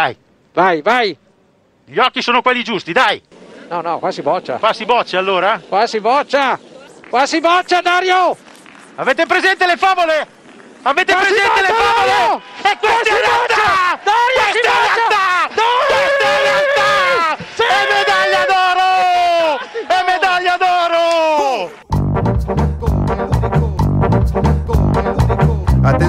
Dai, 0.00 0.16
Vai, 0.52 0.82
vai. 0.82 1.16
gli 1.84 1.98
occhi 1.98 2.22
sono 2.22 2.40
quelli 2.40 2.62
giusti, 2.64 2.92
dai. 2.92 3.22
No, 3.68 3.82
no, 3.82 3.98
qua 3.98 4.10
si 4.10 4.22
boccia. 4.22 4.56
Qua 4.56 4.72
si 4.72 4.84
boccia 4.86 5.18
allora? 5.18 5.60
Qua 5.68 5.86
si 5.86 6.00
boccia. 6.00 6.58
Qua 7.08 7.26
si 7.26 7.38
boccia, 7.40 7.80
Dario. 7.82 8.36
Avete 8.96 9.26
presente 9.26 9.66
le 9.66 9.76
favole? 9.76 10.26
Avete 10.82 11.12
Qua 11.12 11.20
presente 11.20 11.60
le 11.60 11.68
boccia, 11.68 11.82
favole? 11.82 12.10
Dario! 12.10 12.42
E 12.62 12.78
questa 12.78 13.14
è 13.14 13.20
boccia! 13.20 14.00
Dario, 14.02 14.50
Questa 14.50 14.68
è 14.68 14.72
boccia! 14.72 15.39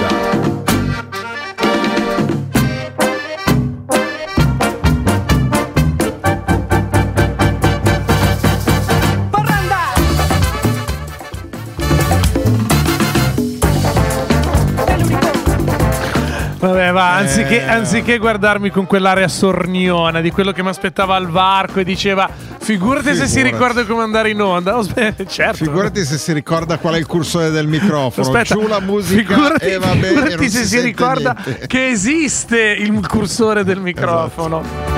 God. 0.00 0.73
Va, 16.94 17.16
anziché, 17.16 17.62
anziché 17.66 18.16
guardarmi 18.16 18.70
con 18.70 18.86
quell'area 18.86 19.28
sorniona 19.28 20.22
di 20.22 20.30
quello 20.30 20.52
che 20.52 20.62
mi 20.62 20.68
aspettava 20.70 21.14
al 21.16 21.28
varco 21.28 21.80
e 21.80 21.84
diceva 21.84 22.26
figurati 22.58 23.08
se 23.14 23.26
si 23.26 23.34
Figurati. 23.42 23.50
ricorda 23.50 23.84
come 23.84 24.02
andare 24.02 24.30
in 24.30 24.40
onda. 24.40 24.80
Certo. 25.26 25.64
Figurati 25.64 26.04
se 26.04 26.16
si 26.16 26.32
ricorda 26.32 26.78
qual 26.78 26.94
è 26.94 26.98
il 26.98 27.06
cursore 27.06 27.50
del 27.50 27.66
microfono. 27.66 28.26
Aspetta, 28.26 28.54
Giù 28.54 28.66
la 28.66 28.80
musica 28.80 29.34
figurati, 29.34 29.64
e 29.66 29.78
va 29.78 29.94
bene. 29.94 30.06
figurati 30.06 30.48
se 30.50 30.58
si, 30.62 30.66
sente 30.66 30.86
ricorda 30.86 31.36
niente. 31.44 31.66
che 31.66 31.88
esiste 31.88 32.58
il 32.60 33.06
cursore 33.06 33.64
del 33.64 33.80
microfono. 33.80 34.93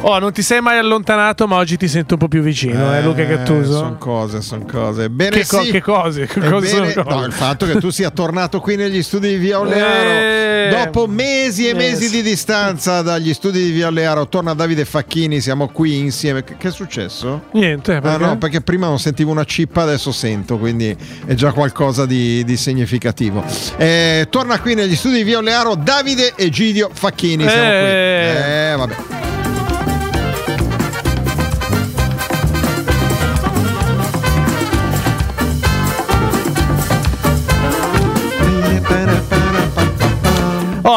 Oh, 0.00 0.18
non 0.20 0.30
ti 0.32 0.42
sei 0.42 0.60
mai 0.60 0.78
allontanato, 0.78 1.48
ma 1.48 1.56
oggi 1.56 1.76
ti 1.76 1.88
sento 1.88 2.14
un 2.14 2.20
po' 2.20 2.28
più 2.28 2.40
vicino, 2.40 2.94
eh, 2.94 3.02
Luca 3.02 3.24
Gattuso? 3.24 3.72
Sono 3.72 3.96
cose, 3.98 4.40
sono 4.42 4.64
cose. 4.64 5.10
Bene, 5.10 5.30
Che 5.40 5.46
co- 5.46 5.62
sì. 5.62 5.72
che 5.72 5.82
cose? 5.82 6.26
Che 6.26 6.38
Ebbene, 6.38 6.52
cose 6.52 6.66
sono 6.68 7.02
cose? 7.04 7.16
no, 7.16 7.24
il 7.24 7.32
fatto 7.32 7.66
che 7.66 7.74
tu 7.80 7.90
sia 7.90 8.10
tornato 8.10 8.60
qui 8.60 8.76
negli 8.76 9.02
studi 9.02 9.28
di 9.30 9.36
Via 9.36 9.58
Olearo 9.58 10.08
Eh. 10.08 10.68
dopo 10.70 11.08
mesi 11.08 11.66
e 11.68 11.74
mesi 11.74 12.04
Yes. 12.04 12.12
di 12.12 12.22
distanza 12.22 13.02
dagli 13.02 13.34
studi 13.34 13.60
di 13.60 13.70
Via 13.72 13.88
Olearo, 13.88 14.28
torna 14.28 14.54
Davide 14.54 14.84
Facchini, 14.84 15.40
siamo 15.40 15.66
qui 15.68 15.98
insieme. 15.98 16.44
Che, 16.44 16.56
è 16.68 16.70
successo? 16.70 17.46
Niente, 17.54 17.94
Ah 17.96 18.00
perché? 18.00 18.24
no, 18.24 18.38
perché 18.38 18.60
prima 18.60 18.86
non 18.86 19.00
sentivo 19.00 19.32
una 19.32 19.44
cippa, 19.44 19.82
adesso 19.82 20.12
sento, 20.12 20.58
quindi 20.58 20.96
è 21.26 21.34
già 21.34 21.50
qualcosa 21.50 22.06
di, 22.06 22.44
di 22.44 22.56
significativo. 22.56 23.42
Eh, 23.76 24.28
torna 24.30 24.60
qui 24.60 24.74
negli 24.74 24.94
studi 24.94 25.16
di 25.16 25.22
Via 25.24 25.38
Olearo 25.38 25.74
Davide 25.74 26.34
Egidio 26.36 26.88
Facchini. 26.92 27.42
Siamo 27.48 27.68
qui. 27.68 27.88
Eh. 27.88 28.70
Eh, 28.72 28.76
vabbè. 28.76 28.94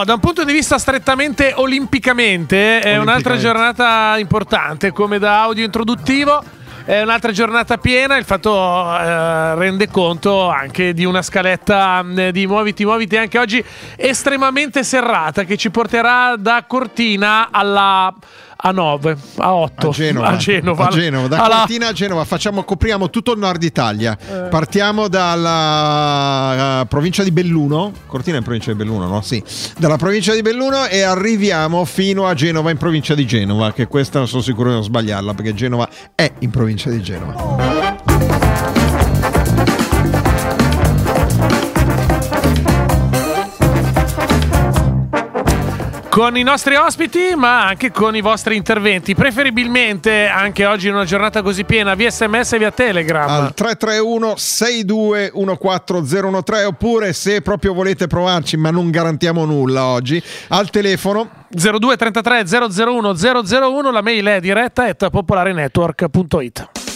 Da 0.04 0.14
un 0.14 0.20
punto 0.20 0.44
di 0.44 0.52
vista 0.52 0.80
strettamente 0.80 1.54
olimpicamente, 1.56 2.80
è 2.80 2.98
un'altra 2.98 3.38
giornata 3.38 4.16
importante, 4.18 4.92
come 4.92 5.20
da 5.20 5.44
audio 5.44 5.64
introduttivo. 5.64 6.44
È 6.84 7.00
un'altra 7.04 7.32
giornata 7.32 7.78
piena, 7.78 8.18
il 8.18 8.26
fatto 8.26 8.52
eh, 8.98 9.54
rende 9.56 9.88
conto 9.90 10.50
anche 10.50 10.94
di 10.94 11.06
una 11.06 11.22
scaletta 11.22 12.02
mh, 12.02 12.30
di 12.32 12.48
Muoviti 12.48 12.84
Muoviti 12.84 13.18
anche 13.18 13.38
oggi 13.38 13.64
estremamente 13.96 14.84
serrata 14.84 15.44
che 15.44 15.58
ci 15.58 15.70
porterà 15.70 16.36
da 16.38 16.64
Cortina 16.66 17.50
alla 17.52 18.12
a 18.64 18.72
9, 18.72 19.18
a 19.38 19.54
8, 19.56 19.88
A 19.88 19.92
Genova, 19.92 20.28
a 20.28 20.38
Genova, 20.38 20.88
A 20.88 20.90
Genova. 20.90 21.28
da 21.28 21.44
alla- 21.44 21.56
Cortina 21.58 21.88
a 21.88 21.94
Genova 21.94 22.24
facciamo, 22.26 22.64
copriamo 22.64 23.10
tutto 23.10 23.32
il 23.34 23.40
nord 23.40 23.64
Italia. 23.64 24.16
Eh. 24.18 24.48
Partiamo 24.50 25.08
dalla 25.08 26.82
eh, 26.82 26.86
provincia 26.86 27.24
di 27.24 27.32
Belluno. 27.32 27.92
Cortina 28.06 28.36
è 28.36 28.40
in 28.40 28.44
provincia 28.44 28.72
di 28.72 28.78
Belluno, 28.78 29.08
no? 29.08 29.22
Sì. 29.22 29.44
Dalla 29.78 29.98
provincia 29.98 30.34
di 30.34 30.42
Belluno 30.42 30.86
e 30.86 31.02
arriviamo 31.02 31.86
fino 31.86 32.28
a 32.28 32.34
Genova, 32.34 32.70
in 32.72 32.78
provincia 32.78 33.16
di 33.16 33.26
Genova. 33.26 33.74
Che 33.74 33.88
questa 33.88 34.20
non 34.20 34.28
sono 34.28 34.42
sicuro 34.42 34.70
di 34.70 34.76
non 34.76 34.84
sbagliarla 34.84 35.34
perché 35.34 35.54
Genova 35.54 35.90
è 36.14 36.32
in 36.40 36.50
provincia 36.52 36.90
di 36.90 37.02
Genova. 37.02 37.91
Con 46.12 46.36
i 46.36 46.44
nostri 46.44 46.76
ospiti, 46.76 47.36
ma 47.38 47.66
anche 47.66 47.90
con 47.90 48.18
i 48.18 48.22
vostri 48.22 48.58
interventi. 48.58 49.16
Preferibilmente, 49.16 50.28
anche 50.28 50.66
oggi 50.66 50.90
in 50.90 50.94
una 50.94 51.06
giornata 51.06 51.42
così 51.42 51.64
piena, 51.64 51.96
via 51.96 52.12
sms 52.12 52.52
e 52.52 52.58
via 52.58 52.72
telegram. 52.72 53.30
Al 53.30 53.54
331 53.54 54.34
6214013 54.34 56.66
oppure 56.66 57.14
se 57.14 57.42
proprio 57.42 57.74
volete 57.74 58.08
provarci 58.08 58.58
ma 58.58 58.72
non 58.72 58.90
garantiamo 58.90 59.46
nulla 59.46 59.86
oggi 59.86 60.22
al 60.50 60.70
telefono 60.70 61.30
02 61.50 61.96
33 61.96 62.44
001 62.46 63.16
001 63.16 63.92
la 63.92 64.02
mail 64.02 64.26
è 64.26 64.42
diretta 64.42 64.84
at 64.84 65.10
popolarenetwork.it 65.10 66.91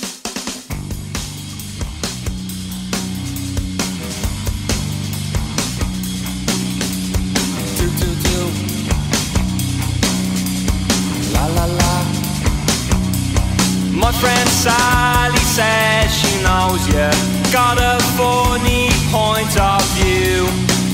knows 16.67 16.87
you. 16.87 17.09
Got 17.51 17.77
a 17.77 17.97
funny 18.17 18.89
point 19.11 19.53
of 19.59 19.81
view. 19.97 20.47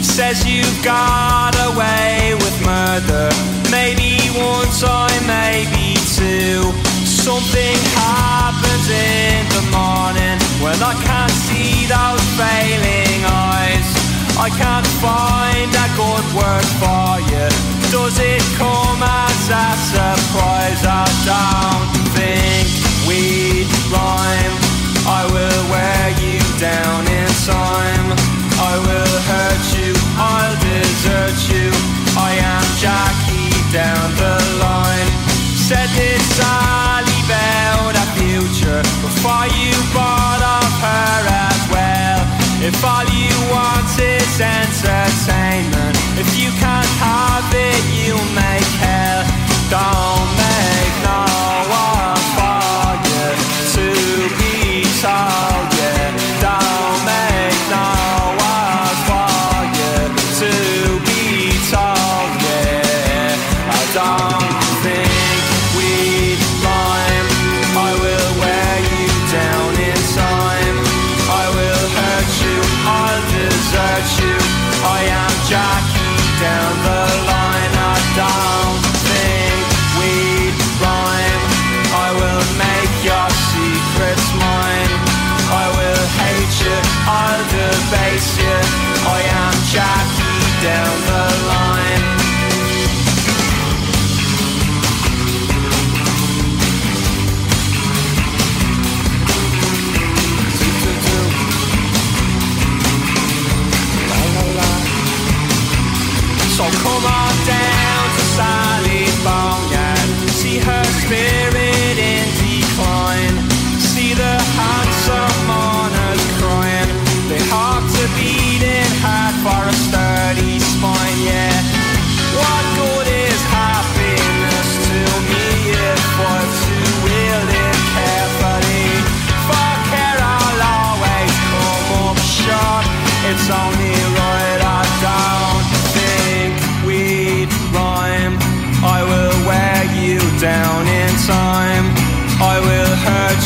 Says 0.04 0.46
you've 0.46 0.84
got 0.84 1.54
away 1.72 2.34
with 2.36 2.56
murder. 2.66 3.30
Maybe 3.72 4.18
one 4.36 4.68
time, 4.80 5.24
maybe 5.28 5.96
two. 6.18 6.62
Something 7.06 7.78
happens 7.96 8.88
in 8.90 9.42
the 9.56 9.64
morning 9.72 10.38
when 10.64 10.78
I 10.82 10.94
can't 11.08 11.38
see 11.48 11.86
those 11.88 12.26
failing 12.40 13.20
eyes. 13.26 13.88
I 14.38 14.50
can't 14.62 14.90
find 15.00 15.70
a 15.86 15.88
good 15.96 16.28
word 16.40 16.68
for 16.82 17.10
you. 17.32 17.48
Does 17.92 18.18
it 18.20 18.44
come 18.58 19.02
as 19.04 19.44
a 19.50 19.68
surprise? 19.94 20.82
I 20.84 21.06
don't 21.30 22.08
think 22.18 22.68
we'd 23.08 23.70
rhyme. 23.92 24.71
I 25.08 25.26
will 25.26 25.64
wear 25.74 26.10
you 26.22 26.40
down 26.60 27.08
in 27.08 27.28
time. 27.46 28.08
I 28.62 28.78
will 28.86 29.18
hurt 29.30 29.66
you. 29.78 29.94
I'll 30.18 30.56
desert 30.62 31.38
you. 31.50 31.72
I 32.18 32.38
am 32.38 32.64
Jackie 32.78 33.31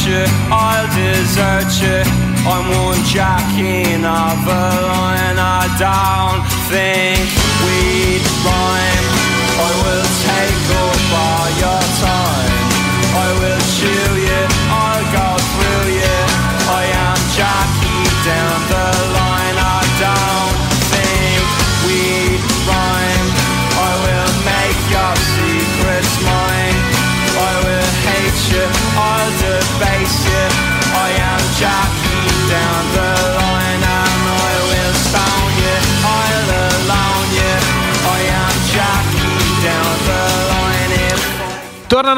you, 0.08 0.24
I'll 0.54 0.88
desert 0.94 1.72
you. 1.82 2.00
I'm 2.46 2.68
one 2.86 3.04
jacking 3.06 4.06
of 4.06 4.38
a 4.46 4.66
line 4.86 5.38
I 5.38 5.66
don't 5.82 6.46
think 6.70 7.26
we'd 7.66 8.22
rhyme. 8.46 9.08
I 9.58 9.72
will 9.82 10.08
take 10.26 10.85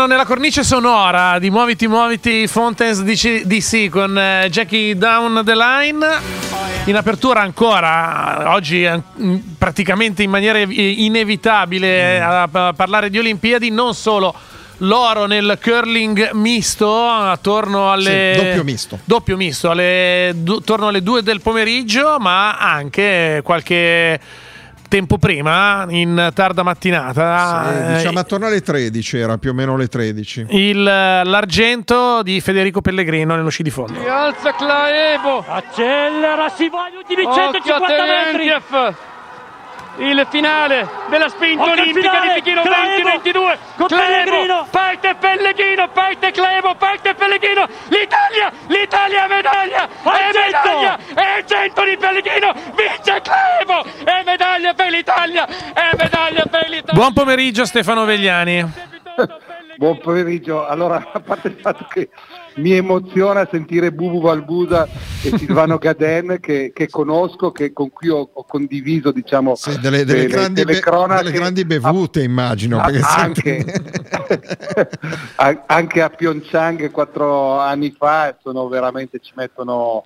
nella 0.08 0.26
cornice 0.26 0.64
sonora 0.64 1.38
di 1.38 1.50
Muoviti 1.50 1.88
Muoviti 1.88 2.48
Fountains 2.48 3.02
DC, 3.04 3.44
DC 3.44 3.90
con 3.90 4.18
eh, 4.18 4.48
Jackie 4.50 4.98
Down 4.98 5.42
the 5.44 5.54
Line. 5.56 6.06
In 6.86 6.96
apertura 6.96 7.42
ancora, 7.42 8.54
oggi 8.54 8.84
eh, 8.84 9.02
praticamente 9.58 10.24
in 10.24 10.30
maniera 10.30 10.60
ev- 10.60 10.72
inevitabile 10.72 12.22
a, 12.22 12.44
a 12.44 12.74
parlare 12.74 13.10
di 13.10 13.20
Olimpiadi, 13.20 13.70
non 13.70 13.94
solo 13.94 14.34
l'oro 14.78 15.26
nel 15.26 15.58
curling 15.62 16.32
misto 16.32 17.08
attorno 17.08 17.92
alle 17.92 18.36
Sì, 18.38 18.44
doppio 18.46 18.64
misto. 18.64 19.00
doppio 19.04 19.36
misto 19.38 19.70
alle, 19.70 20.30
attorno 20.30 20.88
alle 20.88 21.02
2 21.02 21.24
del 21.24 21.42
pomeriggio 21.42 22.18
ma 22.20 22.58
anche 22.58 23.42
qualche 23.44 24.20
tempo 24.88 25.18
prima 25.18 25.86
in 25.90 26.32
tarda 26.34 26.64
mattinata 26.64 27.66
Sì, 27.72 27.78
eh, 27.78 27.96
diciamo 27.96 28.20
attorno 28.20 28.46
alle 28.48 28.62
13 28.62 29.18
era 29.18 29.38
più 29.38 29.52
o 29.52 29.54
meno 29.54 29.76
le 29.78 29.88
13. 29.88 30.48
il, 30.50 30.84
l'argento 30.84 32.22
di 32.24 32.40
Federico 32.42 32.82
Pellegrino 32.82 33.36
nello 33.36 33.50
sci 33.50 33.64
di 33.64 33.70
fondo. 33.70 34.00
Alza 34.08 34.54
Claevo. 34.54 35.44
Accelera, 35.48 36.50
si 36.50 36.70
va 36.70 36.86
agli 36.86 36.96
ultimi 36.96 37.24
Occhio 37.24 37.52
150 37.52 38.04
a 38.04 38.06
metri. 38.06 39.06
Il 40.00 40.28
finale 40.30 40.88
della 41.10 41.28
spinta 41.28 41.64
Occhio 41.64 41.82
olimpica 41.82 42.20
di 42.20 42.28
Pechino 42.36 42.62
Claevo. 42.62 43.02
2022. 43.02 43.58
Con 43.78 43.88
Pellegrino. 43.88 44.68
parte 44.70 45.16
Pellegrino, 45.20 45.90
parte 45.90 46.32
Clevo, 46.32 46.76
parte 46.76 47.16
Pellegrino. 47.16 47.66
L'Italia, 47.88 48.52
l'Italia 48.68 49.26
è 49.26 49.28
medaglia. 49.28 49.88
È 49.88 50.08
Argento. 50.08 50.70
medaglia. 50.70 50.98
È 51.16 51.26
argento 51.40 51.84
di 51.84 51.98
Pellegrino. 51.98 52.54
Vince 52.76 53.22
Clevo. 53.26 53.84
È 54.04 54.24
medaglia 54.24 54.47
l'Italia. 54.98 55.46
È 55.48 55.96
medaglia 55.98 56.44
per 56.50 56.68
l'Italia. 56.70 56.94
Buon 56.94 57.14
pomeriggio 57.14 57.66
Stefano 57.66 58.06
Vegliani. 58.06 58.66
Buon 59.78 60.00
pomeriggio. 60.00 60.66
Allora, 60.66 61.12
a 61.14 61.20
parte 61.20 61.50
il 61.50 61.58
fatto 61.62 61.86
che 61.88 62.10
mi 62.56 62.72
emoziona 62.72 63.48
sentire 63.52 63.92
Bubu 63.92 64.20
Valbuda 64.22 64.88
e 65.22 65.38
Silvano 65.38 65.78
Gaden 65.80 66.40
che, 66.42 66.72
che 66.74 66.90
conosco, 66.90 67.52
che, 67.52 67.72
con 67.74 67.92
cui 67.92 68.10
ho, 68.10 68.28
ho 68.34 68.44
condiviso 68.46 69.12
diciamo, 69.12 69.54
Sì, 69.54 69.78
delle, 69.80 70.04
delle 70.04 70.22
le- 70.24 70.28
grandi, 70.28 70.66
le 70.66 70.74
be- 70.74 70.80
cronache. 70.80 71.24
delle 71.26 71.36
grandi 71.36 71.66
bevute, 71.66 72.24
immagino. 72.24 72.80
Ah, 72.80 72.86
perché 72.86 73.02
anche, 73.06 73.66
senti- 73.68 74.98
a- 75.36 75.64
anche 75.68 76.02
a 76.02 76.10
Pyeongchang 76.10 76.90
quattro 76.90 77.60
anni 77.60 77.94
fa 77.96 78.36
sono 78.42 78.68
veramente 78.70 79.20
ci 79.22 79.34
mettono 79.36 80.04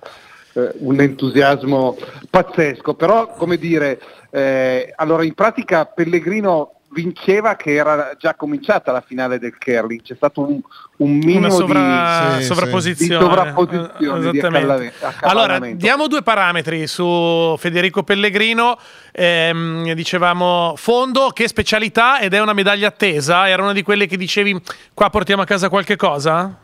eh, 0.54 0.70
un 0.80 1.00
entusiasmo 1.00 1.96
pazzesco 2.28 2.92
però 2.92 3.28
come 3.28 3.56
dire 3.56 3.98
eh, 4.34 4.92
allora 4.96 5.24
in 5.24 5.34
pratica 5.34 5.84
Pellegrino 5.84 6.76
vinceva 6.92 7.56
che 7.56 7.74
era 7.74 8.14
già 8.18 8.34
cominciata 8.34 8.92
la 8.92 9.00
finale 9.00 9.38
del 9.38 9.56
curling 9.58 10.02
c'è 10.02 10.14
stato 10.14 10.46
un, 10.46 10.60
un 10.98 11.10
minimo 11.10 11.50
sovra- 11.50 12.34
Sì, 12.36 12.40
sì. 12.40 12.44
sovrapposizione. 12.44 13.18
Di 13.18 13.24
sovrapposizione, 13.24 14.30
di. 14.30 14.92
Allora, 15.20 15.58
diamo 15.58 16.06
due 16.06 16.22
parametri 16.22 16.86
su 16.86 17.54
Federico 17.58 18.02
Pellegrino. 18.02 18.78
Ehm, 19.12 19.92
dicevamo 19.92 20.74
fondo, 20.76 21.28
che 21.30 21.48
specialità 21.48 22.20
ed 22.20 22.34
è 22.34 22.40
una 22.40 22.52
medaglia 22.52 22.88
attesa. 22.88 23.48
Era 23.48 23.62
una 23.62 23.72
di 23.72 23.82
quelle 23.82 24.06
che 24.06 24.16
dicevi 24.16 24.60
qua 24.94 25.10
portiamo 25.10 25.42
a 25.42 25.46
casa 25.46 25.68
qualche 25.68 25.96
cosa? 25.96 26.58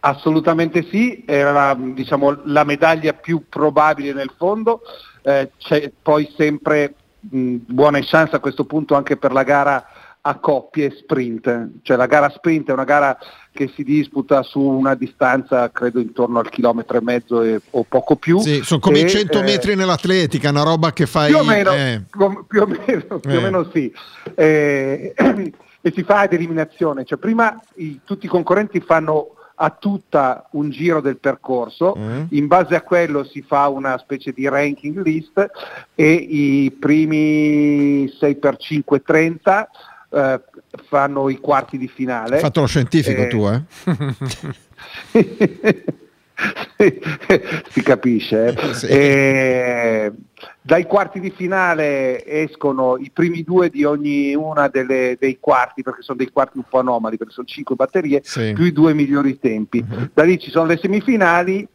Assolutamente 0.00 0.86
sì, 0.90 1.24
era 1.26 1.74
diciamo, 1.74 2.42
la 2.44 2.64
medaglia 2.64 3.14
più 3.14 3.44
probabile 3.48 4.12
nel 4.12 4.30
fondo, 4.36 4.82
Eh, 5.26 5.50
c'è 5.58 5.90
poi 6.02 6.30
sempre 6.36 6.94
mh, 7.20 7.54
buone 7.66 8.04
chance 8.04 8.36
a 8.36 8.40
questo 8.40 8.64
punto 8.64 8.94
anche 8.94 9.16
per 9.16 9.32
la 9.32 9.42
gara 9.42 9.86
a 10.26 10.36
coppie 10.36 10.90
sprint, 10.96 11.68
cioè 11.82 11.96
la 11.98 12.06
gara 12.06 12.30
sprint 12.30 12.68
è 12.68 12.72
una 12.72 12.84
gara 12.84 13.16
che 13.52 13.70
si 13.74 13.82
disputa 13.84 14.42
su 14.42 14.58
una 14.60 14.94
distanza 14.94 15.70
credo 15.70 16.00
intorno 16.00 16.38
al 16.38 16.48
chilometro 16.48 16.96
e 16.96 17.02
mezzo 17.02 17.42
e- 17.42 17.60
o 17.70 17.84
poco 17.86 18.16
più. 18.16 18.38
Sì, 18.40 18.62
sono 18.62 18.80
come 18.80 19.00
i 19.00 19.02
E, 19.02 19.08
100 19.08 19.40
eh, 19.40 19.42
metri 19.42 19.74
nell'atletica, 19.76 20.48
una 20.50 20.62
roba 20.62 20.92
che 20.94 21.04
fai... 21.06 21.28
più 21.28 21.38
o 21.38 21.44
meno, 21.44 21.72
eh. 21.72 22.02
più 22.10 22.22
o 22.62 22.66
meno, 22.66 23.18
più 23.18 23.30
o 23.30 23.38
Eh. 23.38 23.40
meno 23.40 23.70
sì. 23.72 23.92
Eh, 24.34 25.12
e 25.82 25.92
si 25.94 26.02
fa 26.04 26.20
ad 26.20 26.32
eliminazione, 26.32 27.04
cioè 27.04 27.18
prima 27.18 27.60
i- 27.74 28.00
tutti 28.04 28.24
i 28.24 28.28
concorrenti 28.30 28.80
fanno 28.80 29.34
a 29.56 29.70
tutta 29.70 30.48
un 30.52 30.70
giro 30.70 31.00
del 31.00 31.18
percorso, 31.18 31.94
Mm. 31.96 32.22
in 32.30 32.46
base 32.46 32.74
a 32.74 32.82
quello 32.82 33.24
si 33.24 33.42
fa 33.42 33.68
una 33.68 33.96
specie 33.98 34.32
di 34.32 34.48
ranking 34.48 35.02
list 35.04 35.50
e 35.94 36.12
i 36.12 36.70
primi 36.78 38.06
6x5 38.20 39.02
30 39.04 39.70
eh, 40.10 40.40
fanno 40.88 41.28
i 41.28 41.38
quarti 41.38 41.76
di 41.78 41.88
finale. 41.88 42.36
Hai 42.36 42.40
fatto 42.40 42.60
lo 42.60 42.66
scientifico 42.66 43.22
Eh, 43.22 43.28
tu, 43.28 43.46
eh? 43.46 43.62
si 47.70 47.82
capisce. 47.82 48.46
eh. 48.46 48.54
Sì. 48.74 48.86
E 48.86 50.12
dai 50.60 50.84
quarti 50.84 51.20
di 51.20 51.30
finale 51.34 52.24
escono 52.26 52.96
i 52.98 53.10
primi 53.12 53.42
due 53.42 53.70
di 53.70 53.84
ogni 53.84 54.34
una 54.34 54.68
delle- 54.68 55.16
dei 55.18 55.38
quarti, 55.40 55.82
perché 55.82 56.02
sono 56.02 56.18
dei 56.18 56.30
quarti 56.30 56.58
un 56.58 56.64
po' 56.68 56.78
anomali, 56.80 57.16
perché 57.16 57.32
sono 57.32 57.46
cinque 57.46 57.74
batterie, 57.76 58.20
Sì. 58.24 58.52
più 58.54 58.64
i 58.64 58.72
due 58.72 58.94
migliori 58.94 59.38
tempi. 59.38 59.84
Da 60.12 60.22
lì 60.24 60.38
ci 60.38 60.50
sono 60.50 60.66
le 60.66 60.78
semifinali. 60.80 61.66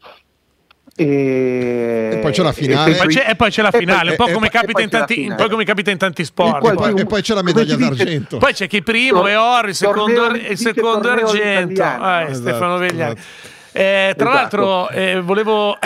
E, 0.96 2.10
E 2.16 2.18
poi 2.22 2.32
c'è 2.34 2.44
la 2.44 2.52
finale. 2.52 2.92
e 2.92 2.96
Poi 2.98 3.08
c'è- 3.08 3.26
e 3.30 3.36
poi 3.36 3.50
c'è 3.50 3.62
la 3.62 3.68
e 3.70 3.72
poi- 3.72 3.80
finale, 3.80 4.10
un 4.12 4.16
po' 4.18 4.28
e- 4.28 4.34
come 4.34 4.48
e 4.48 4.50
capita 4.50 4.72
poi 4.74 4.84
in 4.84 4.90
tanti, 4.90 5.14
un 5.14 5.22
finale. 5.24 5.44
po' 5.44 5.50
come 5.50 5.64
capita 5.64 5.92
in 5.92 5.98
tanti 5.98 6.22
Il 6.22 6.28
sport. 6.28 6.60
qual- 6.60 6.76
poi. 6.76 7.00
E 7.00 7.06
poi 7.06 7.22
c'è 7.22 7.34
la 7.34 7.42
medaglia 7.44 7.76
d'argento. 7.78 8.38
Poi 8.38 8.54
c'è 8.54 8.68
chi 8.68 8.82
primo 8.84 9.26
è 9.26 9.40
oro, 9.40 9.68
il 9.70 9.76
secondo, 9.76 10.26
il 10.34 10.58
secondo 10.58 11.10
argento. 11.10 11.82
Ah, 11.84 12.24
Esatto, 12.24 12.34
Stefano 12.40 12.78
Vegliani. 12.78 13.14
esatto. 13.14 13.49
Eh, 13.72 14.14
tra 14.18 14.30
Esatto. 14.30 14.58
l'altro, 14.58 14.90
eh, 14.90 15.22
volevo 15.22 15.78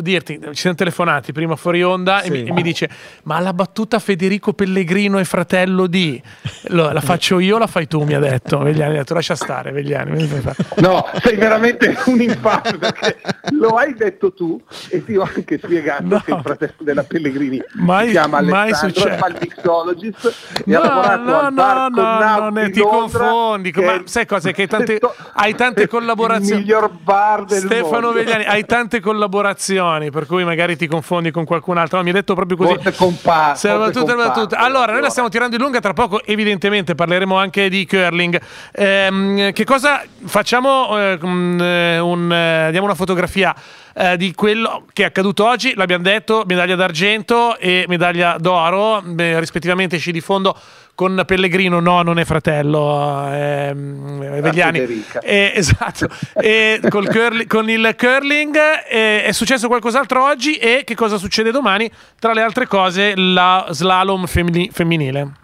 dirti: 0.00 0.38
ci 0.42 0.54
siamo 0.54 0.76
telefonati 0.76 1.32
prima 1.32 1.56
fuori 1.56 1.82
onda 1.82 2.20
e, 2.20 2.24
Sì. 2.24 2.30
mi, 2.30 2.44
e 2.44 2.52
mi 2.52 2.62
dice: 2.62 2.88
Ma 3.24 3.40
la 3.40 3.52
battuta 3.54 3.98
Federico 3.98 4.52
Pellegrino 4.52 5.18
è 5.18 5.24
fratello 5.24 5.86
di. 5.86 6.20
La 6.68 7.00
faccio 7.00 7.38
io 7.38 7.56
o 7.56 7.58
la 7.58 7.66
fai 7.66 7.86
tu, 7.88 8.02
mi 8.02 8.14
ha 8.14 8.18
detto. 8.18 8.58
Vegliani 8.58 8.94
ha 8.94 8.98
detto 8.98 9.14
lascia 9.14 9.34
stare, 9.34 9.72
Vegliani. 9.72 10.28
No, 10.76 11.06
sei 11.22 11.36
veramente 11.36 11.96
un 12.06 12.20
infame 12.20 12.76
perché 12.78 13.16
lo 13.52 13.70
hai 13.76 13.94
detto 13.94 14.32
tu 14.32 14.60
e 14.90 15.04
ti 15.04 15.16
ho 15.16 15.22
anche 15.22 15.58
spiegato 15.58 16.04
No. 16.04 16.20
che 16.24 16.32
il 16.32 16.40
fratello 16.42 16.74
della 16.80 17.02
Pellegrini 17.04 17.62
Mai- 17.74 18.06
si 18.06 18.10
chiama 18.12 18.38
Alessandro, 18.38 19.08
il 19.08 19.36
mixologist 19.40 20.34
e 20.66 20.74
ha 20.74 20.78
No, 20.78 20.84
lavorato 20.84 21.22
no, 21.22 21.38
al 21.40 21.52
bar 21.52 21.90
no, 21.90 22.02
no, 22.02 22.38
non 22.50 22.58
è- 22.58 22.70
ti 22.70 22.80
Londra, 22.80 22.98
confondi, 23.18 23.72
ma 23.76 23.94
è- 23.94 24.02
sai 24.04 24.26
cosa? 24.26 24.50
Che 24.50 24.62
hai 24.62 24.68
tante- 24.68 25.00
hai 25.34 25.54
tante 25.54 25.86
collaborazioni. 25.88 26.60
Il 26.60 26.66
miglior 26.66 26.90
bar 26.90 27.20
del 27.46 27.58
Stefano 27.58 27.90
mondo. 27.90 28.12
Vegliani, 28.12 28.44
hai 28.44 28.64
tante 28.64 29.00
collaborazioni, 29.00 30.10
per 30.10 30.26
cui 30.26 30.44
magari 30.44 30.76
ti 30.76 30.86
confondi 30.86 31.30
con 31.30 31.44
qualcun 31.44 31.78
altro. 31.78 31.98
No, 31.98 32.02
mi 32.02 32.10
hai 32.10 32.14
detto 32.16 32.34
proprio 32.34 32.56
così. 32.56 32.74
Forse 32.74 32.94
compa- 32.94 33.54
Se 33.54 33.68
la 33.68 33.74
forse 33.74 33.92
battuta, 33.92 34.14
la 34.14 34.16
comparsa, 34.16 34.40
battuta. 34.40 34.58
Allora, 34.58 34.92
noi 34.92 35.02
la 35.02 35.10
stiamo 35.10 35.28
tirando 35.28 35.56
in 35.56 35.62
lunga, 35.62 35.80
tra 35.80 35.92
poco 35.92 36.22
evidentemente 36.24 36.94
parleremo 36.94 37.36
anche 37.36 37.68
di 37.68 37.86
curling. 37.86 38.40
Ehm, 38.72 39.52
che 39.52 39.64
cosa 39.64 40.02
facciamo? 40.24 40.98
eh, 40.98 41.18
eh, 41.20 41.98
un, 41.98 42.32
eh, 42.32 42.68
diamo 42.70 42.86
una 42.86 42.94
fotografia 42.94 43.54
eh, 43.94 44.16
di 44.16 44.34
quello 44.34 44.86
che 44.92 45.02
è 45.02 45.06
accaduto 45.06 45.46
oggi, 45.46 45.74
l'abbiamo 45.74 46.02
detto, 46.02 46.44
medaglia 46.46 46.74
d'argento 46.74 47.58
e 47.58 47.84
medaglia 47.88 48.36
d'oro, 48.38 49.02
beh, 49.04 49.38
rispettivamente 49.38 49.98
sci 49.98 50.12
di 50.12 50.20
fondo 50.20 50.56
con 50.94 51.22
Pellegrino, 51.26 51.80
no, 51.80 52.02
non 52.02 52.18
è 52.18 52.24
fratello, 52.24 53.28
eh, 53.32 53.72
Vegliani. 53.74 54.78
Federica. 54.80 55.20
Eh, 55.20 55.52
esatto, 55.54 56.08
e 56.34 56.80
curli- 56.88 57.46
con 57.46 57.68
il 57.70 57.94
curling 57.96 58.56
eh, 58.88 59.24
è 59.24 59.32
successo 59.32 59.68
qualcos'altro 59.68 60.24
oggi 60.24 60.56
e 60.56 60.82
che 60.84 60.94
cosa 60.94 61.16
succede 61.16 61.50
domani? 61.50 61.90
Tra 62.18 62.32
le 62.32 62.42
altre 62.42 62.66
cose, 62.66 63.14
la 63.16 63.66
slalom 63.70 64.26
femmini- 64.26 64.70
femminile. 64.72 65.40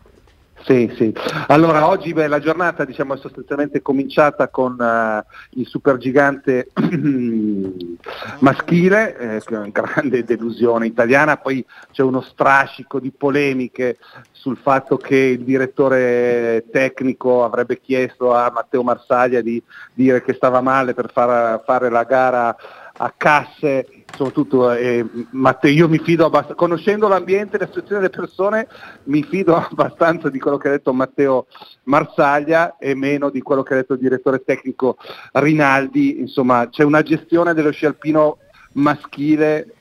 Sì, 0.68 0.92
sì. 0.96 1.14
Allora, 1.46 1.88
oggi 1.88 2.12
beh, 2.12 2.26
la 2.26 2.40
giornata 2.40 2.84
diciamo, 2.84 3.14
è 3.14 3.16
sostanzialmente 3.16 3.80
cominciata 3.80 4.48
con 4.48 4.78
eh, 4.78 5.24
il 5.52 5.66
supergigante 5.66 6.68
maschile, 8.40 9.16
eh, 9.16 9.42
grande 9.72 10.24
delusione 10.24 10.84
italiana, 10.84 11.38
poi 11.38 11.64
c'è 11.90 12.02
uno 12.02 12.20
strascico 12.20 13.00
di 13.00 13.10
polemiche 13.10 13.96
sul 14.30 14.58
fatto 14.58 14.98
che 14.98 15.16
il 15.16 15.40
direttore 15.42 16.66
tecnico 16.70 17.44
avrebbe 17.44 17.80
chiesto 17.80 18.34
a 18.34 18.50
Matteo 18.54 18.82
Marsaglia 18.82 19.40
di 19.40 19.62
dire 19.94 20.22
che 20.22 20.34
stava 20.34 20.60
male 20.60 20.92
per 20.92 21.10
far- 21.10 21.64
fare 21.64 21.88
la 21.88 22.04
gara 22.04 22.54
a 22.98 23.12
casse, 23.16 24.04
soprattutto 24.14 24.72
eh, 24.72 25.04
Matteo, 25.30 25.70
io 25.70 25.88
mi 25.88 25.98
fido 25.98 26.24
abbastanza, 26.24 26.54
conoscendo 26.54 27.08
l'ambiente 27.08 27.56
e 27.56 27.60
la 27.60 27.66
situazione 27.66 28.00
delle 28.00 28.16
persone, 28.16 28.68
mi 29.04 29.22
fido 29.22 29.54
abbastanza 29.56 30.28
di 30.28 30.38
quello 30.38 30.56
che 30.56 30.68
ha 30.68 30.72
detto 30.72 30.92
Matteo 30.92 31.46
Marsaglia 31.84 32.76
e 32.78 32.94
meno 32.94 33.30
di 33.30 33.40
quello 33.40 33.62
che 33.62 33.74
ha 33.74 33.76
detto 33.76 33.94
il 33.94 34.00
direttore 34.00 34.42
tecnico 34.42 34.96
Rinaldi, 35.32 36.20
insomma 36.20 36.68
c'è 36.68 36.82
una 36.82 37.02
gestione 37.02 37.54
dello 37.54 37.70
sci 37.70 37.86
alpino 37.86 38.38
maschile 38.72 39.74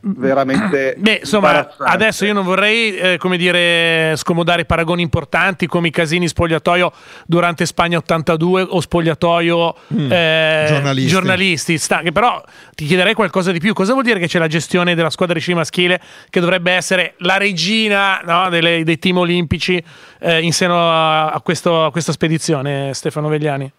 veramente 0.00 0.94
Beh, 0.98 1.20
insomma, 1.22 1.68
adesso 1.78 2.24
io 2.24 2.32
non 2.32 2.44
vorrei, 2.44 2.96
eh, 2.96 3.16
come 3.16 3.36
dire, 3.36 4.14
scomodare 4.16 4.64
paragoni 4.64 5.02
importanti 5.02 5.66
come 5.66 5.88
i 5.88 5.90
casini 5.90 6.28
spogliatoio 6.28 6.92
durante 7.26 7.64
Spagna 7.66 7.98
82 7.98 8.62
o 8.62 8.80
spogliatoio 8.80 9.74
Mm, 9.94 10.12
eh, 10.12 10.64
giornalisti. 10.68 11.10
giornalisti, 11.10 11.78
sta- 11.78 12.00
che 12.02 12.12
però 12.12 12.42
ti 12.74 12.84
chiederei 12.84 13.14
qualcosa 13.14 13.52
di 13.52 13.58
più. 13.60 13.72
Cosa 13.72 13.92
vuol 13.92 14.04
dire 14.04 14.18
che 14.18 14.26
c'è 14.26 14.38
la 14.38 14.46
gestione 14.46 14.94
della 14.94 15.10
squadra 15.10 15.34
di 15.34 15.40
sci 15.40 15.54
maschile 15.54 16.00
che 16.30 16.40
dovrebbe 16.40 16.72
essere 16.72 17.14
la 17.18 17.36
regina 17.36 18.20
no, 18.24 18.48
delle- 18.50 18.84
dei 18.84 18.98
team 18.98 19.18
olimpici 19.18 19.82
eh, 20.20 20.40
in 20.42 20.52
seno 20.52 20.76
a, 20.78 21.30
a 21.30 21.40
questo- 21.40 21.84
a 21.84 21.90
questa 21.90 22.12
spedizione, 22.12 22.92
Stefano 22.94 23.28
Vegliani? 23.28 23.70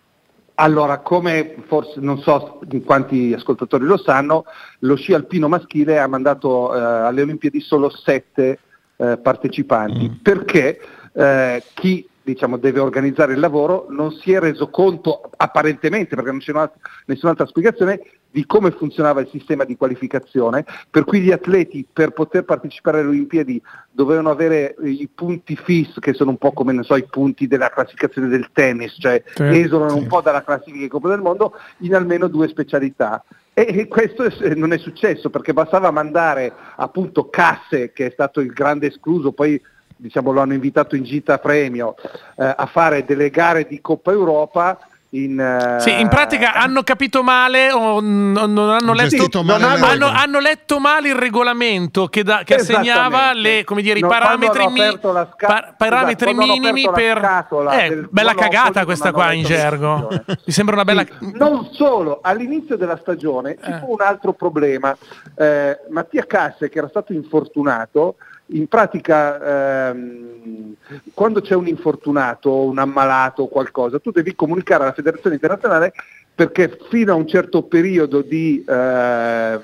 Allora, 0.62 0.98
come 1.00 1.56
forse 1.68 2.02
non 2.02 2.20
so 2.20 2.60
quanti 2.84 3.32
ascoltatori 3.34 3.86
lo 3.86 3.96
sanno, 3.96 4.44
lo 4.80 4.96
sci 4.98 5.14
alpino 5.14 5.48
maschile 5.48 6.00
ha 6.00 6.08
mandato 6.08 6.76
eh, 6.76 6.80
alle 6.80 7.22
Olimpiadi 7.22 7.62
solo 7.62 7.90
sette 7.90 8.60
eh, 8.98 9.18
partecipanti, 9.20 10.20
perché 10.22 10.82
eh, 11.14 11.64
chi 11.76 12.06
diciamo, 12.22 12.58
deve 12.58 12.82
organizzare 12.82 13.32
il 13.32 13.40
lavoro 13.40 13.86
non 13.90 14.12
si 14.12 14.34
è 14.34 14.40
reso 14.40 14.70
conto 14.70 15.22
apparentemente, 15.38 16.16
perché 16.16 16.30
non 16.30 16.40
c'è 16.40 16.52
una- 16.52 16.72
nessun'altra 17.06 17.46
spiegazione, 17.46 18.02
di 18.32 18.46
come 18.46 18.72
funzionava 18.72 19.22
il 19.22 19.30
sistema 19.32 19.64
di 19.64 19.76
qualificazione, 19.76 20.64
per 20.90 21.04
cui 21.04 21.20
gli 21.20 21.32
atleti 21.32 21.86
per 21.92 22.12
poter 22.12 22.44
partecipare 22.44 23.00
alle 23.00 23.10
Olimpiadi 23.10 23.62
dovevano 23.92 24.30
avere 24.30 24.76
eh, 24.76 24.90
i 24.90 25.10
punti 25.14 25.56
FIS, 25.56 25.98
che 26.00 26.14
sono 26.14 26.32
un 26.32 26.38
po' 26.38 26.52
come 26.52 26.82
so, 26.84 26.96
i 26.96 27.08
punti 27.10 27.48
della 27.48 27.70
classificazione 27.70 28.28
del 28.28 28.50
tennis, 28.54 28.96
cioè 29.00 29.24
Sì, 29.34 29.44
esulano 29.44 29.92
sì. 29.92 29.98
un 29.98 30.08
po' 30.08 30.22
dalla 30.22 30.44
classifica 30.44 30.84
di 30.84 30.88
Coppa 30.88 31.10
del 31.10 31.22
Mondo 31.22 31.54
in 31.80 31.96
almeno 31.96 32.28
due 32.28 32.48
specialità. 32.48 33.24
E 33.54 33.88
questo 33.88 34.24
è- 34.24 34.56
non 34.56 34.72
è 34.72 34.78
successo 34.78 35.30
perché 35.30 35.52
bastava 35.52 35.92
mandare 35.92 36.54
appunto 36.78 37.30
Casse, 37.30 37.92
che 37.92 38.06
è 38.06 38.12
stato 38.12 38.40
il 38.40 38.54
grande 38.54 38.88
escluso, 38.88 39.34
poi 39.34 39.62
diciamo, 39.98 40.32
lo 40.32 40.40
hanno 40.40 40.54
invitato 40.54 40.96
in 40.96 41.04
gita 41.04 41.40
premio 41.40 41.96
eh, 42.38 42.54
a 42.56 42.66
fare 42.68 43.04
delle 43.04 43.30
gare 43.30 43.66
di 43.68 43.82
Coppa 43.82 44.12
Europa. 44.12 44.80
In, 45.12 45.40
eh, 45.40 45.80
Sì, 45.80 46.00
in 46.00 46.08
pratica 46.08 46.54
hanno 46.54 46.84
capito 46.84 47.24
male 47.24 47.72
o 47.72 48.00
n- 48.00 48.32
non 48.32 48.70
hanno 48.70 48.94
letto, 48.94 49.10
Gestito 49.10 49.42
male 49.44 49.60
non 49.60 49.82
hanno- 49.84 50.06
hanno, 50.06 50.40
letto 50.40 50.80
male 50.80 51.08
il 51.10 51.16
regolamento 51.16 52.06
che, 52.06 52.22
da- 52.24 52.44
che 52.46 52.56
assegnava 52.56 53.34
le, 53.34 53.64
come 53.64 53.82
dire, 53.82 53.98
i 53.98 54.04
parametri, 54.06 54.68
mi- 54.68 54.88
sca- 55.00 55.26
par- 55.48 55.74
parametri 55.78 56.30
esatto, 56.30 56.46
minimi 56.46 56.88
per... 56.92 57.18
scatola 57.18 57.72
Eh, 57.82 58.06
bella 58.08 58.36
cagata 58.36 58.86
questa 58.86 59.12
qua 59.12 59.32
in 59.32 59.46
gergo. 59.46 60.10
Mi 60.46 60.52
sembra 60.54 60.76
una 60.76 60.84
bella... 60.86 61.04
Sì, 61.04 61.32
non 61.34 61.70
solo, 61.72 62.20
all'inizio 62.22 62.78
della 62.78 62.98
stagione 63.02 63.58
ci 63.64 63.72
Eh. 63.72 63.80
fu 63.80 63.94
un 63.94 64.02
altro 64.02 64.34
problema. 64.34 64.96
Eh, 65.36 65.80
Mattia 65.90 66.26
Casse, 66.28 66.70
che 66.70 66.78
era 66.78 66.88
stato 66.88 67.14
infortunato, 67.14 68.18
in 68.52 68.68
pratica 68.68 69.90
ehm, 69.90 70.76
quando 71.14 71.42
c'è 71.42 71.56
un 71.56 71.68
infortunato, 71.68 72.64
un 72.64 72.78
ammalato 72.78 73.44
o 73.44 73.48
qualcosa, 73.48 74.00
tu 74.00 74.12
devi 74.12 74.36
comunicare 74.36 74.84
alla 74.84 74.94
federazione 74.94 75.36
internazionale 75.36 75.94
perché 76.34 76.78
fino 76.90 77.12
a 77.12 77.16
un 77.16 77.28
certo 77.28 77.64
periodo 77.64 78.22
di 78.22 78.64
eh, 78.66 79.60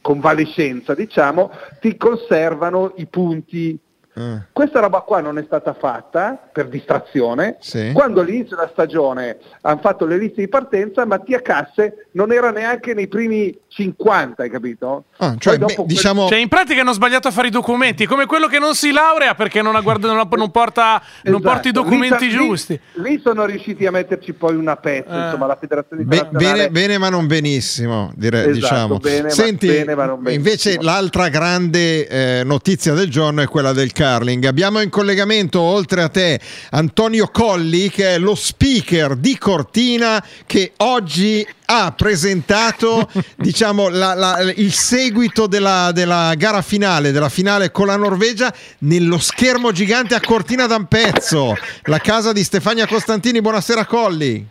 convalescenza, 0.00 0.94
diciamo, 0.94 1.50
ti 1.80 1.96
conservano 1.96 2.92
i 2.96 3.06
punti 3.06 3.78
Eh, 4.14 4.40
questa 4.52 4.80
roba 4.80 5.00
qua 5.00 5.20
non 5.20 5.38
è 5.38 5.42
stata 5.46 5.72
fatta 5.72 6.38
per 6.52 6.68
distrazione. 6.68 7.56
Sì. 7.60 7.92
Quando 7.94 8.20
all'inizio 8.20 8.56
della 8.56 8.68
stagione 8.70 9.38
hanno 9.62 9.80
fatto 9.80 10.04
le 10.04 10.18
liste 10.18 10.42
di 10.42 10.48
partenza, 10.48 11.06
Mattia 11.06 11.40
Casse 11.40 12.08
non 12.12 12.30
era 12.32 12.50
neanche 12.50 12.92
nei 12.92 13.08
primi 13.08 13.56
50, 13.68 14.42
hai 14.42 14.50
capito? 14.50 15.04
ah, 15.16 15.34
cioè, 15.38 15.54
beh, 15.56 15.66
dopo 15.66 15.84
diciamo, 15.86 16.28
Cioè, 16.28 16.38
in 16.38 16.48
pratica 16.48 16.82
hanno 16.82 16.92
sbagliato 16.92 17.28
a 17.28 17.30
fare 17.30 17.48
i 17.48 17.50
documenti, 17.50 18.04
come 18.06 18.26
quello 18.26 18.48
che 18.48 18.58
non 18.58 18.74
si 18.74 18.92
laurea 18.92 19.34
perché 19.34 19.62
non, 19.62 19.76
ha 19.76 19.80
guarda- 19.80 20.12
non, 20.12 20.28
non 20.30 20.50
porta, 20.50 21.00
non 21.22 21.34
Esatto. 21.36 21.40
porta 21.40 21.68
i 21.68 21.72
documenti 21.72 22.26
Lì- 22.26 22.30
lì- 22.30 22.36
giusti. 22.36 22.80
Lì, 22.94 23.20
sono 23.24 23.46
riusciti 23.46 23.86
a 23.86 23.90
metterci 23.90 24.34
poi 24.34 24.54
una 24.56 24.76
pezza, 24.76 25.22
Eh. 25.22 25.24
insomma, 25.26 25.46
la 25.46 25.56
federazione 25.56 26.02
Be- 26.02 26.16
internazionale. 26.16 26.68
bene, 26.68 26.70
bene, 26.70 26.98
ma 26.98 27.08
non 27.08 27.26
benissimo, 27.26 28.12
direi, 28.14 28.50
Esatto, 28.50 28.54
diciamo. 28.54 28.98
bene, 28.98 29.22
ma- 29.22 29.28
Senti, 29.30 29.66
bene, 29.68 29.94
ma 29.94 30.04
non 30.04 30.22
benissimo. 30.22 30.48
invece 30.48 30.82
l'altra 30.82 31.28
grande 31.30 32.06
eh, 32.08 32.42
notizia 32.44 32.92
del 32.92 33.08
giorno 33.10 33.40
è 33.40 33.46
quella 33.46 33.72
del 33.72 33.92
curling. 34.02 34.44
Abbiamo 34.44 34.80
in 34.80 34.90
collegamento, 34.90 35.60
oltre 35.60 36.02
a 36.02 36.08
te, 36.08 36.40
Antonio 36.70 37.28
Colli, 37.28 37.88
che 37.88 38.14
è 38.14 38.18
lo 38.18 38.34
speaker 38.34 39.14
di 39.16 39.38
Cortina, 39.38 40.22
che 40.46 40.72
oggi 40.78 41.46
ha 41.66 41.92
presentato 41.92 43.08
diciamo, 43.36 43.88
la- 43.88 44.14
la- 44.14 44.40
il 44.56 44.72
seguito 44.72 45.46
della, 45.46 45.90
della 45.92 46.34
gara 46.36 46.62
finale, 46.62 47.12
della 47.12 47.28
finale 47.28 47.70
con 47.70 47.86
la 47.86 47.96
Norvegia, 47.96 48.52
nello 48.78 49.18
schermo 49.18 49.70
gigante 49.72 50.14
a 50.14 50.20
Cortina 50.20 50.66
d'Ampezzo, 50.66 51.56
la 51.84 51.98
casa 51.98 52.32
di 52.32 52.42
Stefania 52.42 52.86
Costantini. 52.86 53.40
Buonasera 53.40 53.86
Colli. 53.86 54.46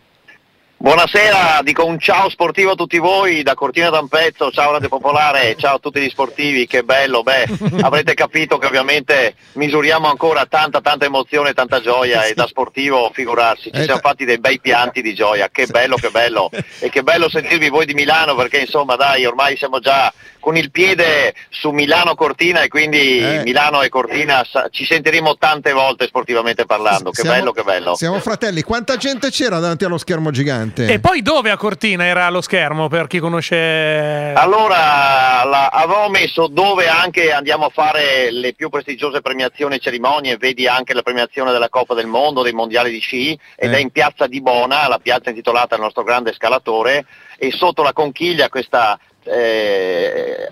Buonasera, 0.82 1.60
dico 1.62 1.84
un 1.84 2.00
ciao 2.00 2.28
sportivo 2.28 2.72
a 2.72 2.74
tutti 2.74 2.98
voi 2.98 3.44
da 3.44 3.54
Cortina 3.54 3.88
d'Ampezzo, 3.88 4.50
ciao 4.50 4.72
Radio 4.72 4.88
Popolare, 4.88 5.54
ciao 5.56 5.76
a 5.76 5.78
tutti 5.78 6.00
gli 6.00 6.08
sportivi, 6.08 6.66
che 6.66 6.82
bello, 6.82 7.22
beh, 7.22 7.46
avrete 7.82 8.14
capito 8.14 8.58
che 8.58 8.66
ovviamente 8.66 9.36
misuriamo 9.52 10.08
ancora 10.08 10.44
tanta 10.46 10.80
tanta 10.80 11.04
emozione, 11.04 11.52
tanta 11.52 11.80
gioia 11.80 12.24
e 12.24 12.34
da 12.34 12.48
sportivo 12.48 13.12
figurarsi, 13.14 13.70
ci 13.72 13.78
Eh, 13.78 13.84
siamo 13.84 14.00
fatti 14.00 14.24
dei 14.24 14.40
bei 14.40 14.58
pianti 14.58 15.02
di 15.02 15.14
gioia, 15.14 15.48
che 15.52 15.66
bello, 15.66 15.94
che 15.94 16.10
bello 16.10 16.50
e 16.80 16.90
che 16.90 17.04
bello 17.04 17.28
sentirvi 17.28 17.68
voi 17.68 17.86
di 17.86 17.94
Milano 17.94 18.34
perché 18.34 18.58
insomma 18.58 18.96
dai, 18.96 19.24
ormai 19.24 19.56
siamo 19.56 19.78
già 19.78 20.12
con 20.42 20.56
il 20.56 20.72
piede 20.72 21.34
su 21.50 21.70
Milano 21.70 22.16
Cortina 22.16 22.62
e 22.62 22.68
quindi 22.68 23.20
Eh. 23.20 23.42
Milano 23.44 23.80
e 23.82 23.88
Cortina 23.88 24.44
sa- 24.50 24.66
ci 24.70 24.84
sentiremo 24.84 25.36
tante 25.38 25.72
volte 25.72 26.08
sportivamente 26.08 26.66
parlando. 26.66 27.10
Che 27.10 27.20
Siamo- 27.22 27.36
bello, 27.36 27.52
che 27.52 27.62
bello. 27.62 27.94
Siamo 27.94 28.18
fratelli. 28.18 28.62
Quanta 28.62 28.96
gente 28.96 29.30
c'era 29.30 29.60
davanti 29.60 29.84
allo 29.84 29.98
schermo 29.98 30.32
gigante? 30.32 30.86
E 30.92 30.98
poi 30.98 31.22
dove 31.22 31.50
a 31.50 31.56
Cortina 31.56 32.04
era 32.04 32.28
lo 32.28 32.40
schermo 32.40 32.88
per 32.88 33.06
chi 33.06 33.20
conosce? 33.20 34.32
Allora, 34.34 35.44
la- 35.44 35.68
avevamo 35.68 36.08
messo 36.08 36.48
dove 36.48 36.88
anche 36.88 37.32
andiamo 37.32 37.66
a 37.66 37.70
fare 37.72 38.30
le 38.32 38.52
più 38.54 38.68
prestigiose 38.68 39.20
premiazioni 39.20 39.76
e 39.76 39.78
cerimonie, 39.78 40.36
vedi 40.38 40.66
anche 40.66 40.92
la 40.94 41.02
premiazione 41.02 41.52
della 41.52 41.68
Coppa 41.68 41.94
del 41.94 42.06
Mondo, 42.06 42.42
dei 42.42 42.52
mondiali 42.52 42.90
di 42.90 42.98
sci, 42.98 43.38
ed 43.54 43.72
Eh. 43.72 43.76
è 43.76 43.80
in 43.80 43.90
piazza 43.90 44.26
di 44.26 44.40
Bona, 44.42 44.88
la 44.88 44.98
piazza 44.98 45.30
intitolata 45.30 45.76
al 45.76 45.80
nostro 45.80 46.02
grande 46.02 46.32
scalatore, 46.32 47.04
e 47.36 47.50
sotto 47.50 47.82
la 47.82 47.92
conchiglia 47.92 48.48
questa 48.48 48.98
eh, 49.24 50.50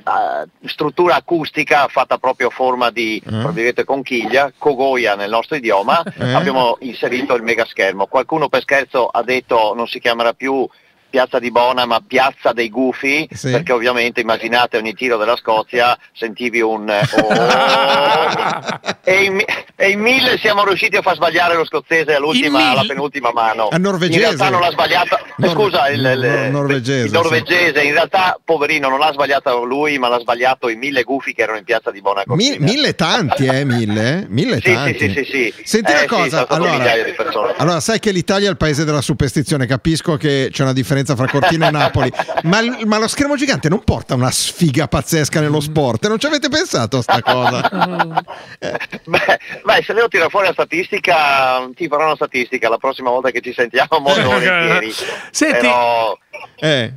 struttura 0.67 1.17
acustica 1.17 1.89
fatta 1.89 2.19
proprio 2.19 2.49
a 2.49 2.51
forma 2.51 2.91
di 2.91 3.21
Mm. 3.31 3.85
conchiglia, 3.85 4.53
cogoia 4.57 5.15
nel 5.17 5.31
nostro 5.31 5.57
idioma, 5.57 6.03
Eh. 6.03 6.33
abbiamo 6.33 6.77
inserito 6.81 7.35
il 7.35 7.43
megaschermo. 7.43 8.07
Qualcuno 8.07 8.49
per 8.49 8.63
scherzo 8.63 9.09
ha 9.09 9.23
detto 9.23 9.75
non 9.75 9.87
si 9.89 9.99
chiamerà 9.99 10.33
più 10.35 10.69
Piazza 11.11 11.39
di 11.39 11.51
Bona 11.51 11.85
ma 11.85 12.01
Piazza 12.07 12.53
dei 12.53 12.71
Gufi, 12.71 13.29
Sì. 13.33 13.51
perché 13.51 13.73
ovviamente 13.73 14.21
immaginate 14.21 14.77
ogni 14.77 14.95
tiro 14.95 15.17
della 15.17 15.37
Scozia 15.37 15.99
sentivi 16.13 16.61
un 16.61 16.89
eh, 16.89 17.03
oh, 17.21 17.29
e, 19.05 19.25
in, 19.25 19.43
e 19.77 19.91
in 19.91 20.01
mille 20.01 20.39
siamo 20.39 20.65
riusciti 20.65 20.97
a 20.97 21.03
far 21.03 21.17
sbagliare 21.17 21.55
lo 21.57 21.65
scozzese 21.65 22.15
all'ultima, 22.15 22.71
alla 22.71 22.85
penultima 22.87 23.33
mano. 23.33 23.69
A 23.71 23.77
norvegese. 23.79 24.19
In 24.19 24.25
realtà 24.25 24.49
non 24.51 24.61
l'ha 24.61 24.71
sbagliata, 24.71 25.19
eh, 25.19 25.25
Nor- 25.37 25.51
scusa, 25.53 25.89
il, 25.89 26.01
il- 26.01 26.19
nor- 26.19 26.49
norvegese, 26.51 27.07
il 27.07 27.13
norvegese, 27.13 27.83
in 27.83 27.93
realtà 27.93 28.39
poverino 28.45 28.89
non 28.89 28.99
l'ha 28.99 29.13
sbagliato 29.13 29.65
lui 29.65 29.99
ma 29.99 30.09
l'ha 30.09 30.19
sbagliato 30.21 30.69
i 30.69 30.77
mille 30.77 31.03
gufi 31.03 31.33
che 31.35 31.43
erano 31.43 31.59
in 31.59 31.65
Piazza 31.65 31.91
di 31.91 32.01
Bona. 32.01 32.23
Mi- 32.27 32.57
mille 32.59 32.95
tanti, 32.95 33.47
eh? 33.47 33.65
Mille? 33.65 34.27
Mille 34.29 34.61
Sì, 34.63 34.73
tanti. 34.73 34.99
sì, 34.99 35.09
sì, 35.11 35.25
sì, 35.25 35.55
sì. 35.57 35.63
Senti 35.65 35.91
Eh, 35.91 35.95
una 35.95 36.01
sì, 36.03 36.07
cosa, 36.07 36.47
allora, 36.49 36.71
migliaia 36.73 37.05
di 37.05 37.13
persone. 37.13 37.55
allora, 37.57 37.81
sai 37.81 37.99
che 37.99 38.11
l'Italia 38.13 38.49
è 38.49 38.51
il 38.51 38.57
paese 38.57 38.85
della 38.85 39.01
superstizione, 39.01 39.67
capisco 39.67 40.17
che 40.17 40.49
c'è 40.53 40.63
una 40.63 40.73
differenza 40.73 40.99
fra 41.05 41.27
Cortina 41.27 41.69
e 41.69 41.71
Napoli, 41.71 42.13
ma, 42.45 42.59
ma 42.85 42.99
lo 42.99 43.09
schermo 43.09 43.37
gigante 43.37 43.69
non 43.69 43.83
porta 43.85 44.15
una 44.15 44.31
sfiga 44.31 44.89
pazzesca 44.89 45.41
nello 45.41 45.61
sport, 45.61 46.07
non 46.09 46.19
ci 46.19 46.27
avete 46.27 46.49
pensato 46.49 46.99
a 46.99 47.03
sta 47.03 47.21
cosa? 47.23 48.23
Beh, 48.59 49.39
beh, 49.65 49.83
se 49.85 49.93
devo 49.95 50.09
tirare 50.09 50.31
fuori 50.31 50.47
la 50.47 50.53
statistica, 50.53 51.69
ti 51.75 51.89
farò 51.89 52.05
una 52.07 52.15
statistica 52.15 52.69
la 52.69 52.79
prossima 52.79 53.11
volta 53.11 53.31
che 53.31 53.41
ci 53.41 53.53
sentiamo 53.53 53.99
molto 54.01 54.23
volentieri. 54.23 54.93
Senti- 55.31 55.59
Però, 55.61 56.17
Eh, 56.57 56.93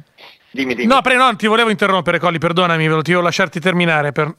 dimmi, 0.52 0.76
dimmi. 0.76 0.88
No, 0.94 1.02
pre, 1.02 1.16
no, 1.16 1.36
ti 1.36 1.48
volevo 1.48 1.70
interrompere, 1.70 2.20
Colli, 2.20 2.38
perdonami, 2.38 2.88
ve 2.88 2.94
lo 2.96 3.02
ti 3.02 3.12
devo 3.12 3.24
lasciarti 3.24 3.60
terminare. 3.60 4.12
Per... 4.12 4.34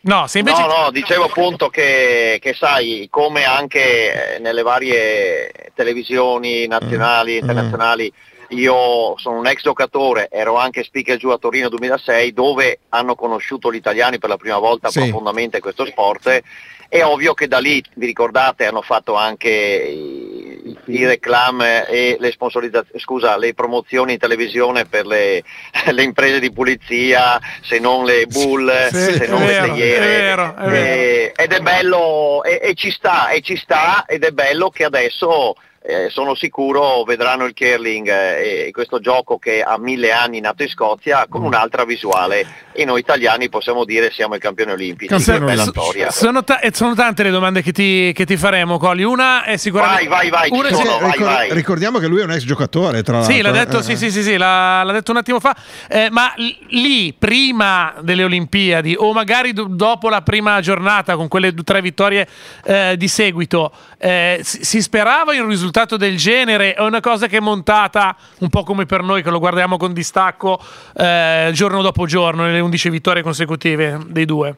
No, 0.00 0.26
se 0.26 0.38
invece... 0.38 0.60
No, 0.62 0.66
no, 0.84 0.90
dicevo 0.90 1.24
appunto 1.24 1.68
che, 1.68 2.38
che 2.40 2.54
sai, 2.54 3.08
come 3.10 3.44
anche 3.44 4.36
eh, 4.36 4.38
nelle 4.38 4.62
varie 4.62 5.50
televisioni 5.74 6.66
nazionali 6.66 7.36
e 7.38 7.42
Mm. 7.42 7.46
Io 8.48 9.14
sono 9.18 9.38
un 9.38 9.46
ex 9.46 9.62
giocatore, 9.62 10.28
ero 10.30 10.56
anche 10.56 10.82
speaker 10.84 11.16
giù 11.16 11.28
a 11.28 11.38
Torino 11.38 11.68
2006, 11.68 12.32
dove 12.32 12.80
hanno 12.90 13.14
conosciuto 13.14 13.72
gli 13.72 13.76
italiani 13.76 14.18
per 14.18 14.28
la 14.30 14.36
prima 14.36 14.58
volta 14.58 14.88
Sì. 14.88 15.00
profondamente 15.00 15.60
questo 15.60 15.84
sport. 15.84 16.42
È 16.90 17.04
ovvio 17.04 17.34
che 17.34 17.48
da 17.48 17.58
lì, 17.58 17.84
vi 17.96 18.06
ricordate, 18.06 18.64
hanno 18.64 18.80
fatto 18.80 19.14
anche 19.14 19.50
i, 19.50 20.74
i 20.86 21.04
reclame 21.04 21.86
e 21.86 22.16
le 22.18 22.34
scusa, 22.96 23.36
le 23.36 23.52
promozioni 23.52 24.14
in 24.14 24.18
televisione 24.18 24.86
per 24.86 25.04
le, 25.04 25.42
le 25.92 26.02
imprese 26.02 26.40
di 26.40 26.50
pulizia, 26.50 27.38
se 27.60 27.78
non 27.78 28.06
le 28.06 28.24
bull, 28.26 28.70
Sì, 28.88 29.12
se 29.16 29.26
non 29.26 29.44
vero, 29.44 29.66
le 29.66 29.72
teiere. 29.74 30.54
Eh, 30.72 31.32
ed 31.36 31.52
è 31.52 31.60
bello, 31.60 32.42
e, 32.42 32.58
e 32.62 32.72
ci 32.74 32.90
sta, 32.90 33.28
e 33.28 33.42
ci 33.42 33.56
sta, 33.56 34.06
ed 34.06 34.24
è 34.24 34.30
bello 34.30 34.70
che 34.70 34.84
adesso 34.84 35.56
eh, 35.88 36.10
sono 36.10 36.34
sicuro 36.34 37.02
vedranno 37.04 37.46
il 37.46 37.54
curling 37.54 38.08
eh, 38.08 38.66
e 38.66 38.70
questo 38.72 39.00
gioco 39.00 39.38
che 39.38 39.62
ha 39.62 39.78
mille 39.78 40.12
anni 40.12 40.38
nato 40.38 40.62
in 40.62 40.68
Scozia 40.68 41.26
con 41.30 41.42
un'altra 41.42 41.86
visuale 41.86 42.44
e 42.78 42.84
noi 42.84 43.00
italiani 43.00 43.48
possiamo 43.48 43.84
dire 43.84 44.12
siamo 44.12 44.36
i 44.36 44.38
campioni 44.38 44.70
olimpici. 44.70 45.12
Storia. 45.20 46.10
Sono, 46.12 46.44
ta- 46.44 46.60
e 46.60 46.70
sono 46.72 46.94
tante 46.94 47.24
le 47.24 47.30
domande 47.30 47.60
che 47.60 47.72
ti, 47.72 48.12
che 48.14 48.24
ti 48.24 48.36
faremo, 48.36 48.78
Colli. 48.78 49.02
Una 49.02 49.42
è 49.42 49.56
sicuramente... 49.56 50.06
Vai, 50.06 50.28
vai, 50.28 50.48
vai, 50.48 50.56
Una 50.56 50.72
sono, 50.72 50.98
vai, 51.00 51.10
ricor- 51.10 51.28
vai. 51.28 51.52
ricordiamo 51.52 51.98
che 51.98 52.06
lui 52.06 52.20
è 52.20 52.24
un 52.24 52.30
ex 52.30 52.44
giocatore, 52.44 53.02
tra 53.02 53.16
l'altro. 53.18 53.34
Sì, 53.34 53.40
l'ha 53.42 53.50
detto, 53.50 53.78
Eh, 53.78 53.82
sì, 53.82 53.92
eh. 53.92 53.96
sì, 53.96 54.10
sì, 54.12 54.22
sì, 54.22 54.36
l'ha, 54.36 54.84
l'ha 54.84 54.92
detto 54.92 55.10
un 55.10 55.16
attimo 55.16 55.40
fa. 55.40 55.56
Eh, 55.88 56.08
ma 56.10 56.32
l- 56.36 56.54
lì, 56.68 57.12
prima 57.18 57.94
delle 58.00 58.22
Olimpiadi, 58.22 58.94
o 58.96 59.12
magari 59.12 59.52
do- 59.52 59.66
dopo 59.68 60.08
la 60.08 60.22
prima 60.22 60.60
giornata, 60.60 61.16
con 61.16 61.26
quelle 61.26 61.52
tre 61.64 61.80
vittorie 61.82 62.28
eh, 62.64 62.94
di 62.96 63.08
seguito, 63.08 63.72
eh, 63.98 64.38
si, 64.44 64.64
si 64.64 64.80
sperava 64.82 65.34
in 65.34 65.42
un 65.42 65.48
risultato 65.48 65.96
del 65.96 66.16
genere? 66.16 66.74
È 66.74 66.80
una 66.82 67.00
cosa 67.00 67.26
che 67.26 67.38
è 67.38 67.40
montata 67.40 68.16
un 68.38 68.50
po' 68.50 68.62
come 68.62 68.86
per 68.86 69.02
noi, 69.02 69.24
che 69.24 69.30
lo 69.30 69.40
guardiamo 69.40 69.76
con 69.78 69.92
distacco 69.92 70.60
eh, 70.96 71.50
giorno 71.52 71.82
dopo 71.82 72.06
giorno, 72.06 72.44
nelle 72.44 72.60
11 72.68 72.90
vittorie 72.90 73.22
consecutive 73.22 73.98
dei 74.08 74.26
due. 74.26 74.56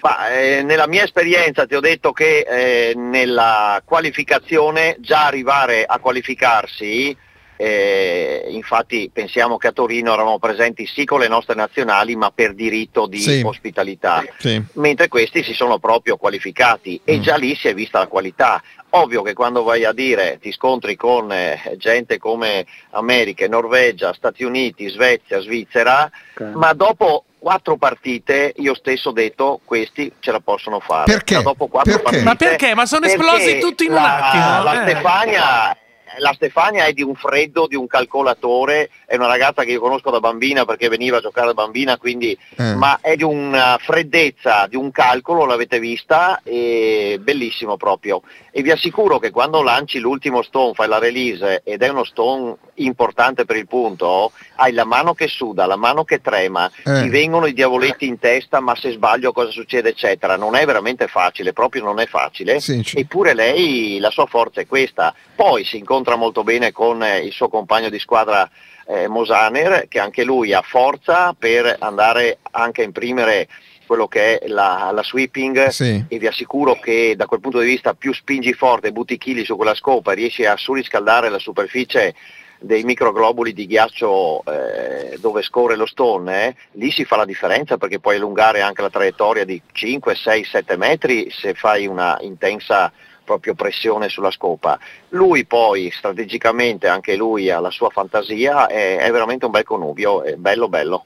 Ma, 0.00 0.30
eh, 0.30 0.62
nella 0.62 0.86
mia 0.86 1.02
esperienza 1.04 1.66
ti 1.66 1.74
ho 1.74 1.80
detto 1.80 2.12
che 2.12 2.38
eh, 2.48 2.94
nella 2.96 3.82
qualificazione 3.84 4.96
già 5.00 5.26
arrivare 5.26 5.84
a 5.84 5.98
qualificarsi, 5.98 7.16
eh, 7.56 8.46
infatti 8.48 9.10
pensiamo 9.12 9.56
che 9.58 9.68
a 9.68 9.72
Torino 9.72 10.12
eravamo 10.12 10.38
presenti 10.40 10.86
sì 10.86 11.04
con 11.04 11.20
le 11.20 11.28
nostre 11.28 11.54
nazionali 11.54 12.16
ma 12.16 12.30
per 12.32 12.54
diritto 12.54 13.06
di 13.06 13.20
Sì. 13.20 13.42
ospitalità, 13.44 14.24
Sì. 14.38 14.60
mentre 14.74 15.06
questi 15.08 15.44
si 15.44 15.52
sono 15.52 15.78
proprio 15.78 16.16
qualificati 16.16 17.00
e 17.04 17.18
Mm. 17.18 17.22
già 17.22 17.36
lì 17.36 17.54
si 17.54 17.68
è 17.68 17.74
vista 17.74 17.98
la 18.00 18.06
qualità. 18.08 18.60
Ovvio 18.94 19.22
che 19.22 19.32
quando 19.34 19.62
vai 19.62 19.84
a 19.84 19.92
dire 19.92 20.38
ti 20.40 20.50
scontri 20.52 20.96
con 20.96 21.30
eh, 21.32 21.74
gente 21.78 22.18
come 22.18 22.66
America, 22.90 23.46
Norvegia, 23.46 24.12
Stati 24.12 24.42
Uniti, 24.42 24.88
Svezia, 24.88 25.38
Svizzera, 25.40 26.10
ma 26.54 26.72
dopo 26.72 27.24
quattro 27.42 27.76
partite 27.76 28.54
io 28.58 28.72
stesso 28.74 29.08
ho 29.08 29.12
detto 29.12 29.60
questi 29.64 30.12
ce 30.20 30.30
la 30.30 30.38
possono 30.38 30.78
fare. 30.78 31.10
Perché? 31.12 31.34
Ma 31.34 31.42
dopo 31.42 31.66
quattro 31.66 31.90
Perché? 31.90 32.02
partite- 32.04 32.24
Ma 32.24 32.34
perché? 32.36 32.74
Ma 32.74 32.86
sono 32.86 33.06
esplosi 33.06 33.58
tutti 33.58 33.84
in 33.84 33.90
un 33.90 33.96
la- 33.96 34.28
attimo, 34.28 34.62
La 34.62 34.84
eh. 34.84 34.90
Stefania 34.90 35.76
la 36.18 36.32
Stefania 36.34 36.84
è 36.84 36.92
di 36.92 37.00
un 37.00 37.14
freddo, 37.14 37.66
di 37.66 37.74
un 37.74 37.86
calcolatore, 37.86 38.90
è 39.06 39.16
una 39.16 39.28
ragazza 39.28 39.64
che 39.64 39.70
io 39.72 39.80
conosco 39.80 40.10
da 40.10 40.20
bambina 40.20 40.66
perché 40.66 40.88
veniva 40.90 41.16
a 41.16 41.20
giocare 41.22 41.46
da 41.46 41.54
bambina, 41.54 41.96
quindi, 41.96 42.36
Eh. 42.58 42.74
ma 42.74 42.98
è 43.00 43.16
di 43.16 43.22
una 43.22 43.78
freddezza, 43.80 44.66
di 44.68 44.76
un 44.76 44.90
calcolo, 44.90 45.46
l'avete 45.46 45.78
vista, 45.78 46.40
e 46.44 47.18
bellissimo 47.18 47.78
proprio. 47.78 48.20
E 48.54 48.60
vi 48.60 48.70
assicuro 48.70 49.18
che 49.18 49.30
quando 49.30 49.62
lanci 49.62 49.98
l'ultimo 49.98 50.42
stone, 50.42 50.74
fai 50.74 50.86
la 50.86 50.98
release 50.98 51.62
ed 51.64 51.80
è 51.80 51.88
uno 51.88 52.04
stone 52.04 52.54
importante 52.74 53.46
per 53.46 53.56
il 53.56 53.66
punto, 53.66 54.30
hai 54.56 54.72
la 54.74 54.84
mano 54.84 55.14
che 55.14 55.26
suda, 55.26 55.64
la 55.64 55.76
mano 55.76 56.04
che 56.04 56.20
trema, 56.20 56.70
Eh. 56.84 57.00
ti 57.00 57.08
vengono 57.08 57.46
i 57.46 57.54
diavoletti 57.54 58.06
in 58.06 58.18
testa, 58.18 58.60
ma 58.60 58.76
se 58.76 58.90
sbaglio 58.90 59.32
cosa 59.32 59.50
succede, 59.50 59.88
eccetera. 59.88 60.36
Non 60.36 60.54
è 60.54 60.66
veramente 60.66 61.06
facile, 61.08 61.54
proprio 61.54 61.82
non 61.82 61.98
è 61.98 62.06
facile. 62.06 62.60
Sì, 62.60 62.84
Eppure 62.94 63.32
lei, 63.32 63.98
la 63.98 64.10
sua 64.10 64.26
forza 64.26 64.60
è 64.60 64.66
questa. 64.66 65.14
Poi 65.34 65.64
si 65.64 65.78
incontra 65.78 66.16
molto 66.16 66.44
bene 66.44 66.72
con 66.72 67.02
eh, 67.02 67.20
il 67.20 67.32
suo 67.32 67.48
compagno 67.48 67.88
di 67.88 67.98
squadra 67.98 68.46
eh, 68.86 69.08
Mosaner, 69.08 69.86
che 69.88 69.98
anche 69.98 70.24
lui 70.24 70.52
ha 70.52 70.60
forza 70.60 71.34
per 71.38 71.74
andare 71.78 72.36
anche 72.50 72.82
a 72.82 72.84
imprimere 72.84 73.48
quello 73.92 74.08
che 74.08 74.38
è 74.38 74.48
la, 74.48 74.90
la 74.90 75.02
sweeping 75.02 75.68
Sì. 75.68 76.02
e 76.08 76.18
vi 76.18 76.26
assicuro 76.26 76.78
che 76.80 77.12
da 77.14 77.26
quel 77.26 77.40
punto 77.40 77.58
di 77.58 77.66
vista 77.66 77.92
più 77.92 78.14
spingi 78.14 78.54
forte, 78.54 78.90
butti 78.90 79.18
chili 79.18 79.44
su 79.44 79.54
quella 79.54 79.74
scopa, 79.74 80.12
riesci 80.12 80.46
a 80.46 80.56
surriscaldare 80.56 81.28
la 81.28 81.38
superficie 81.38 82.14
dei 82.58 82.84
microglobuli 82.84 83.52
di 83.52 83.66
ghiaccio 83.66 84.44
eh, 84.44 85.18
dove 85.18 85.42
scorre 85.42 85.76
lo 85.76 85.84
stone, 85.84 86.46
eh, 86.46 86.54
lì 86.72 86.90
si 86.90 87.04
fa 87.04 87.16
la 87.16 87.26
differenza 87.26 87.76
perché 87.76 87.98
puoi 87.98 88.16
allungare 88.16 88.62
anche 88.62 88.80
la 88.80 88.88
traiettoria 88.88 89.44
di 89.44 89.60
5, 89.70 90.14
6, 90.14 90.44
7 90.44 90.76
metri 90.78 91.28
se 91.30 91.52
fai 91.52 91.86
una 91.86 92.16
intensa 92.22 92.90
proprio 93.24 93.54
pressione 93.54 94.08
sulla 94.08 94.30
scopa. 94.30 94.78
Lui 95.10 95.44
poi 95.44 95.90
strategicamente, 95.90 96.88
anche 96.88 97.14
lui 97.14 97.50
ha 97.50 97.60
la 97.60 97.70
sua 97.70 97.90
fantasia, 97.90 98.68
è, 98.68 98.96
è 98.96 99.10
veramente 99.10 99.44
un 99.44 99.50
bel 99.50 99.64
connubio, 99.64 100.22
è 100.22 100.36
bello 100.36 100.68
bello. 100.68 101.04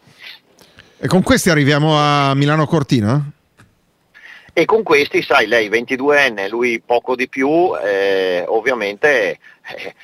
E 0.98 1.08
con 1.08 1.22
questi 1.22 1.50
arriviamo 1.50 1.98
a 1.98 2.34
Milano 2.34 2.66
Cortina? 2.66 3.22
E 4.52 4.64
con 4.64 4.82
questi, 4.82 5.22
sai, 5.22 5.46
lei 5.46 5.68
22enne, 5.68 6.48
lui 6.48 6.80
poco 6.80 7.14
di 7.14 7.28
più, 7.28 7.72
eh, 7.76 8.42
ovviamente 8.46 9.38
eh, 9.76 9.94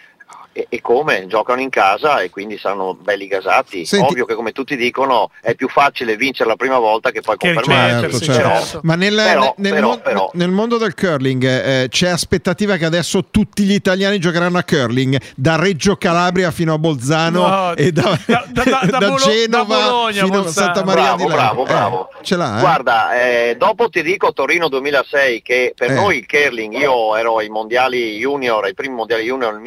e, 0.53 0.67
e 0.69 0.81
come 0.81 1.27
giocano 1.27 1.61
in 1.61 1.71
casa 1.71 2.21
e 2.21 2.31
quindi 2.31 2.59
saranno 2.59 2.95
belli 2.95 3.27
gasati. 3.27 3.85
Senti- 3.85 4.13
Ovvio 4.13 4.25
che 4.27 4.35
come 4.35 4.53
tutti 4.53 4.77
dicono 4.77 5.31
è 5.41 5.55
più 5.55 5.69
facile 5.69 6.17
vincere 6.17 6.49
la 6.49 6.57
prima 6.57 6.79
volta 6.79 7.11
che 7.11 7.21
poi 7.21 7.37
Che. 7.37 7.55
Certo, 7.63 8.19
Certo, 8.19 8.21
certo. 8.21 8.81
Ma 8.83 8.95
nel, 8.95 9.15
Però- 9.15 9.55
nel 9.59 9.73
però- 9.73 9.89
mon- 9.89 10.01
però- 10.03 10.31
nel 10.35 10.51
mondo 10.51 10.77
del 10.79 10.95
curling 10.95 11.45
eh, 11.45 11.87
c'è 11.89 12.09
aspettativa 12.09 12.77
che 12.77 12.85
adesso 12.85 13.25
tutti 13.31 13.63
gli 13.65 13.73
italiani 13.73 14.19
giocheranno 14.19 14.59
a 14.59 14.65
curling, 14.65 15.19
da 15.37 15.57
Reggio 15.57 15.97
Calabria 15.97 16.51
fino 16.51 16.75
a 16.75 16.79
Bolzano 16.79 17.47
No, 17.47 17.75
e 17.77 17.91
da, 17.93 18.03
da- 18.27 18.45
da- 18.51 18.63
da- 18.65 18.99
da 18.99 18.99
Bolo- 18.99 19.17
Genova 19.17 19.77
da 19.77 19.85
Bologna 19.91 20.25
fino 20.25 20.39
a. 20.41 20.49
Santa 20.49 20.85
Maria 20.85 21.03
Bravo, 21.03 21.17
di 21.17 21.23
Leuca. 21.29 21.37
bravo, 21.43 21.63
Eh, 21.63 21.67
bravo. 21.67 22.09
ce 22.23 22.37
l'ha, 22.37 22.57
eh? 22.57 22.61
Guarda, 22.61 23.21
eh, 23.21 23.57
dopo 23.59 23.89
ti 23.89 24.03
dico 24.03 24.33
Torino 24.33 24.69
2006 24.69 25.41
che 25.43 25.73
per 25.77 25.91
Eh. 25.91 25.95
noi 25.95 26.19
il 26.19 26.27
curling, 26.27 26.75
io 26.75 27.17
ero 27.17 27.39
ai 27.39 27.49
mondiali 27.49 28.19
junior, 28.19 28.65
ai 28.65 28.75
primi 28.75 28.95
mondiali 28.95 29.25
junior 29.25 29.53
nel 29.55 29.63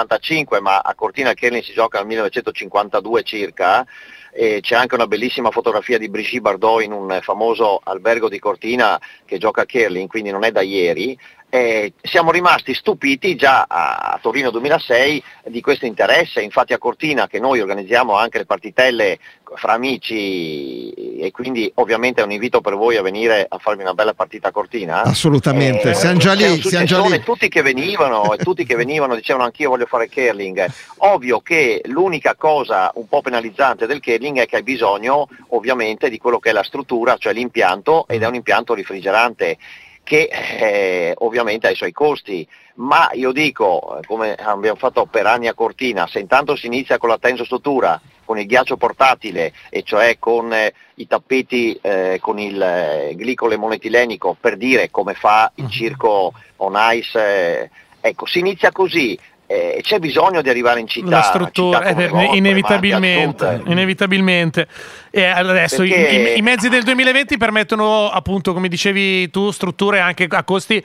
1975, 0.00 0.60
ma 0.60 0.78
a 0.78 0.94
Cortina 0.94 1.34
curling 1.34 1.62
si 1.62 1.72
gioca 1.72 1.98
nel 1.98 2.06
1952 2.06 3.22
circa. 3.22 3.86
E 4.32 4.60
c'è 4.60 4.76
anche 4.76 4.94
una 4.94 5.08
bellissima 5.08 5.50
fotografia 5.50 5.98
di 5.98 6.08
Brigitte 6.08 6.40
Bardot 6.40 6.82
in 6.82 6.92
un 6.92 7.18
famoso 7.20 7.80
albergo 7.82 8.28
di 8.28 8.38
Cortina 8.38 9.00
che 9.24 9.38
gioca 9.38 9.62
a 9.62 9.66
curling, 9.66 10.08
quindi 10.08 10.30
non 10.30 10.44
è 10.44 10.52
da 10.52 10.60
ieri. 10.60 11.18
Eh, 11.52 11.94
siamo 12.00 12.30
rimasti 12.30 12.74
stupiti 12.74 13.34
già 13.34 13.66
a, 13.68 13.96
a 13.96 14.18
Torino 14.22 14.50
2006 14.50 15.22
di 15.46 15.60
questo 15.60 15.84
interesse, 15.84 16.40
infatti 16.40 16.72
a 16.72 16.78
Cortina 16.78 17.26
che 17.26 17.40
noi 17.40 17.60
organizziamo 17.60 18.16
anche 18.16 18.38
le 18.38 18.46
partitelle 18.46 19.18
fra 19.56 19.72
amici 19.72 20.90
e 21.18 21.32
quindi 21.32 21.68
ovviamente 21.74 22.20
è 22.20 22.24
un 22.24 22.30
invito 22.30 22.60
per 22.60 22.76
voi 22.76 22.96
a 22.96 23.02
venire 23.02 23.46
a 23.48 23.58
farvi 23.58 23.82
una 23.82 23.94
bella 23.94 24.14
partita 24.14 24.48
a 24.48 24.52
Cortina. 24.52 25.02
Assolutamente, 25.02 25.90
Eh, 25.90 25.94
siamo 25.94 26.18
già 26.18 26.34
lì, 26.34 26.62
siamo 26.62 26.84
già 26.84 27.00
lì. 27.04 27.20
tutti 27.24 27.48
che 27.48 27.62
venivano 27.62 28.32
e 28.32 28.36
tutti 28.36 28.64
che 28.64 28.76
venivano 28.76 29.16
dicevano 29.16 29.44
anch'io 29.46 29.70
voglio 29.70 29.86
fare 29.86 30.08
curling. 30.08 30.64
Ovvio 30.98 31.40
che 31.40 31.82
l'unica 31.86 32.36
cosa 32.36 32.92
un 32.94 33.08
po' 33.08 33.22
penalizzante 33.22 33.86
del 33.86 34.00
curling 34.00 34.38
è 34.38 34.46
che 34.46 34.54
hai 34.56 34.62
bisogno 34.62 35.26
ovviamente 35.48 36.08
di 36.08 36.18
quello 36.18 36.38
che 36.38 36.50
è 36.50 36.52
la 36.52 36.62
struttura, 36.62 37.16
cioè 37.16 37.32
l'impianto 37.32 38.06
ed 38.06 38.22
è 38.22 38.26
un 38.28 38.36
impianto 38.36 38.74
refrigerante 38.74 39.58
che 40.02 40.28
eh, 40.30 41.14
ovviamente 41.18 41.66
ha 41.66 41.70
i 41.70 41.76
suoi 41.76 41.92
costi, 41.92 42.46
ma 42.74 43.10
io 43.12 43.32
dico, 43.32 44.00
come 44.06 44.34
abbiamo 44.34 44.76
fatto 44.76 45.06
per 45.06 45.26
anni 45.26 45.48
a 45.48 45.54
Cortina, 45.54 46.06
se 46.06 46.18
intanto 46.18 46.56
si 46.56 46.66
inizia 46.66 46.98
con 46.98 47.08
la 47.08 47.18
tensostruttura, 47.18 48.00
con 48.24 48.38
il 48.38 48.46
ghiaccio 48.46 48.76
portatile, 48.76 49.52
e 49.70 49.82
cioè 49.82 50.18
con 50.18 50.52
eh, 50.52 50.72
i 50.94 51.06
tappeti 51.06 51.78
eh, 51.80 52.18
con 52.20 52.38
il 52.38 52.60
eh, 52.60 53.14
glicole 53.16 53.56
monetilenico, 53.56 54.36
per 54.40 54.56
dire 54.56 54.90
come 54.90 55.14
fa 55.14 55.50
il 55.56 55.68
circo 55.68 56.32
on 56.56 56.74
ice, 56.76 57.18
eh, 57.18 57.70
ecco, 58.00 58.26
si 58.26 58.38
inizia 58.38 58.72
così. 58.72 59.18
Eh, 59.52 59.80
c'è 59.82 59.98
bisogno 59.98 60.42
di 60.42 60.48
arrivare 60.48 60.78
in 60.78 60.86
città, 60.86 61.08
la 61.10 61.22
struttura 61.22 61.78
città 61.84 62.00
eh, 62.02 62.08
vostre, 62.08 62.36
inevitabilmente, 62.36 63.62
inevitabilmente. 63.66 64.68
E 65.10 65.24
adesso 65.24 65.82
i- 65.82 65.88
Perché- 65.88 66.32
i, 66.34 66.38
i 66.38 66.42
mezzi 66.42 66.68
del 66.68 66.84
2020 66.84 67.36
permettono 67.36 68.08
appunto 68.10 68.52
come 68.52 68.68
dicevi 68.68 69.28
tu 69.30 69.50
strutture 69.50 69.98
anche 69.98 70.26
a 70.30 70.44
costi, 70.44 70.82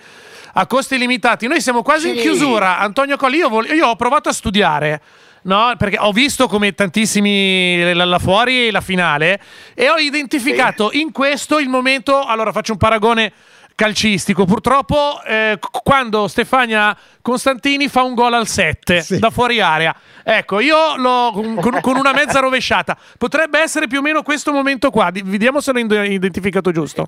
a 0.53 0.65
costi 0.65 0.97
limitati 0.97 1.47
noi 1.47 1.61
siamo 1.61 1.83
quasi 1.83 2.09
in 2.09 2.15
Sì. 2.15 2.21
chiusura 2.21 2.79
Antonio 2.79 3.17
Colli 3.17 3.37
io, 3.37 3.49
vol- 3.49 3.67
io 3.69 3.87
ho 3.87 3.95
provato 3.95 4.29
a 4.29 4.33
studiare 4.33 5.01
No, 5.45 5.75
perché 5.77 5.97
ho 5.99 6.11
visto 6.11 6.47
come 6.47 6.73
tantissimi 6.73 7.93
là 7.93 8.03
là 8.03 8.17
fuori 8.17 8.71
la 8.71 8.81
finale 8.81 9.39
e 9.75 9.89
ho 9.89 9.97
identificato 9.97 10.89
in 10.91 11.11
questo 11.11 11.59
il 11.59 11.69
momento. 11.69 12.19
Allora 12.23 12.51
faccio 12.51 12.71
un 12.71 12.79
paragone 12.79 13.31
calcistico. 13.75 14.45
Purtroppo, 14.45 15.21
eh, 15.25 15.59
quando 15.83 16.27
Stefania 16.27 16.95
Constantini 17.21 17.87
fa 17.89 18.03
un 18.03 18.13
gol 18.15 18.33
al 18.33 18.47
7 18.47 19.01
Sì. 19.01 19.19
da 19.19 19.29
fuori 19.29 19.59
area, 19.59 19.93
ecco, 20.23 20.59
io 20.59 20.95
l'ho 20.95 21.31
con, 21.59 21.79
con 21.81 21.97
una 21.97 22.13
mezza 22.13 22.39
rovesciata. 22.39 22.97
Potrebbe 23.17 23.59
essere 23.59 23.87
più 23.87 23.99
o 23.99 24.01
meno 24.01 24.23
questo 24.23 24.51
momento 24.51 24.89
qua. 24.89 25.11
Di- 25.11 25.21
Vediamo 25.23 25.59
se 25.59 25.71
l'ho 25.71 25.79
identificato 25.79 26.71
giusto. 26.71 27.07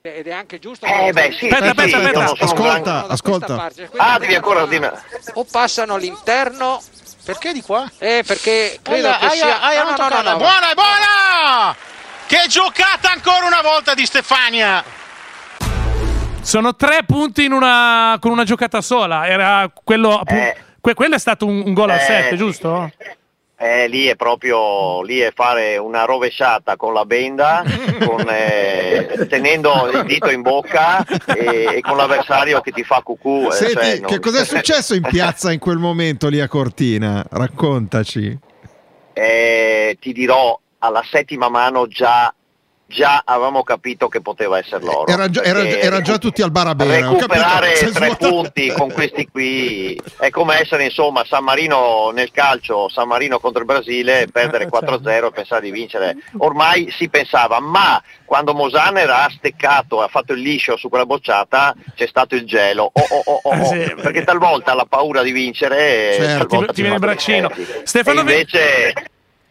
Ed 0.00 0.26
è 0.26 0.32
anche 0.32 0.58
giusto. 0.58 0.86
Eh 0.86 1.12
beh 1.12 1.32
sì, 1.38 1.48
Aspetta, 1.48 1.64
sì, 1.64 1.68
aspetta, 1.70 1.88
sì, 1.88 1.94
aspetta. 1.94 2.18
un 2.18 2.36
Ascolta, 2.40 3.06
ascolta. 3.08 3.56
parte. 3.56 3.90
Ah, 3.96 4.18
devi 4.18 4.34
ancora 4.34 4.64
dire. 4.66 4.92
O 5.34 5.44
passano 5.50 5.94
all'interno. 5.94 6.80
Perché 7.24 7.52
di 7.52 7.60
qua? 7.60 7.90
Eh, 7.98 8.22
perché 8.26 8.78
credo 8.80 9.08
Aia, 9.08 9.18
che 9.18 9.28
sia. 9.36 9.60
aia, 9.60 9.60
aia, 9.60 9.82
no, 9.84 9.90
no, 9.90 10.08
no, 10.08 10.22
no, 10.22 10.30
no. 10.30 10.36
Buona, 10.38 10.72
buona! 10.74 11.76
Che 12.26 12.44
giocata 12.48 13.10
ancora 13.10 13.44
una 13.46 13.60
volta 13.60 13.92
di 13.92 14.06
Stefania! 14.06 14.82
Sono 16.48 16.74
tre 16.76 17.00
punti 17.06 17.44
in 17.44 17.52
una, 17.52 18.16
con 18.20 18.30
una 18.30 18.44
giocata 18.44 18.80
sola. 18.80 19.26
Era 19.28 19.70
quello, 19.84 20.22
Eh. 20.24 20.56
que- 20.80 20.94
quello 20.94 21.16
è 21.16 21.18
stato 21.18 21.44
un, 21.44 21.62
un 21.62 21.74
gol 21.74 21.90
al 21.90 21.98
Eh, 21.98 22.00
7, 22.00 22.28
sì. 22.30 22.36
giusto? 22.36 22.90
Eh, 23.58 23.86
lì 23.88 24.06
è 24.06 24.16
proprio 24.16 25.02
lì 25.02 25.18
è 25.18 25.30
fare 25.34 25.76
una 25.76 26.04
rovesciata 26.06 26.76
con 26.76 26.94
la 26.94 27.04
benda, 27.04 27.62
con, 28.02 28.24
eh, 28.30 29.26
tenendo 29.28 29.90
il 29.92 30.04
dito 30.06 30.30
in 30.30 30.40
bocca 30.40 31.04
e, 31.26 31.68
e 31.76 31.80
con 31.82 31.98
l'avversario 31.98 32.62
che 32.62 32.70
ti 32.70 32.82
fa 32.82 33.02
cucù. 33.02 33.48
eh, 33.50 33.52
Senti, 33.52 33.74
cioè, 33.74 33.98
non- 33.98 34.10
che 34.10 34.18
cos'è 34.18 34.42
successo 34.46 34.94
in 34.94 35.02
piazza 35.02 35.52
in 35.52 35.58
quel 35.58 35.76
momento 35.76 36.28
lì 36.30 36.40
a 36.40 36.48
Cortina? 36.48 37.22
Raccontaci. 37.28 38.38
Eh, 39.12 39.98
ti 40.00 40.12
dirò, 40.14 40.58
alla 40.78 41.02
settima 41.10 41.50
mano 41.50 41.86
già, 41.88 42.32
già 42.90 43.20
avevamo 43.24 43.62
capito 43.62 44.08
che 44.08 44.22
poteva 44.22 44.56
essere 44.58 44.82
loro. 44.82 45.06
Era 45.08 45.28
già, 45.28 45.42
era- 45.42 45.60
era 45.66 46.00
già 46.00 46.16
tutti 46.16 46.40
al 46.40 46.50
capito. 46.50 47.18
recuperare 47.18 47.72
è 47.72 47.90
tre 47.90 48.16
punti 48.16 48.68
con 48.72 48.90
questi 48.90 49.28
qui 49.30 50.00
è 50.18 50.30
come 50.30 50.58
essere 50.60 50.84
insomma 50.84 51.22
San 51.26 51.44
Marino 51.44 52.10
nel 52.14 52.30
calcio, 52.30 52.88
San 52.88 53.06
Marino 53.06 53.38
contro 53.40 53.60
il 53.60 53.66
Brasile, 53.66 54.26
perdere 54.32 54.64
Eh, 54.64 54.68
4-0 54.68 55.26
e 55.26 55.30
pensare 55.32 55.60
di 55.60 55.70
vincere. 55.70 56.16
Ormai 56.38 56.90
si 56.96 57.10
pensava, 57.10 57.60
ma 57.60 58.02
quando 58.24 58.54
Mosaner 58.54 59.10
ha 59.10 59.28
steccato 59.36 60.00
ha 60.00 60.08
fatto 60.08 60.32
il 60.32 60.40
liscio 60.40 60.78
su 60.78 60.88
quella 60.88 61.04
bocciata 61.04 61.74
c'è 61.94 62.06
stato 62.06 62.34
il 62.36 62.46
gelo. 62.46 62.90
Oh, 62.90 63.04
oh, 63.10 63.22
oh, 63.26 63.40
oh, 63.42 63.52
Eh, 63.54 63.60
oh. 63.60 63.64
sì. 63.66 63.94
Perché 64.00 64.24
talvolta 64.24 64.72
la 64.74 64.86
paura 64.88 65.22
di 65.22 65.32
vincere 65.32 66.14
Certo. 66.14 66.38
talvolta 66.46 66.66
Ti- 66.68 66.72
ti 66.72 66.80
viene 66.80 66.96
il 66.96 67.00
braccino. 67.02 67.50
Stefano 67.84 68.20
E 68.20 68.22
invece 68.22 68.94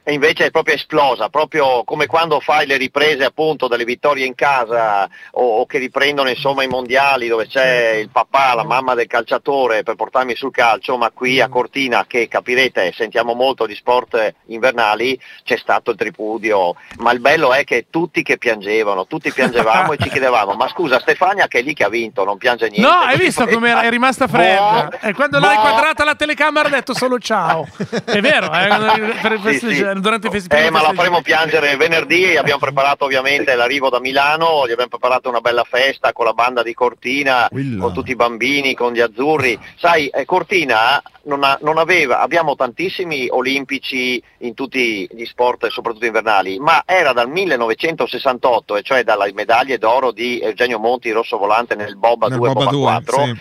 e 0.08 0.14
invece 0.14 0.46
è 0.46 0.52
proprio 0.52 0.76
esplosa, 0.76 1.28
proprio 1.28 1.84
come 1.84 2.06
quando 2.06 2.40
fai 2.40 2.66
le 2.66 2.78
riprese 2.78 3.26
appunto 3.26 3.68
delle 3.68 3.84
vittorie 3.84 4.26
in 4.26 4.36
casa 4.36 5.04
o, 5.32 5.60
o 5.60 5.66
che 5.66 5.80
riprendono 5.80 6.30
insomma 6.30 6.64
i 6.64 6.68
mondiali 6.70 7.28
dove 7.28 7.46
c'è 7.46 7.96
il 7.96 8.08
papà, 8.10 8.54
la 8.54 8.64
mamma 8.64 8.94
del 8.94 9.08
calciatore 9.08 9.84
per 9.84 9.96
portarmi 9.96 10.34
sul 10.34 10.52
calcio, 10.52 10.96
ma 10.96 11.12
qui 11.12 11.42
a 11.42 11.50
Cortina 11.50 12.06
che 12.08 12.30
capirete 12.30 12.94
sentiamo 12.96 13.34
molto 13.34 13.66
di 13.66 13.76
sport 13.76 14.34
invernali 14.46 15.20
c'è 15.44 15.58
stato 15.58 15.92
il 15.92 15.98
tripudio, 15.98 16.76
ma 17.00 17.12
il 17.12 17.20
bello 17.20 17.52
è 17.52 17.66
che 17.66 17.88
tutti 17.90 18.24
che 18.24 18.38
piangevano, 18.38 19.08
tutti 19.08 19.34
piangevamo 19.34 19.92
e 19.92 19.98
ci 19.98 20.08
chiedevamo 20.08 20.54
ma 20.54 20.70
scusa 20.70 21.02
Stefania 21.02 21.50
che 21.50 21.60
è 21.60 21.62
lì 21.62 21.74
che 21.74 21.84
ha 21.84 21.90
vinto, 21.90 22.24
non 22.24 22.38
piange 22.38 22.70
niente. 22.70 22.90
No, 22.90 22.98
hai 23.00 23.18
visto 23.18 23.46
come 23.46 23.78
è 23.78 23.90
rimasta 23.90 24.30
fredda? 24.30 24.88
Boh, 24.90 25.06
E 25.06 25.14
quando 25.14 25.38
l'ha 25.40 25.48
boh. 25.48 25.54
inquadrata 25.54 26.06
la 26.06 26.16
telecamera 26.16 26.70
ha 26.70 26.72
detto 26.72 26.94
solo 26.94 27.20
ciao. 27.20 27.68
È 28.08 28.22
vero, 28.22 28.50
eh, 28.54 29.58
Sì, 29.58 29.74
sì. 29.74 29.97
Durante 30.02 30.28
i 30.28 30.32
festi- 30.32 30.56
Eh, 30.56 30.70
ma 30.70 30.82
la 30.82 30.94
faremo 30.94 31.22
piangere 31.22 31.76
venerdì, 31.76 32.36
abbiamo 32.38 32.60
preparato 32.60 33.06
ovviamente 33.06 33.56
l'arrivo 33.56 33.90
da 33.90 34.00
Milano, 34.00 34.66
gli 34.68 34.72
abbiamo 34.72 34.90
preparato 34.90 35.30
una 35.30 35.42
bella 35.42 35.64
festa 35.64 36.14
con 36.14 36.26
la 36.26 36.34
banda 36.34 36.64
di 36.64 36.74
Cortina, 36.74 37.48
Quilla. 37.50 37.82
con 37.84 37.94
tutti 37.94 38.12
i 38.12 38.16
bambini, 38.16 38.74
con 38.74 38.94
gli 38.94 39.00
azzurri. 39.02 39.58
Sai, 39.78 40.08
eh, 40.08 40.26
Cortina 40.26 41.02
non, 41.24 41.44
ha- 41.44 41.58
non 41.62 41.78
aveva, 41.78 42.20
abbiamo 42.22 42.56
tantissimi 42.56 43.28
olimpici 43.30 44.22
in 44.40 44.54
tutti 44.54 45.08
gli 45.12 45.26
sport, 45.26 45.68
soprattutto 45.68 46.06
invernali, 46.06 46.58
ma 46.60 46.84
era 46.86 47.12
dal 47.14 47.30
1968, 47.30 48.78
e 48.78 48.82
cioè 48.84 49.04
dalle 49.04 49.32
medaglie 49.34 49.78
d'oro 49.78 50.12
di 50.12 50.40
Eugenio 50.40 50.80
Monti, 50.80 51.12
rosso 51.12 51.38
volante 51.38 51.76
nel 51.76 51.98
Boba 51.98 52.28
Nel 52.28 52.38
2 52.38 52.48
Boba 52.48 52.60
Boba 52.66 52.72
2, 52.72 52.82
4, 52.82 53.24
sì. 53.24 53.36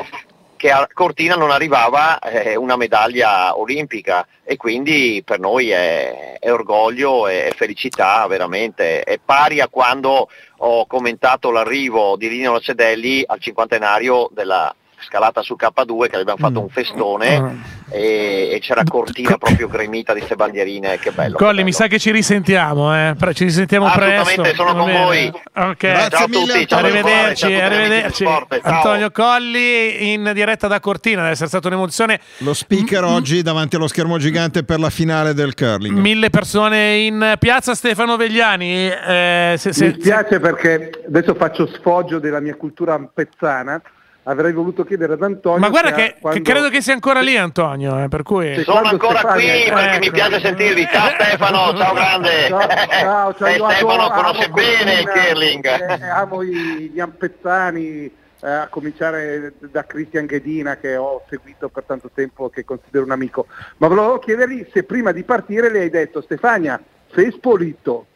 Che 0.56 0.70
a 0.70 0.88
Cortina 0.92 1.36
non 1.36 1.50
arrivava 1.50 2.18
eh, 2.18 2.56
una 2.56 2.76
medaglia 2.76 3.56
olimpica 3.58 4.26
e 4.42 4.56
quindi 4.56 5.22
per 5.24 5.38
noi 5.38 5.70
è, 5.70 6.38
è 6.38 6.50
orgoglio 6.50 7.28
e 7.28 7.52
felicità 7.54 8.26
veramente, 8.26 9.02
è 9.02 9.18
pari 9.24 9.60
a 9.60 9.68
quando 9.68 10.28
ho 10.58 10.86
commentato 10.86 11.50
l'arrivo 11.50 12.16
di 12.16 12.28
Lino 12.28 12.52
Lacedelli 12.52 13.22
al 13.26 13.40
cinquantenario 13.40 14.28
della 14.32 14.74
scalata 15.00 15.42
su 15.42 15.56
K2 15.58 16.08
che 16.08 16.16
abbiamo 16.16 16.38
fatto 16.38 16.60
un 16.60 16.68
festone 16.68 17.62
e, 17.90 18.50
e 18.52 18.58
c'era 18.60 18.82
Cortina 18.84 19.36
proprio 19.36 19.68
gremita 19.68 20.12
di 20.12 20.18
queste 20.20 20.36
bandierine, 20.36 20.98
che 20.98 21.10
bello. 21.12 21.36
Colli, 21.36 21.58
che 21.58 21.64
mi 21.64 21.72
sa 21.72 21.86
che 21.86 21.98
ci 21.98 22.10
risentiamo, 22.10 22.94
eh. 22.94 23.14
Ci 23.32 23.44
risentiamo 23.44 23.86
Assolutamente, 23.86 24.40
presto. 24.42 24.56
sono 24.64 24.74
con 24.74 24.86
bene. 24.86 25.04
voi. 25.04 25.32
Ok. 25.54 25.76
Grazie 25.76 26.10
Ciao 26.10 26.24
a 26.24 26.28
mille, 26.28 26.52
tutti, 26.52 26.66
ciao. 26.66 26.78
Arrivederci, 26.78 27.44
amici 27.44 27.60
arrivederci. 27.60 28.24
Sport. 28.24 28.60
Antonio 28.62 29.10
Colli 29.10 30.12
in 30.12 30.30
diretta 30.34 30.66
da 30.66 30.80
Cortina, 30.80 31.20
deve 31.20 31.32
essere 31.32 31.48
stata 31.48 31.68
un'emozione. 31.68 32.20
Lo 32.38 32.54
speaker 32.54 33.04
oggi 33.04 33.42
davanti 33.42 33.76
allo 33.76 33.88
schermo 33.88 34.18
gigante 34.18 34.64
per 34.64 34.80
la 34.80 34.90
finale 34.90 35.34
del 35.34 35.54
curling. 35.54 35.96
Mille 35.98 36.30
persone 36.30 36.96
in 36.98 37.34
piazza, 37.38 37.74
Stefano 37.74 38.16
Vegliani. 38.16 38.88
eh, 38.88 39.54
se- 39.58 39.72
se- 39.72 39.86
Mi 39.86 39.96
spiace 40.00 40.40
perché 40.40 40.90
adesso 41.06 41.34
faccio 41.34 41.66
sfoggio 41.66 42.18
della 42.18 42.40
mia 42.40 42.54
cultura 42.56 42.98
pezzana. 43.12 43.80
Avrei 44.28 44.52
voluto 44.52 44.84
chiedere 44.84 45.12
ad 45.12 45.22
Antonio. 45.22 45.58
Ma 45.58 45.68
guarda 45.68 45.92
che, 45.92 46.02
ha- 46.02 46.06
che 46.12 46.16
quando- 46.20 46.42
credo 46.50 46.68
che 46.68 46.80
sia 46.82 46.92
ancora 46.94 47.20
lì 47.20 47.36
Antonio, 47.36 48.02
eh, 48.02 48.08
per 48.08 48.22
cui... 48.22 48.54
Sono 48.64 48.80
Quando 48.80 48.88
ancora 48.90 49.18
Stefania- 49.18 49.52
qui 49.52 49.72
perché 49.72 49.98
mi 49.98 50.06
Ecco. 50.06 50.14
piace 50.14 50.40
sentirvi. 50.40 50.88
Ciao 50.90 51.08
Stefano, 51.10 51.76
ciao 51.76 51.94
grande. 51.94 52.30
Ciao, 52.48 52.60
ciao, 52.60 53.34
ciao, 53.34 53.46
Eh, 53.48 53.52
Stefano 53.54 54.02
adoro- 54.02 54.14
conosce 54.14 54.48
bene 54.50 54.92
il 55.00 55.08
curling. 55.08 55.64
eh, 55.64 56.08
amo 56.08 56.42
i- 56.42 56.90
gli 56.92 56.98
ampezzani, 57.00 58.04
eh, 58.42 58.50
a 58.50 58.66
cominciare 58.68 59.52
da 59.60 59.84
Cristian 59.86 60.26
Ghedina 60.26 60.76
che 60.76 60.96
ho 60.96 61.22
seguito 61.28 61.68
per 61.68 61.84
tanto 61.84 62.10
tempo, 62.12 62.48
che 62.50 62.64
considero 62.64 63.04
un 63.04 63.12
amico. 63.12 63.46
Ma 63.78 63.86
volevo 63.88 64.18
chiedergli 64.18 64.66
se 64.72 64.82
prima 64.82 65.12
di 65.12 65.22
partire 65.22 65.70
le 65.70 65.80
hai 65.80 65.90
detto 65.90 66.20
Stefania, 66.20 66.80
sei 67.14 67.30
spolito. 67.30 68.06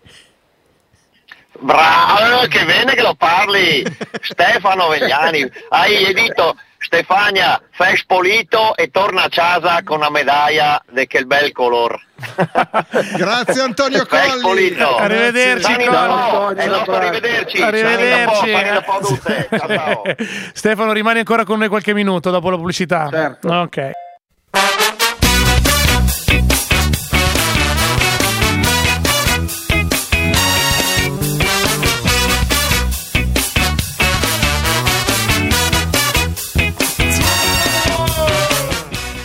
Bravo, 1.61 2.47
che 2.49 2.65
bene 2.65 2.95
che 2.95 3.03
lo 3.03 3.15
parli. 3.15 3.85
Stefano 4.23 4.89
Vegliani, 4.89 5.49
hai 5.69 6.13
detto 6.13 6.57
Stefania, 6.79 7.61
fai 7.73 7.97
spolito 7.97 8.75
e 8.75 8.91
torna 8.91 9.25
a 9.25 9.29
casa 9.29 9.83
con 9.85 9.99
una 9.99 10.11
medaglia 10.11 10.83
di 10.91 11.07
quel 11.07 11.27
bel 11.27 11.53
color. 11.53 12.01
Grazie 13.17 13.61
Antonio 13.61 14.05
Fai 14.07 14.29
Colli. 14.29 14.39
spolito. 14.41 14.97
Arrivederci, 14.97 15.73
Colli. 15.73 15.85
il 15.85 16.71
nostro 16.71 16.95
arrivederci. 16.95 17.63
Arrivederci. 17.63 18.51
po'. 18.85 19.57
Ciao, 19.57 19.69
ciao. 19.69 20.03
Stefano, 20.53 20.93
rimani 20.93 21.19
ancora 21.19 21.45
con 21.45 21.59
noi 21.59 21.69
qualche 21.69 21.93
minuto 21.93 22.31
dopo 22.31 22.49
la 22.51 22.57
pubblicità. 22.57 23.09
Certo. 23.11 23.49
Ok. 23.49 23.91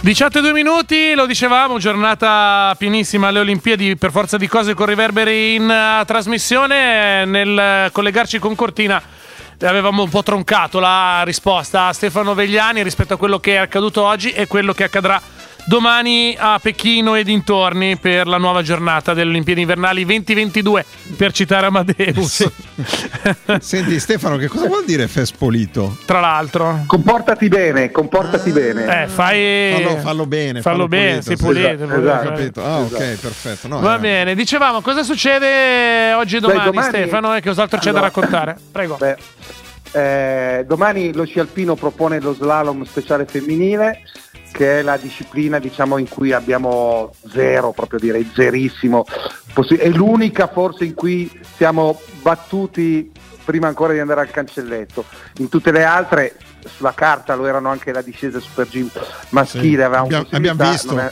Diciate 0.06 0.40
due 0.40 0.54
minuti, 0.54 1.16
lo 1.16 1.26
dicevamo, 1.26 1.80
giornata 1.80 2.76
pienissima 2.78 3.30
alle 3.30 3.40
Olimpiadi 3.40 3.96
per 3.96 4.12
forza 4.12 4.38
di 4.38 4.48
cose 4.48 4.76
con 4.76 4.86
riverberi 4.86 5.56
in 5.56 5.68
eh, 5.68 6.06
trasmissione. 6.06 7.26
Nel 7.26 7.58
eh, 7.58 7.90
collegarci 7.92 8.38
con 8.38 8.54
Cortina 8.54 9.02
avevamo 9.62 10.04
un 10.04 10.10
po' 10.10 10.22
troncato 10.22 10.80
la 10.80 11.24
risposta 11.24 11.88
a 11.88 11.94
Stefano 11.94 12.36
Vegliani 12.36 12.84
rispetto 12.84 13.16
a 13.16 13.18
quello 13.18 13.40
che 13.40 13.54
è 13.54 13.58
accaduto 13.58 14.04
oggi 14.04 14.30
e 14.30 14.46
quello 14.46 14.74
che 14.74 14.84
accadrà 14.84 15.20
domani 15.68 16.36
a 16.38 16.60
Pechino 16.62 17.16
e 17.16 17.24
dintorni 17.24 17.98
per 17.98 18.28
la 18.28 18.38
nuova 18.38 18.62
giornata 18.62 19.14
delle 19.14 19.30
Olimpiadi 19.30 19.62
invernali 19.62 20.06
2022, 20.06 20.86
per 21.18 21.32
citare 21.32 21.66
Amadeus. 21.68 22.48
Senti 23.60 24.00
Stefano, 24.00 24.38
che 24.38 24.48
cosa 24.48 24.68
vuol 24.68 24.86
dire 24.86 25.08
fespolito? 25.08 25.98
Tra 26.06 26.20
l'altro, 26.20 26.84
Comportati 26.86 27.48
bene, 27.48 27.92
comportati 27.92 28.52
bene. 28.52 29.04
eh, 29.04 29.08
fai. 29.08 29.74
Fallo, 29.84 29.98
fallo 29.98 30.26
bene. 30.26 30.62
Fallo 30.62 30.88
bene, 30.88 31.20
pulito, 31.20 31.24
sei 31.24 31.38
sì. 31.38 31.44
pulito. 31.44 31.68
Esatto, 31.70 31.86
pulito. 31.96 32.02
Ho 32.02 32.24
capito. 32.36 32.64
Ah, 32.66 32.78
ok, 32.80 32.92
Esatto. 33.00 33.18
perfetto. 33.22 33.68
No, 33.68 33.80
Va 33.80 33.96
eh, 33.96 34.00
bene, 34.00 34.36
dicevamo 34.36 34.82
cosa 34.82 35.04
succede 35.04 36.14
oggi 36.14 36.38
e 36.38 36.40
domani, 36.40 36.64
domani- 36.66 36.88
Stefano, 36.88 37.36
e 37.36 37.42
che 37.42 37.50
cos'altro 37.50 37.78
c'è 37.78 37.92
da 37.92 38.00
Allora- 38.00 38.06
raccontare? 38.06 38.58
Prego. 38.72 38.96
Beh, 38.98 39.16
eh, 39.96 40.66
domani 40.68 41.14
lo 41.14 41.26
sci 41.26 41.40
alpino 41.40 41.76
propone 41.76 42.20
lo 42.20 42.34
slalom 42.34 42.84
speciale 42.84 43.26
femminile 43.26 44.02
che 44.52 44.80
è 44.80 44.82
la 44.82 44.98
disciplina 44.98 45.58
diciamo 45.60 45.98
in 45.98 46.08
cui 46.10 46.32
abbiamo 46.32 47.12
zero, 47.30 47.72
proprio 47.74 48.00
direi 48.00 48.30
zerissimo. 48.34 49.06
Possi- 49.54 49.76
è 49.76 49.90
l'unica 49.90 50.48
forse 50.48 50.86
in 50.86 50.94
cui 50.94 51.30
siamo 51.58 52.00
battuti 52.22 53.12
prima 53.44 53.68
ancora 53.68 53.92
di 53.94 54.00
andare 54.00 54.22
al 54.22 54.32
cancelletto. 54.32 55.04
In 55.40 55.50
tutte 55.50 55.72
le 55.72 55.84
altre 55.84 56.36
sulla 56.74 56.94
carta 56.94 57.36
lo 57.36 57.46
erano 57.48 57.70
anche 57.70 57.92
la 57.92 58.02
discesa 58.02 58.40
super 58.40 58.68
G 58.68 58.86
maschile, 59.30 59.62
Sì, 59.78 59.82
avevamo 59.82 60.06
abbiamo- 60.06 60.28
abbiamo 60.32 60.70
visto. 60.72 60.98
è- 60.98 61.12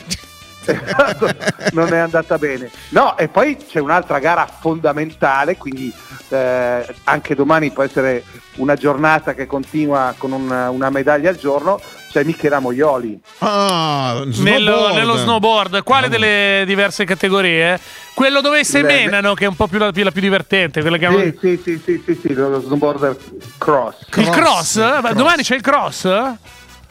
non 1.74 1.94
è 1.94 1.98
andata 1.98 2.38
bene. 2.38 2.70
No, 2.90 3.18
e 3.18 3.28
poi 3.28 3.58
c'è 3.58 3.80
un'altra 3.80 4.20
gara 4.20 4.46
fondamentale, 4.48 5.58
quindi 5.58 5.94
eh, 6.30 6.86
anche 7.04 7.36
domani 7.36 7.72
può 7.72 7.84
essere 7.84 8.24
una 8.56 8.76
giornata 8.76 9.34
che 9.34 9.48
continua 9.48 10.14
con 10.18 10.32
una, 10.32 10.70
una 10.70 10.90
medaglia 10.90 11.30
al 11.30 11.38
giorno, 11.38 11.80
c'è 12.12 12.24
Michela 12.24 12.60
Moioli. 12.60 13.20
Ah, 13.40 14.22
Nello, 14.26 14.32
snowboard. 14.32 14.96
nello 14.96 15.16
snowboard, 15.18 15.84
quale 15.84 16.10
delle 16.10 16.64
diverse 16.66 17.06
categorie? 17.06 17.80
Quello 18.14 18.42
dove 18.42 18.64
semenano, 18.64 19.34
che 19.34 19.46
è 19.46 19.48
un 19.48 19.56
po' 19.56 19.68
più 19.68 19.80
la, 19.80 19.92
più, 19.92 20.04
la 20.04 20.12
più 20.12 20.22
divertente. 20.22 20.82
Quella 20.82 20.98
che 20.98 21.36
Sì, 21.42 21.60
sì, 21.62 21.62
sì, 21.64 21.82
sì, 21.84 22.04
sì, 22.06 22.20
sì, 22.22 22.34
lo 22.34 22.62
snowboarder 22.62 23.18
cross. 23.58 23.96
Il 24.16 24.30
cross? 24.30 24.32
Cross, 24.32 24.76
Ma 24.76 25.00
cross. 25.02 25.14
Domani 25.14 25.44
c'è 25.44 25.56
il 25.56 25.62
cross? 25.62 26.08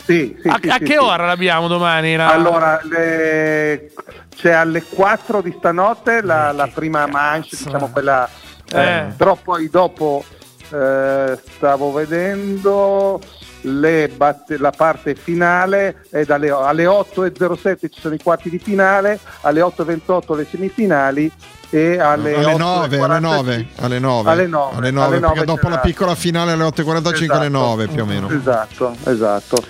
Sì, 0.05 0.37
sì, 0.43 0.49
a 0.49 0.59
sì, 0.61 0.69
a 0.69 0.79
che 0.79 0.99
ora 0.99 1.27
l'abbiamo 1.27 1.69
domani? 1.69 2.17
la- 2.17 2.33
Allora, 2.33 2.81
le- 2.83 3.93
c'è 4.35 4.51
alle 4.53 4.83
4 4.83 5.41
di 5.41 5.55
stanotte 5.57 6.23
la, 6.23 6.51
la 6.53 6.69
prima 6.73 7.07
manche, 7.07 7.57
diciamo 7.57 7.89
quella, 7.89 8.29
eh, 8.73 8.81
Eh. 8.81 9.03
però 9.17 9.37
poi 9.37 9.69
dopo 9.71 10.25
eh, 10.73 11.39
stavo 11.55 11.93
vedendo 11.93 13.21
le 13.65 14.09
batte- 14.09 14.59
la 14.59 14.73
parte 14.73 15.15
finale 15.15 16.05
è 16.11 16.25
dalle 16.25 16.51
alle 16.51 16.87
8.07 16.87 17.89
ci 17.93 18.01
sono 18.01 18.15
i 18.15 18.19
quarti 18.21 18.51
di 18.51 18.59
finale, 18.59 19.21
alle 19.43 19.61
8.28 19.61 20.35
le 20.35 20.47
semifinali 20.51 21.31
e 21.75 21.99
alle, 21.99 22.35
alle 22.35 22.53
8.45 22.55 22.59
9, 22.59 22.99
alle 22.99 23.19
9, 23.19 23.67
alle 23.77 23.99
9, 23.99 24.31
Alle 24.31 24.47
nove, 24.47 24.77
alle 24.77 24.91
nove, 24.91 25.07
alle 25.07 25.21
perché 25.21 25.35
nove 25.35 25.45
dopo 25.47 25.69
la 25.71 25.79
piccola 25.79 26.15
finale 26.15 26.53
alle 26.53 26.65
8.45 26.65 26.85
alle 26.85 27.47
Esatto. 27.47 27.49
9 27.49 27.87
più 27.89 28.03
o 28.03 28.05
meno. 28.05 28.29
Esatto, 28.31 28.95
esatto. 29.07 29.65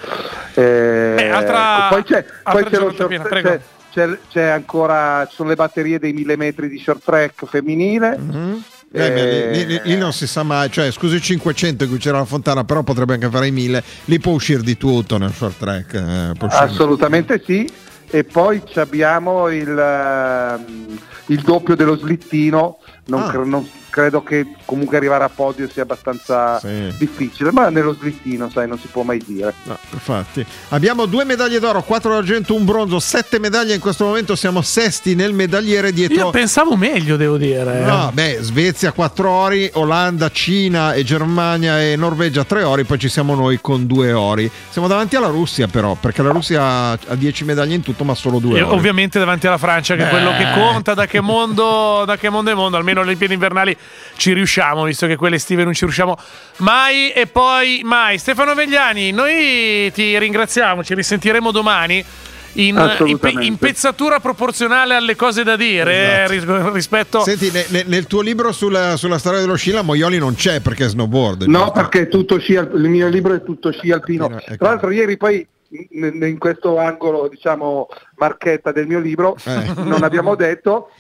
Eh, 0.55 1.13
Beh, 1.17 1.31
altra- 1.31 1.87
poi 1.91 2.03
c'è, 2.03 2.25
altra 2.43 2.63
poi 2.63 2.65
c'è, 2.71 2.79
lo 2.79 2.93
short- 2.97 3.41
c'è- 3.41 3.61
c'è- 3.93 4.19
c'è 4.29 4.43
ancora, 4.49 5.25
ci 5.29 5.37
sono 5.37 5.49
le 5.51 5.55
batterie 5.55 6.01
dei 6.01 6.13
1000 6.13 6.37
metri 6.37 6.69
di 6.69 6.79
short 6.79 7.03
track 7.05 7.47
femminile. 7.47 8.19
Mhm. 8.19 8.63
Eh, 8.95 9.11
beh, 9.11 9.51
lì, 9.53 9.65
lì- 9.67 9.81
lì- 9.85 9.97
non 9.97 10.13
si 10.13 10.27
sa 10.27 10.43
mai, 10.43 10.71
cioè 10.73 10.91
scusi 10.91 11.15
il 11.15 11.23
500 11.23 11.85
in 11.85 11.89
cui 11.91 11.99
c'era 11.99 12.19
la 12.19 12.25
fontana, 12.27 12.65
però 12.65 12.83
potrebbe 12.83 13.15
anche 13.15 13.31
fare 13.31 13.47
i 13.47 13.51
1000, 13.53 13.83
lì 14.07 14.19
può 14.19 14.33
uscire 14.33 14.61
di 14.63 14.77
tutto 14.77 15.17
nel 15.19 15.33
short 15.33 15.57
track. 15.59 15.95
eh, 15.95 16.47
Assolutamente 16.49 17.41
sì. 17.47 17.71
E 18.15 18.25
poi 18.25 18.63
abbiamo 18.75 19.49
il, 19.49 19.71
ehm, 19.71 20.99
il 21.29 21.41
doppio 21.41 21.75
dello 21.75 21.97
slittino. 21.97 22.77
Non, 23.05 23.23
Ah. 23.23 23.31
cre- 23.31 23.45
non 23.45 23.69
credo 23.91 24.23
che 24.23 24.47
comunque 24.65 24.97
arrivare 24.97 25.25
a 25.25 25.29
podio 25.29 25.69
sia 25.69 25.83
abbastanza 25.83 26.59
Sì. 26.61 26.95
difficile, 26.97 27.51
ma 27.53 27.69
nello 27.69 27.95
slittino, 27.99 28.49
sai, 28.49 28.67
non 28.67 28.79
si 28.79 28.87
può 28.87 29.03
mai 29.03 29.21
dire. 29.27 29.53
No, 29.65 29.77
infatti. 29.93 30.47
Abbiamo 30.71 31.05
due 31.05 31.25
medaglie 31.25 31.59
d'oro, 31.59 31.83
quattro 31.83 32.13
d'argento, 32.15 32.55
un 32.55 32.65
bronzo, 32.65 33.01
sette 33.01 33.39
medaglie 33.39 33.75
in 33.75 33.81
questo 33.81 34.07
momento, 34.07 34.35
siamo 34.35 34.63
sesti 34.63 35.15
nel 35.15 35.35
medagliere 35.35 35.93
dietro. 35.93 36.17
Io 36.17 36.31
pensavo 36.31 36.75
meglio, 36.77 37.17
devo 37.17 37.37
dire. 37.37 37.81
No, 37.85 38.11
beh, 38.15 38.39
Svezia 38.41 38.93
4 38.93 39.29
ori, 39.29 39.69
Olanda, 39.75 40.31
Cina 40.31 40.95
e 40.95 41.03
Germania 41.03 41.83
e 41.83 41.95
Norvegia 41.97 42.45
3 42.45 42.63
ori, 42.63 42.85
poi 42.85 42.99
ci 42.99 43.09
siamo 43.11 43.35
noi 43.35 43.61
con 43.61 43.87
2 43.87 44.13
ori. 44.15 44.51
Siamo 44.71 44.89
davanti 44.89 45.17
alla 45.17 45.27
Russia 45.29 45.67
però, 45.67 45.97
perché 46.01 46.23
la 46.23 46.31
Russia 46.31 46.63
ha 46.93 46.99
10 47.15 47.45
medaglie 47.45 47.75
in 47.75 47.83
tutto 47.83 48.05
ma 48.05 48.15
solo 48.15 48.39
2 48.39 48.59
E 48.59 48.63
ori. 48.63 48.75
ovviamente 48.75 49.19
davanti 49.19 49.47
alla 49.49 49.59
Francia, 49.59 49.97
che 49.97 50.03
è 50.03 50.05
Beh. 50.05 50.11
quello 50.11 50.31
che 50.39 50.47
conta, 50.55 50.95
da 50.95 51.05
che 51.07 51.21
mondo, 51.21 52.05
da 52.07 52.17
che 52.17 52.31
mondo 52.31 52.51
è 52.51 52.55
mondo, 52.55 52.79
almeno 52.79 53.02
alle 53.03 53.11
Olimpiadi 53.11 53.35
invernali 53.35 53.77
ci 54.17 54.33
riusciamo, 54.33 54.85
visto 54.85 55.07
che 55.07 55.17
quelle 55.17 55.37
estive 55.37 55.65
non 55.65 55.73
ci 55.75 55.85
riusciamo 55.85 56.17
mai 56.59 57.11
e 57.11 57.27
poi 57.27 57.83
mai. 57.85 58.19
Stefano 58.19 58.55
Vegliani, 58.55 59.11
noi 59.11 59.91
ti 59.93 60.19
ringraziamo, 60.19 60.83
ci 60.83 60.95
risentiremo 60.95 61.51
domani. 61.51 62.05
In, 62.55 62.77
in, 63.07 63.19
in 63.41 63.57
pezzatura 63.57 64.21
proporzionale 64.21 64.95
alle 64.95 65.17
cose 65.17 65.43
da 65.43 65.57
dire 65.57 65.95
eh, 65.95 66.35
Esatto. 66.35 66.63
ris- 66.65 66.73
rispetto 66.75 67.21
Senti, 67.23 67.51
ne- 67.51 67.65
ne- 67.69 67.85
nel 67.87 68.07
tuo 68.07 68.21
libro 68.21 68.53
sulla, 68.53 68.99
sulla 68.99 69.17
storia 69.17 69.41
dello 69.41 69.57
sci 69.57 69.71
la 69.71 69.81
Moioli 69.81 70.19
non 70.19 70.35
c'è 70.35 70.61
perché 70.61 70.85
è 70.85 70.89
snowboard. 70.89 71.45
No, 71.45 71.59
giusto? 71.61 71.73
perché 71.73 72.09
tutto 72.09 72.39
sci 72.39 72.57
al- 72.57 72.71
il 72.75 72.91
mio 72.91 73.09
libro 73.09 73.33
è 73.33 73.43
tutto 73.43 73.73
sci 73.73 73.91
alpino. 73.91 74.25
Alpino, 74.25 74.43
ecco. 74.45 74.57
Tra 74.57 74.69
l'altro 74.69 74.91
ieri 74.91 75.17
poi 75.17 75.47
in, 75.93 76.19
in 76.23 76.37
questo 76.37 76.77
angolo, 76.79 77.27
diciamo, 77.29 77.89
marchetta 78.17 78.71
del 78.71 78.87
mio 78.87 79.01
libro, 79.01 79.35
Eh. 79.47 79.73
non 79.77 80.03
abbiamo 80.03 80.35
detto 80.35 80.91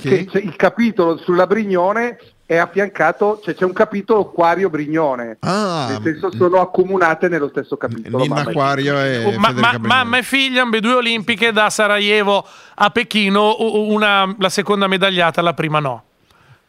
Che? 0.00 0.24
che 0.24 0.38
il 0.38 0.56
capitolo 0.56 1.16
sulla 1.18 1.46
Brignone 1.46 2.18
è 2.46 2.56
affiancato, 2.56 3.40
cioè 3.44 3.54
c'è 3.54 3.64
un 3.64 3.72
capitolo 3.72 4.24
Quario 4.30 4.70
Brignone. 4.70 5.36
Ah, 5.40 5.86
Nel 5.90 6.00
senso 6.02 6.32
sono 6.36 6.60
accomunate 6.60 7.28
nello 7.28 7.48
stesso 7.48 7.76
capitolo. 7.76 8.18
Mamma 8.24 8.42
e 8.42 8.50
Aquario 8.50 8.98
e 9.00 9.24
Oh, 9.24 9.38
ma, 9.38 9.52
ma- 9.52 9.78
mamma 9.78 10.18
e 10.18 10.22
figlia, 10.24 10.62
ambedue 10.62 10.94
olimpiche 10.94 11.52
da 11.52 11.70
Sarajevo 11.70 12.44
a 12.74 12.90
Pechino, 12.90 13.56
una, 13.60 14.34
la 14.38 14.48
seconda 14.48 14.88
medagliata, 14.88 15.40
la 15.42 15.54
prima 15.54 15.78
no. 15.78 16.04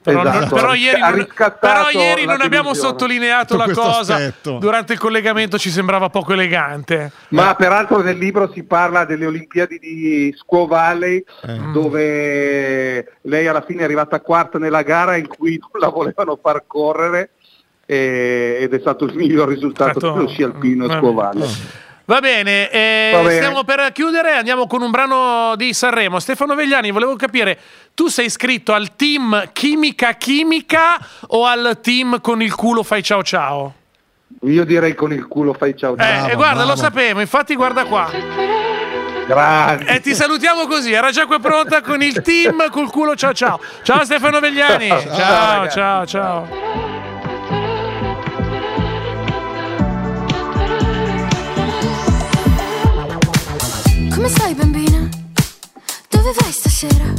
Però, 0.04 0.22
Esatto. 0.24 0.56
però 0.56 0.74
ieri, 0.74 1.00
non, 1.00 1.28
però 1.60 1.90
ieri 1.92 2.26
non 2.26 2.42
abbiamo 2.42 2.74
sottolineato 2.74 3.56
la 3.56 3.70
cosa. 3.70 4.16
aspetto. 4.16 4.58
Durante 4.58 4.94
il 4.94 5.00
collegamento 5.00 5.60
ci 5.60 5.70
sembrava 5.70 6.10
poco 6.10 6.34
elegante. 6.34 7.12
Ma 7.30 7.54
peraltro 7.54 8.02
nel 8.02 8.18
libro 8.18 8.52
si 8.52 8.64
parla 8.64 9.06
delle 9.06 9.28
Olimpiadi 9.28 9.78
di 9.78 10.34
Squaw 10.36 10.68
Valley, 10.68 11.24
Eh. 11.44 11.58
dove 11.72 13.18
lei 13.22 13.48
alla 13.48 13.62
fine 13.62 13.82
è 13.82 13.84
arrivata 13.84 14.20
quarta 14.22 14.58
nella 14.58 14.82
gara 14.82 15.18
in 15.18 15.28
cui 15.28 15.60
non 15.60 15.70
la 15.80 15.90
volevano 15.90 16.40
far 16.42 16.64
correre 16.66 17.30
e- 17.86 18.58
ed 18.62 18.74
è 18.74 18.80
stato 18.80 19.06
il 19.06 19.16
miglior 19.16 19.48
risultato 19.50 20.00
dello 20.14 20.28
sci 20.28 20.42
alpino. 20.42 20.90
Squaw 20.90 21.14
Valley. 21.14 21.48
Va 22.12 22.20
bene, 22.20 22.70
eh, 22.70 23.12
Va 23.14 23.20
bene. 23.22 23.36
stiamo 23.36 23.64
per 23.64 23.90
chiudere, 23.94 24.34
andiamo 24.34 24.68
con 24.68 24.82
un 24.82 24.92
brano 24.92 25.56
di 25.56 25.74
Sanremo. 25.74 26.20
Stefano 26.20 26.56
Vegliani, 26.56 26.92
volevo 26.92 27.16
capire, 27.16 27.58
tu 27.96 28.10
sei 28.10 28.26
iscritto 28.26 28.74
al 28.74 28.98
team 28.98 29.52
Chimica 29.54 30.16
Chimica 30.16 30.98
o 31.28 31.46
al 31.46 31.80
team 31.82 32.20
con 32.20 32.42
il 32.42 32.54
culo 32.54 32.84
fai 32.84 33.02
ciao 33.02 33.24
ciao? 33.24 33.74
Io 34.42 34.66
direi 34.66 34.94
con 34.94 35.14
il 35.14 35.26
culo 35.26 35.54
fai 35.54 35.74
ciao 35.78 35.94
Eh, 35.96 36.00
ciao. 36.04 36.28
e 36.28 36.36
guarda, 36.36 36.66
lo 36.66 36.76
sapevo, 36.76 37.22
infatti 37.22 37.56
guarda 37.56 37.86
qua. 37.86 38.10
Grazie. 39.26 39.88
E 39.88 40.02
ti 40.02 40.14
salutiamo 40.14 40.68
così, 40.68 40.92
era 40.92 41.12
già 41.12 41.26
qua 41.28 41.40
pronta 41.40 41.80
con 41.82 42.02
il 42.04 42.22
team 42.22 42.70
col 42.72 42.92
culo 42.92 43.16
ciao 43.16 43.32
ciao. 43.32 43.58
Ciao 43.84 44.04
Stefano 44.04 44.42
Vegliani. 44.42 44.90
Ciao, 45.16 45.16
Ciao, 45.16 45.70
ciao, 45.70 46.06
ciao. 46.06 46.91
Come 54.22 54.34
stai 54.34 54.54
bambina? 54.54 55.10
Dove 56.08 56.32
vai 56.40 56.52
stasera? 56.52 57.12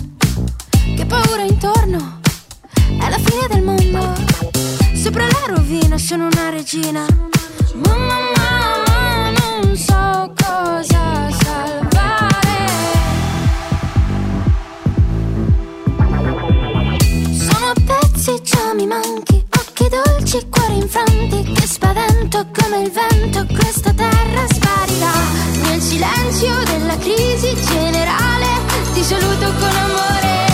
Che 0.97 1.05
paura 1.05 1.43
intorno? 1.43 2.21
È 2.73 3.09
la 3.09 3.19
fine 3.19 3.49
del 3.49 3.62
mondo. 3.65 4.15
Sopra 4.95 5.27
la 5.27 5.53
rovina 5.53 5.99
sono 5.99 6.29
una 6.29 6.51
regina. 6.51 7.05
Mamma, 7.75 8.19
mamma, 8.37 9.31
non 9.31 9.77
so 9.77 10.33
cosa 10.37 11.29
salvare. 11.43 12.69
Sono 17.33 17.73
pezzi, 17.85 18.41
già 18.45 18.75
mi 18.75 18.87
manchi. 18.87 19.32
Dolci, 19.92 20.48
cuori 20.48 20.78
infranti. 20.78 21.52
Che 21.52 21.66
spavento 21.66 22.46
come 22.50 22.85
il 22.85 22.90
vento. 22.90 23.44
Questa 23.52 23.92
terra 23.92 24.46
sparirà. 24.48 25.12
Nel 25.68 25.83
silenzio 25.83 26.55
della 26.64 26.96
crisi 26.96 27.55
generale. 27.66 28.46
Ti 28.94 29.02
saluto 29.02 29.52
con 29.59 29.76
amore. 29.76 30.52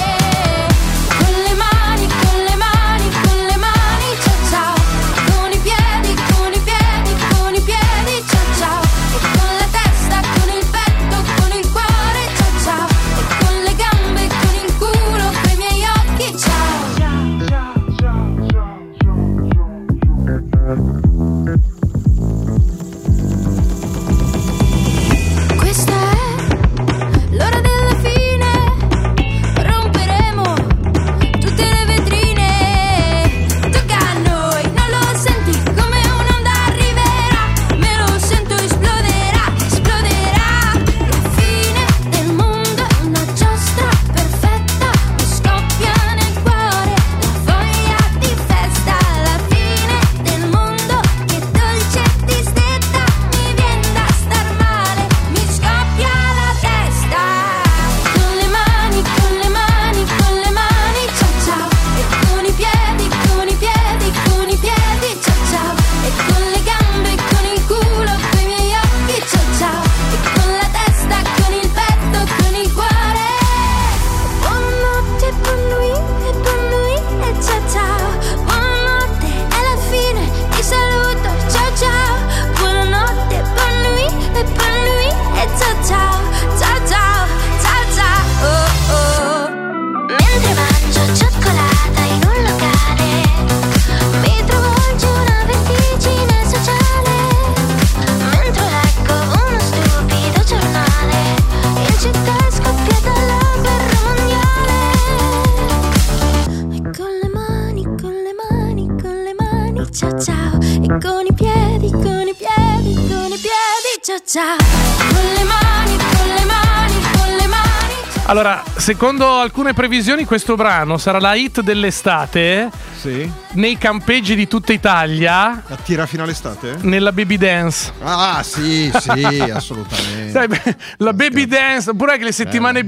Secondo 118.92 119.35
alcune 119.38 119.74
previsioni, 119.74 120.24
questo 120.24 120.55
brano 120.55 120.96
sarà 120.96 121.18
la 121.20 121.35
hit 121.35 121.61
dell'estate 121.61 122.70
Sì. 122.98 123.31
nei 123.53 123.77
campeggi 123.77 124.35
di 124.35 124.48
tutta 124.48 124.72
Italia 124.72 125.62
Attira 125.68 126.07
fino 126.07 126.22
all'estate? 126.22 126.79
nella 126.81 127.12
baby 127.12 127.37
dance. 127.37 127.92
Ah, 128.01 128.42
sì, 128.42 128.90
sì, 128.98 129.40
assolutamente. 129.53 130.31
Sai, 130.31 130.48
beh, 130.48 130.77
la 130.98 131.12
baby 131.12 131.44
dance, 131.46 131.90
oppure 131.90 132.16
che 132.16 132.24
le 132.24 132.33
settimane 132.33 132.81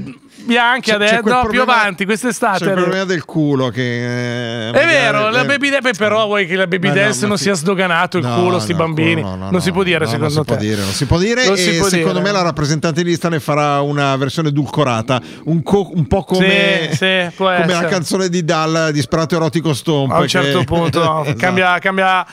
bianche 0.43 0.93
adesso, 0.93 1.21
no, 1.23 1.45
più 1.49 1.61
avanti, 1.61 2.05
quest'estate. 2.05 2.65
C'è 2.65 2.71
il 2.71 2.77
problema 2.77 3.03
del 3.05 3.25
culo 3.25 3.69
che... 3.69 4.67
eh, 4.67 4.71
È 4.71 4.85
vero, 4.85 5.29
la 5.29 5.43
baby 5.45 5.69
dance, 5.69 5.91
però 5.97 6.25
vuoi 6.25 6.45
che 6.47 6.55
la 6.55 6.67
baby 6.67 6.87
no, 6.89 6.93
dance 6.93 7.21
ma 7.21 7.27
non 7.29 7.37
sì. 7.37 7.43
sia 7.43 7.53
sdoganato 7.53 8.17
il 8.17 8.25
No, 8.25 8.35
culo, 8.35 8.59
sti 8.59 8.71
no, 8.71 8.77
bambini. 8.77 9.21
culo 9.21 9.35
no, 9.35 9.43
no, 9.45 9.51
non 9.51 9.61
si 9.61 9.71
può 9.71 9.83
dire 9.83 10.05
no, 10.05 10.09
secondo 10.11 10.33
non 10.33 10.45
te. 10.45 10.53
Si 10.53 10.59
dire, 10.59 10.81
non 10.81 10.91
si 10.91 11.05
può 11.05 11.17
dire 11.17 11.45
Non 11.45 11.53
e 11.53 11.57
si 11.57 11.77
può 11.77 11.87
secondo 11.87 12.19
dire. 12.19 12.23
me 12.23 12.31
la 12.31 12.41
rappresentante 12.41 13.03
di 13.03 13.09
lista 13.09 13.29
ne 13.29 13.39
farà 13.39 13.81
una 13.81 14.15
versione 14.17 14.49
edulcorata, 14.49 15.21
un, 15.45 15.61
co- 15.63 15.91
un 15.93 16.07
po' 16.07 16.23
come, 16.23 16.89
Sì, 16.91 16.95
sì, 16.95 17.31
come 17.35 17.65
la 17.67 17.85
canzone 17.85 18.29
di 18.29 18.43
Dal, 18.43 18.89
Disperato 18.91 19.35
Erotico 19.35 19.73
Stomp. 19.73 20.11
A 20.11 20.15
un 20.15 20.21
che- 20.21 20.27
certo 20.27 20.63
punto 20.65 21.03
no, 21.03 21.21
Esatto. 21.23 21.37
cambia, 21.37 21.77
cambia, 21.79 22.25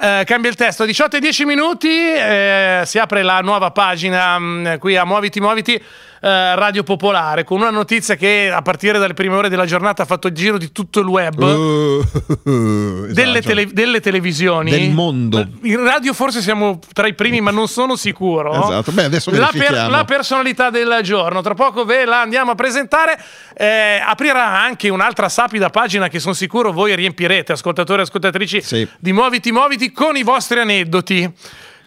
eh, 0.00 0.22
cambia 0.24 0.50
il 0.50 0.56
testo. 0.56 0.84
18 0.84 1.16
e 1.16 1.20
10 1.20 1.44
minuti, 1.44 1.88
eh, 1.88 2.82
si 2.84 2.98
apre 2.98 3.22
la 3.22 3.40
nuova 3.40 3.70
pagina 3.70 4.38
mh, 4.38 4.78
qui 4.78 4.96
a 4.96 5.04
Muoviti 5.04 5.40
Muoviti. 5.40 5.82
Eh, 6.20 6.54
Radio 6.56 6.82
Popolare 6.82 7.44
con 7.44 7.60
una 7.60 7.70
notizia 7.70 8.14
che 8.16 8.50
a 8.52 8.62
partire 8.62 8.98
dalle 8.98 9.14
prime 9.14 9.34
ore 9.34 9.48
della 9.48 9.66
giornata 9.66 10.02
ha 10.02 10.06
fatto 10.06 10.26
il 10.28 10.34
giro 10.34 10.58
di 10.58 10.72
tutto 10.72 11.00
il 11.00 11.06
web 11.06 11.36
Uh, 11.38 12.02
delle, 13.12 13.38
esatto. 13.38 13.40
tele- 13.46 13.72
delle 13.72 14.00
televisioni 14.00 14.70
Del 14.70 14.90
mondo. 14.90 15.46
in 15.62 15.82
radio 15.82 16.12
forse 16.12 16.40
siamo 16.40 16.78
tra 16.92 17.06
i 17.06 17.14
primi 17.14 17.40
ma 17.40 17.50
non 17.50 17.68
sono 17.68 17.96
sicuro 17.96 18.52
Esatto. 18.68 18.92
Beh, 18.92 19.04
adesso 19.04 19.30
la, 19.30 19.50
verifichiamo. 19.52 19.90
la 19.90 20.04
personalità 20.04 20.70
del 20.70 20.98
giorno 21.02 21.40
tra 21.42 21.54
poco 21.54 21.84
ve 21.84 22.04
la 22.04 22.20
andiamo 22.20 22.50
a 22.52 22.54
presentare 22.54 23.18
Eh, 23.54 24.00
aprirà 24.04 24.60
anche 24.60 24.88
un'altra 24.88 25.28
sapida 25.28 25.70
pagina 25.70 26.08
che 26.08 26.20
sono 26.20 26.34
sicuro 26.34 26.72
voi 26.72 26.94
riempirete 26.94 27.52
ascoltatori 27.52 28.00
e 28.00 28.02
ascoltatrici 28.04 28.62
di 28.98 29.12
Muoviti 29.12 29.50
Muoviti 29.52 29.92
con 29.92 30.16
i 30.16 30.22
vostri 30.22 30.60
aneddoti 30.60 31.32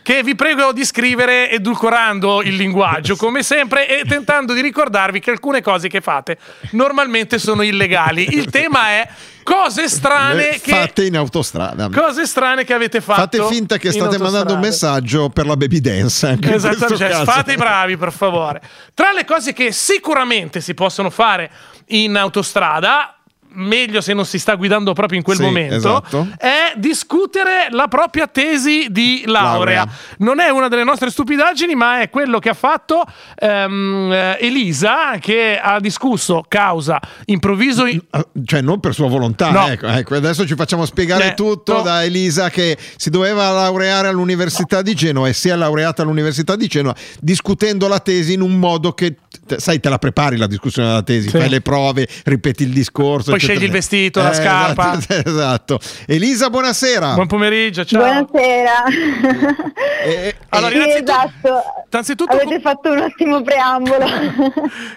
che 0.02 0.24
vi 0.24 0.36
prego 0.36 0.72
di 0.74 0.84
scrivere 0.84 1.50
edulcorando 1.50 2.42
il 2.42 2.56
linguaggio 2.56 3.16
come 3.16 3.44
sempre 3.44 3.88
e 3.88 4.04
tentando 4.06 4.54
di 4.54 4.62
ricordarvi 4.62 5.20
che 5.20 5.32
alcune 5.32 5.62
cose 5.62 5.88
che 5.88 6.02
fate 6.02 6.38
normalmente 6.72 7.38
sono 7.38 7.62
illegali 7.62 8.36
il 8.36 8.50
tema 8.50 8.90
è 8.90 9.08
cose 9.44 9.90
strane 9.90 10.60
che 10.62 10.72
fatte 10.72 11.06
in 11.06 11.18
autostrada. 11.18 11.90
Cose 11.90 12.26
strane 12.26 12.64
che 12.64 12.74
avete 12.74 13.02
fatto. 13.02 13.22
Fate 13.22 13.54
finta 13.54 13.78
che 13.78 13.92
state 13.92 14.18
mandando 14.18 14.54
un 14.54 14.60
messaggio 14.60 15.30
per 15.30 15.46
la 15.46 15.58
baby 15.58 15.80
dance. 15.80 16.28
Anche 16.28 16.50
in 16.50 16.54
Esatto, 16.54 16.86
questo 16.86 16.98
cioè, 16.98 17.24
fate 17.24 17.54
i 17.54 17.58
bravi 17.58 17.98
per 17.98 18.12
favore. 18.12 18.62
Tra 18.94 19.12
le 19.12 19.26
cose 19.26 19.54
che 19.54 19.72
sicuramente 19.72 20.62
si 20.62 20.74
possono 20.74 21.10
fare 21.10 21.52
in 21.88 22.16
autostrada, 22.16 23.21
meglio 23.54 24.02
se 24.02 24.14
non 24.14 24.26
si 24.26 24.40
sta 24.40 24.56
guidando 24.56 24.94
proprio 24.94 25.18
in 25.18 25.24
quel 25.24 25.38
Sì, 25.38 25.44
momento, 25.44 25.76
esatto. 25.76 26.28
è 26.38 26.74
discutere 26.78 27.68
la 27.72 27.88
propria 27.88 28.28
tesi 28.28 28.88
di 28.90 29.24
laurea. 29.26 29.52
Laurea. 29.52 29.88
Non 30.20 30.40
è 30.40 30.50
una 30.50 30.68
delle 30.68 30.84
nostre 30.84 31.10
stupidaggini, 31.10 31.76
ma 31.76 32.02
è 32.02 32.10
quello 32.10 32.40
che 32.40 32.50
ha 32.50 32.54
fatto 32.54 33.04
ehm, 33.38 34.12
eh, 34.12 34.38
Elisa, 34.40 35.18
che 35.20 35.60
ha 35.62 35.80
discusso 35.80 36.44
causa 36.48 37.00
improvviso. 37.26 37.86
Ah, 38.12 38.26
Cioè, 38.46 38.62
non 38.62 38.80
per 38.80 38.94
sua 38.94 39.08
volontà. 39.08 39.50
No. 39.52 39.68
Ecco, 39.68 39.88
ecco, 39.88 40.16
adesso 40.16 40.46
ci 40.46 40.56
facciamo 40.56 40.86
spiegare 40.86 41.30
Eh, 41.30 41.34
tutto 41.34 41.78
no. 41.78 41.82
da 41.82 42.04
Elisa 42.04 42.50
che 42.50 42.78
si 42.96 43.10
doveva 43.10 43.50
laureare 43.52 44.08
all'Università 44.08 44.82
di 44.82 44.94
Genova 44.94 45.28
e 45.28 45.34
si 45.34 45.50
è 45.50 45.56
laureata 45.56 46.02
all'Università 46.04 46.56
di 46.56 46.68
Genova 46.68 46.96
discutendo 47.20 47.88
la 47.88 48.00
tesi 48.00 48.34
in 48.34 48.42
un 48.42 48.58
modo 48.58 48.94
che, 48.94 49.18
sai, 49.58 49.80
te 49.80 49.90
la 49.90 49.98
prepari 49.98 50.38
la 50.38 50.48
discussione 50.48 50.88
della 50.90 51.04
tesi, 51.04 51.30
Sì. 51.30 51.38
fai 51.38 51.50
le 51.50 51.62
prove, 51.62 52.08
ripeti 52.26 52.64
il 52.64 52.72
discorso. 52.72 53.32
Poi. 53.32 53.40
Scegli 53.42 53.64
il 53.64 53.72
vestito, 53.72 54.22
la 54.22 54.34
scarpa. 54.34 54.94
Esatto, 54.98 55.14
esatto. 55.30 55.80
Elisa, 56.08 56.50
buonasera. 56.50 57.14
Buon 57.14 57.28
pomeriggio, 57.28 57.84
ciao. 57.86 58.02
Buonasera. 58.02 58.74
Eh, 60.04 60.36
Allora, 60.50 60.72
Sì, 60.72 60.78
innanzitutto, 60.78 61.12
esatto. 61.12 61.64
innanzitutto, 61.92 62.36
Avete 62.36 62.60
fatto 62.60 62.92
un 62.92 62.98
ottimo 63.00 63.42
preambolo. 63.42 64.06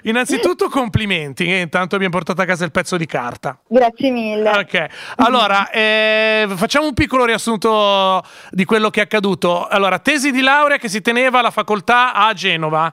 innanzitutto 0.03 0.69
complimenti, 0.69 1.45
che 1.45 1.55
intanto 1.57 1.95
abbiamo 1.95 2.15
portato 2.15 2.41
a 2.41 2.45
casa 2.45 2.65
il 2.65 2.71
pezzo 2.71 2.97
di 2.97 3.07
carta. 3.07 3.59
Grazie 3.69 4.11
mille. 4.11 4.51
Ok, 4.51 4.87
allora 5.17 5.71
eh, 5.71 6.47
facciamo 6.57 6.87
un 6.87 6.95
piccolo 6.95 7.25
riassunto 7.25 8.23
di 8.51 8.65
quello 8.65 8.91
che 8.91 9.01
è 9.01 9.03
accaduto. 9.05 9.67
Allora, 9.67 9.99
tesi 9.99 10.31
di 10.31 10.41
laurea 10.41 10.79
che 10.79 10.89
si 10.89 11.01
teneva 11.01 11.39
alla 11.41 11.51
facoltà 11.51 12.15
a 12.15 12.33
Genova. 12.33 12.93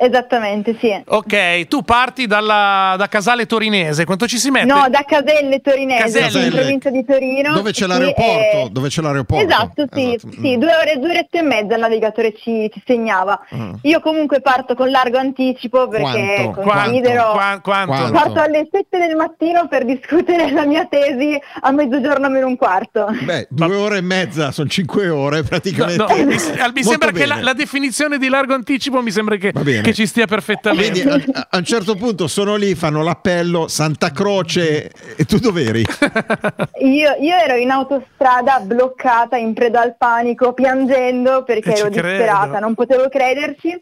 Esattamente, 0.00 0.76
sì. 0.80 0.94
Ok, 1.06 1.66
tu 1.68 1.82
parti 1.82 2.26
dalla, 2.26 2.94
da 2.96 3.08
Casale 3.08 3.46
Torinese, 3.46 4.04
quanto 4.04 4.26
ci 4.26 4.38
si 4.38 4.50
mette? 4.50 4.66
No, 4.66 4.86
da 4.88 5.02
Caselle 5.06 5.60
Torinese, 5.60 6.20
Caselle. 6.20 6.46
in 6.46 6.52
provincia 6.52 6.90
di 6.90 7.04
Torino. 7.04 7.52
Dove 7.54 7.70
c'è 7.72 7.82
Sì, 7.82 7.88
l'aeroporto? 7.88 8.30
eh, 8.30 8.68
Dove 8.70 8.88
c'è 8.88 9.02
l'aeroporto? 9.02 9.44
Esatto, 9.44 9.86
sì, 9.92 10.18
sì, 10.40 10.56
due 10.58 10.74
ore, 10.74 10.98
due 10.98 11.10
orette 11.10 11.38
e 11.38 11.42
mezza 11.42 11.74
il 11.74 11.80
navigatore 11.80 12.34
ci, 12.36 12.70
ci 12.72 12.82
segnava. 12.86 13.40
Mm. 13.54 13.72
Io 13.82 14.00
comunque 14.00 14.40
parto 14.40 14.74
con 14.74 14.90
largo 14.90 15.18
anticipo 15.18 15.88
perché 15.88 16.50
Quanto? 16.54 16.60
considero... 16.60 17.30
Qua- 17.32 17.60
quanto? 17.62 17.92
Quanto? 17.92 18.12
Parto 18.12 18.40
alle 18.40 18.68
7 18.70 18.98
del 18.98 19.16
mattino 19.16 19.66
per 19.68 19.84
discutere 19.84 20.50
la 20.50 20.64
mia 20.64 20.86
tesi 20.86 21.38
a 21.60 21.70
mezzogiorno 21.72 22.28
meno 22.28 22.46
un 22.46 22.56
quarto. 22.56 23.06
Beh, 23.22 23.48
due 23.50 23.74
ore 23.74 23.96
e 23.98 24.02
mezza, 24.02 24.52
sono 24.52 24.68
cinque 24.68 25.08
ore 25.08 25.42
praticamente. 25.42 25.96
No, 26.02 26.06
mi, 26.14 26.24
mi 26.24 26.36
Molto 26.36 26.82
sembra 26.82 27.10
che 27.10 27.26
la, 27.26 27.34
bene. 27.34 27.44
la 27.46 27.52
definizione 27.54 28.18
di 28.18 28.28
largo 28.28 28.54
anticipo 28.54 29.02
mi 29.02 29.10
sembra 29.10 29.36
che, 29.36 29.50
Va 29.52 29.62
bene. 29.62 29.87
Che 29.88 29.94
ci 29.94 30.06
stia 30.06 30.26
perfettamente. 30.26 31.02
Vedi, 31.04 31.30
a, 31.32 31.46
a 31.50 31.56
un 31.58 31.64
certo 31.64 31.94
punto 31.96 32.26
sono 32.28 32.56
lì, 32.56 32.74
fanno 32.74 33.02
l'appello, 33.02 33.68
Santa 33.68 34.10
Croce, 34.10 34.90
e 35.16 35.24
tu 35.24 35.38
dov'eri? 35.38 35.84
Io, 36.80 37.16
io 37.20 37.34
ero 37.34 37.56
in 37.56 37.70
autostrada 37.70 38.60
bloccata 38.60 39.36
in 39.36 39.52
preda 39.52 39.80
al 39.80 39.96
panico, 39.96 40.52
piangendo 40.52 41.42
perché 41.42 41.70
Eh, 41.72 41.78
ero 41.78 41.88
credo. 41.90 42.08
disperata, 42.08 42.58
non 42.60 42.74
potevo 42.74 43.08
crederci. 43.08 43.80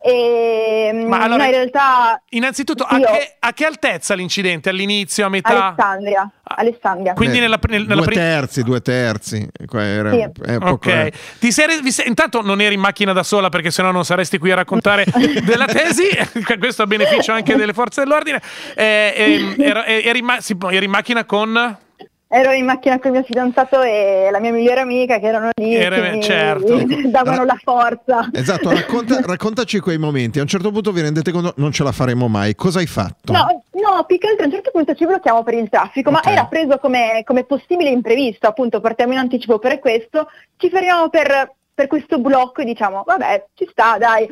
E 0.00 0.90
mm, 0.92 1.06
Ma 1.08 1.22
allora- 1.22 1.42
no, 1.44 1.44
in 1.44 1.50
realtà 1.50 2.22
Innanzitutto, 2.30 2.84
a 2.84 2.98
che, 2.98 3.36
a 3.38 3.52
che 3.52 3.64
altezza 3.64 4.14
l'incidente? 4.14 4.68
All'inizio, 4.68 5.24
a 5.26 5.28
metà? 5.28 5.66
Alessandria, 5.74 6.30
Alessandria. 6.42 7.12
Quindi 7.14 7.36
Beh, 7.36 7.42
nella, 7.42 7.58
nel- 7.68 7.82
nella 7.82 7.94
due 7.94 8.04
prima... 8.06 8.20
terzi, 8.22 8.62
due 8.62 8.80
terzi. 8.82 9.48
Qua 9.66 9.82
era- 9.82 10.10
Sì. 10.10 10.18
è 10.20 10.58
poco- 10.58 10.68
Ok, 10.90 11.10
Ti 11.38 11.50
sei- 11.52 11.68
intanto 12.06 12.42
non 12.42 12.60
eri 12.60 12.74
in 12.74 12.80
macchina 12.80 13.12
da 13.12 13.22
sola 13.22 13.48
perché 13.48 13.70
sennò 13.70 13.90
non 13.90 14.04
saresti 14.04 14.38
qui 14.38 14.50
a 14.50 14.56
raccontare 14.56 15.04
della 15.44 15.66
tesi, 15.66 16.08
questo 16.58 16.82
a 16.82 16.86
beneficio 16.86 17.32
anche 17.32 17.56
delle 17.56 17.72
forze 17.72 18.02
dell'ordine. 18.02 18.40
Eh, 18.74 19.12
ehm, 19.16 19.54
ero- 19.58 19.84
eh, 19.84 20.02
eri, 20.04 20.18
in 20.18 20.24
ma- 20.24 20.40
sì, 20.40 20.56
eri 20.70 20.84
in 20.84 20.90
macchina 20.90 21.24
con... 21.24 21.78
Ero 22.26 22.50
in 22.50 22.64
macchina 22.64 22.98
con 22.98 23.12
il 23.12 23.18
mio 23.18 23.22
fidanzato 23.26 23.80
e 23.82 24.28
la 24.32 24.40
mia 24.40 24.50
migliore 24.50 24.80
amica 24.80 25.20
che 25.20 25.26
erano 25.26 25.50
lì 25.54 25.72
Era- 25.76 26.00
che 26.10 26.20
certo. 26.20 26.82
davano 27.06 27.44
la 27.44 27.56
forza. 27.62 28.28
Esatto, 28.32 28.70
racconta- 28.70 29.20
raccontaci 29.24 29.78
quei 29.78 29.98
momenti. 29.98 30.40
A 30.40 30.42
un 30.42 30.48
certo 30.48 30.72
punto 30.72 30.90
vi 30.90 31.02
rendete 31.02 31.30
conto 31.30 31.52
non 31.58 31.70
ce 31.70 31.84
la 31.84 31.92
faremo 31.92 32.26
mai. 32.26 32.56
Cosa 32.56 32.80
hai 32.80 32.86
fatto? 32.88 33.30
No, 33.32 33.62
no, 33.72 34.04
più 34.04 34.18
che 34.18 34.26
altro 34.28 34.42
a 34.44 34.46
un 34.46 34.52
certo 34.52 34.70
punto 34.72 34.94
ci 34.96 35.06
blocchiamo 35.06 35.44
per 35.44 35.54
il 35.54 35.68
traffico, 35.68 36.10
Ok. 36.10 36.24
ma 36.24 36.32
era 36.32 36.44
preso 36.46 36.78
come, 36.78 37.22
come 37.24 37.44
possibile 37.44 37.90
imprevisto, 37.90 38.48
appunto 38.48 38.80
partiamo 38.80 39.12
in 39.12 39.18
anticipo 39.18 39.60
per 39.60 39.78
questo, 39.78 40.28
ci 40.56 40.68
fermiamo 40.70 41.08
per, 41.10 41.52
per 41.72 41.86
questo 41.86 42.18
blocco 42.18 42.62
e 42.62 42.64
diciamo 42.64 43.04
vabbè 43.06 43.44
ci 43.54 43.68
sta 43.70 43.96
dai. 43.96 44.28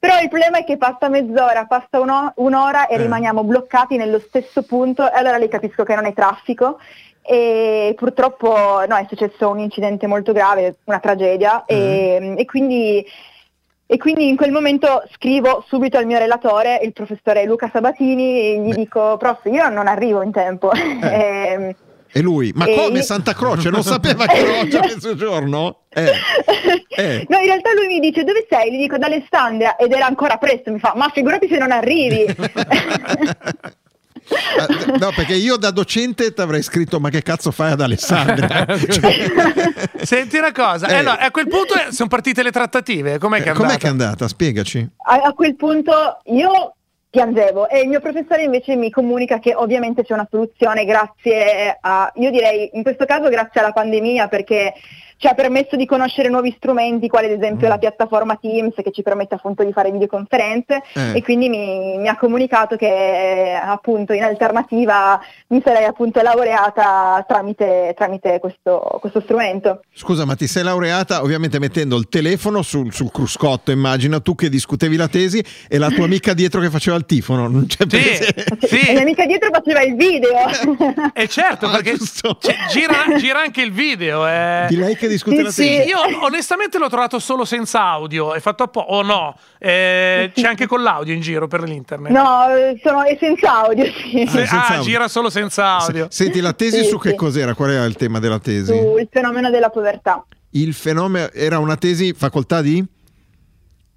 Però 0.00 0.18
il 0.18 0.28
problema 0.28 0.56
è 0.56 0.64
che 0.64 0.78
passa 0.78 1.10
mezz'ora, 1.10 1.66
passa 1.66 2.00
uno- 2.00 2.32
un'ora 2.36 2.86
e 2.86 2.94
Eh. 2.94 2.96
rimaniamo 2.96 3.44
bloccati 3.44 3.98
nello 3.98 4.18
stesso 4.18 4.62
punto 4.62 5.04
e 5.06 5.14
allora 5.14 5.36
lì 5.36 5.46
capisco 5.46 5.84
che 5.84 5.94
non 5.94 6.06
è 6.06 6.14
traffico 6.14 6.78
e 7.22 7.92
purtroppo 7.96 8.82
no, 8.88 8.96
è 8.96 9.04
successo 9.06 9.50
un 9.50 9.58
incidente 9.58 10.06
molto 10.06 10.32
grave, 10.32 10.76
una 10.84 11.00
tragedia 11.00 11.64
e, 11.66 12.34
e 12.38 12.44
quindi 12.46 13.04
e 13.92 13.96
quindi 13.98 14.28
in 14.28 14.36
quel 14.36 14.52
momento 14.52 15.02
scrivo 15.12 15.64
subito 15.66 15.98
al 15.98 16.06
mio 16.06 16.16
relatore, 16.16 16.78
il 16.82 16.92
professore 16.92 17.44
Luca 17.44 17.68
Sabatini, 17.72 18.38
e 18.38 18.60
gli 18.60 18.72
dico, 18.72 19.16
prof, 19.16 19.44
io 19.46 19.68
non 19.68 19.88
arrivo 19.88 20.22
in 20.22 20.30
tempo. 20.30 20.70
Ehm, 21.02 21.74
E 22.12 22.20
lui, 22.22 22.50
ma 22.54 22.64
E 22.66 22.74
come 22.74 23.02
Santa 23.02 23.34
Croce? 23.34 23.70
Non 23.70 23.82
sapeva 23.84 24.26
che 24.26 24.36
era 24.44 24.58
oggi 24.60 24.76
a 24.76 24.80
mezzogiorno? 24.80 25.82
Eh, 25.90 26.10
eh. 26.96 27.26
No, 27.28 27.38
in 27.38 27.44
realtà 27.44 27.72
lui 27.74 27.86
mi 27.86 28.00
dice, 28.00 28.24
dove 28.24 28.46
sei? 28.48 28.72
Gli 28.72 28.78
dico, 28.78 28.96
ad 28.96 29.02
Alessandria, 29.02 29.76
ed 29.76 29.92
era 29.92 30.06
ancora 30.06 30.36
presto, 30.36 30.72
mi 30.72 30.78
fa, 30.78 30.92
ma 30.96 31.08
figurati 31.12 31.48
se 31.48 31.58
non 31.58 31.70
arrivi. 31.70 32.24
Ah, 34.58 34.66
No, 34.98 35.10
perché 35.12 35.34
io 35.34 35.56
da 35.56 35.72
docente 35.72 36.32
ti 36.32 36.40
avrei 36.40 36.62
scritto: 36.62 37.00
Ma 37.00 37.08
che 37.08 37.20
cazzo 37.22 37.50
fai 37.50 37.72
ad 37.72 37.80
Alessandria? 37.80 38.64
Senti 40.02 40.36
una 40.36 40.52
cosa, 40.52 40.86
Eh. 40.86 40.98
eh, 40.98 41.02
no, 41.02 41.10
a 41.10 41.30
quel 41.32 41.48
punto 41.48 41.74
eh, 41.74 41.90
sono 41.90 42.08
partite 42.08 42.42
le 42.44 42.52
trattative, 42.52 43.18
com'è 43.18 43.38
che 43.42 43.48
è 43.48 43.50
Eh, 43.50 43.54
Com'è 43.54 43.62
andata? 43.72 43.78
che 43.80 43.86
è 43.86 43.90
andata? 43.90 44.28
Spiegaci. 44.28 44.88
a, 45.06 45.14
a 45.24 45.32
quel 45.32 45.56
punto 45.56 46.18
io 46.26 46.74
piangevo. 47.10 47.68
E 47.68 47.80
il 47.80 47.88
mio 47.88 48.00
professore 48.00 48.44
invece 48.44 48.76
mi 48.76 48.90
comunica 48.90 49.40
che 49.40 49.54
ovviamente 49.54 50.04
c'è 50.04 50.14
una 50.14 50.28
soluzione 50.30 50.84
grazie 50.84 51.76
a, 51.80 52.10
io 52.14 52.30
direi 52.30 52.70
in 52.74 52.82
questo 52.82 53.04
caso 53.04 53.28
grazie 53.28 53.60
alla 53.60 53.72
pandemia 53.72 54.28
perché 54.28 54.72
ci 55.20 55.26
ha 55.26 55.34
permesso 55.34 55.76
di 55.76 55.84
conoscere 55.84 56.30
nuovi 56.30 56.50
strumenti, 56.56 57.06
quali 57.06 57.26
ad 57.26 57.32
esempio 57.32 57.68
la 57.68 57.76
piattaforma 57.76 58.36
Teams 58.40 58.72
che 58.76 58.90
ci 58.90 59.02
permette 59.02 59.34
appunto 59.34 59.62
di 59.62 59.70
fare 59.70 59.90
videoconferenze 59.92 60.82
Eh. 60.94 61.18
e 61.18 61.22
quindi 61.22 61.50
mi, 61.50 61.98
mi 61.98 62.08
ha 62.08 62.16
comunicato 62.16 62.76
che 62.76 62.86
eh, 62.86 63.52
appunto 63.52 64.14
in 64.14 64.22
alternativa 64.22 65.20
mi 65.48 65.60
sarei 65.62 65.84
appunto 65.84 66.22
laureata 66.22 67.22
tramite, 67.28 67.92
tramite 67.94 68.38
questo, 68.40 68.96
questo 68.98 69.20
strumento. 69.20 69.82
Scusa, 69.92 70.24
ma 70.24 70.34
ti 70.36 70.46
sei 70.46 70.62
laureata 70.62 71.20
ovviamente 71.20 71.58
mettendo 71.58 71.96
il 71.98 72.08
telefono 72.08 72.62
sul, 72.62 72.90
sul 72.90 73.10
cruscotto, 73.12 73.70
immagina 73.72 74.20
tu 74.20 74.34
che 74.34 74.48
discutevi 74.48 74.96
la 74.96 75.08
tesi 75.08 75.44
e 75.68 75.76
la 75.76 75.90
tua 75.90 76.04
amica 76.06 76.32
dietro 76.32 76.62
che 76.62 76.70
faceva 76.70 76.96
il 76.96 77.04
tifono. 77.04 77.46
Non 77.46 77.66
c'è 77.66 77.84
Sì, 77.90 78.78
E 78.78 78.86
la 78.86 78.92
mia 78.92 79.00
amica 79.02 79.26
dietro 79.26 79.50
faceva 79.52 79.82
il 79.82 79.96
video. 79.96 80.30
E 81.12 81.28
certo, 81.28 81.66
Ah, 81.68 81.72
perché 81.72 81.96
gira, 82.72 83.18
gira 83.18 83.40
anche 83.42 83.60
il 83.60 83.72
video. 83.72 84.26
eh. 84.26 84.64
Di 84.68 84.76
lei 84.76 84.96
che 84.96 85.08
discute 85.10 85.50
Sì, 85.50 85.62
sì. 85.64 85.88
Io 85.88 85.98
onestamente 86.24 86.78
l'ho 86.78 86.88
trovato 86.88 87.18
solo 87.18 87.44
senza 87.44 87.82
audio, 87.82 88.34
è 88.34 88.40
fatto 88.40 88.62
a 88.62 88.68
po' 88.68 88.80
o 88.80 89.02
no? 89.02 89.36
Eh, 89.58 90.30
c'è 90.34 90.46
anche 90.46 90.66
con 90.66 90.82
l'audio 90.82 91.12
in 91.14 91.20
giro 91.20 91.46
per 91.46 91.62
l'internet. 91.62 92.10
No, 92.12 92.46
sono 92.82 93.04
è 93.04 93.16
senza 93.20 93.64
audio, 93.64 93.84
sì. 93.84 94.22
Ah, 94.26 94.30
senza 94.30 94.56
ah, 94.62 94.68
audio. 94.68 94.82
gira 94.82 95.08
solo 95.08 95.30
senza 95.30 95.76
audio. 95.78 96.06
Se- 96.10 96.24
Senti, 96.24 96.40
la 96.40 96.52
tesi 96.52 96.82
Sì, 96.82 96.88
su 96.88 96.98
che 96.98 97.10
sì. 97.10 97.14
cos'era? 97.16 97.54
Qual 97.54 97.70
era 97.70 97.84
il 97.84 97.96
tema 97.96 98.18
della 98.18 98.38
tesi? 98.38 98.66
sul 98.76 99.08
fenomeno 99.10 99.50
della 99.50 99.70
povertà. 99.70 100.24
Il 100.50 100.74
fenomeno 100.74 101.30
era 101.32 101.58
una 101.58 101.76
tesi 101.76 102.12
facoltà 102.12 102.60
di 102.60 102.84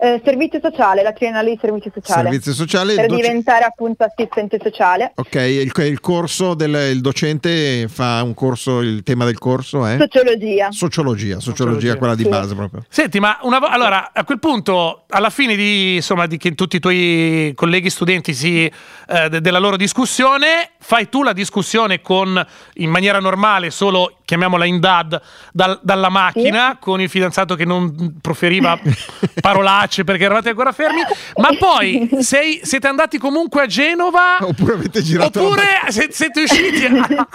Eh, 0.03 0.21
servizio 0.25 0.59
sociale, 0.61 1.01
la 1.01 1.13
triennale 1.13 1.51
di 1.51 1.57
servizio 1.61 1.89
sociale. 1.93 2.23
servizio 2.23 2.51
sociale. 2.53 2.93
per 2.95 3.05
il 3.05 3.09
doce- 3.11 3.21
diventare 3.21 3.63
appunto 3.63 4.03
assistente 4.03 4.59
sociale. 4.61 5.13
Ok, 5.15 5.35
il, 5.35 5.71
il 5.73 5.99
corso 6.01 6.55
del 6.55 6.89
il 6.91 6.99
docente 6.99 7.87
fa 7.87 8.21
un 8.21 8.33
corso, 8.33 8.81
il 8.81 9.01
tema 9.03 9.23
del 9.23 9.37
corso 9.37 9.85
è 9.85 9.95
Sociologia. 9.97 10.67
sociologia, 10.71 11.39
sociologia, 11.39 11.39
Sociologia. 11.39 11.95
quella 11.95 12.15
di 12.15 12.23
Sì. 12.23 12.29
base 12.29 12.53
proprio. 12.53 12.83
Senti, 12.89 13.21
ma 13.21 13.37
una 13.43 13.59
vo- 13.59 13.67
allora 13.67 14.11
a 14.13 14.25
quel 14.25 14.39
punto, 14.39 15.05
alla 15.09 15.29
fine 15.29 15.55
di, 15.55 15.95
insomma, 15.95 16.25
di 16.25 16.35
che 16.35 16.53
tutti 16.53 16.75
i 16.75 16.79
tuoi 16.81 17.53
colleghi 17.55 17.89
studenti 17.89 18.33
si, 18.33 18.65
eh, 18.65 19.29
de- 19.29 19.39
della 19.39 19.59
loro 19.59 19.77
discussione, 19.77 20.71
fai 20.79 21.07
tu 21.07 21.23
la 21.23 21.31
discussione 21.31 22.01
con 22.01 22.45
in 22.73 22.89
maniera 22.89 23.19
normale 23.21 23.69
solo 23.71 24.17
chiamiamola 24.25 24.65
in 24.65 24.79
dad, 24.81 25.21
dal- 25.53 25.79
dalla 25.81 26.09
macchina 26.09 26.77
con 26.79 26.99
il 26.99 27.07
fidanzato 27.07 27.55
che 27.55 27.63
non 27.65 28.17
proferiva 28.19 28.77
parolacce 29.39 29.91
perché 30.03 30.23
eravate 30.23 30.49
ancora 30.49 30.71
fermi. 30.71 31.01
Ma 31.35 31.49
poi 31.59 32.09
sei- 32.21 32.61
siete 32.63 32.87
andati 32.87 33.17
comunque 33.17 33.61
a 33.61 33.65
Genova. 33.67 34.37
Oppure 34.41 34.73
avete 34.73 35.01
girato 35.03 35.39
la 35.41 35.45
Oppure 35.45 35.63
se- 35.89 36.07
siete 36.11 36.41
usciti 36.41 36.85
a- 36.85 37.27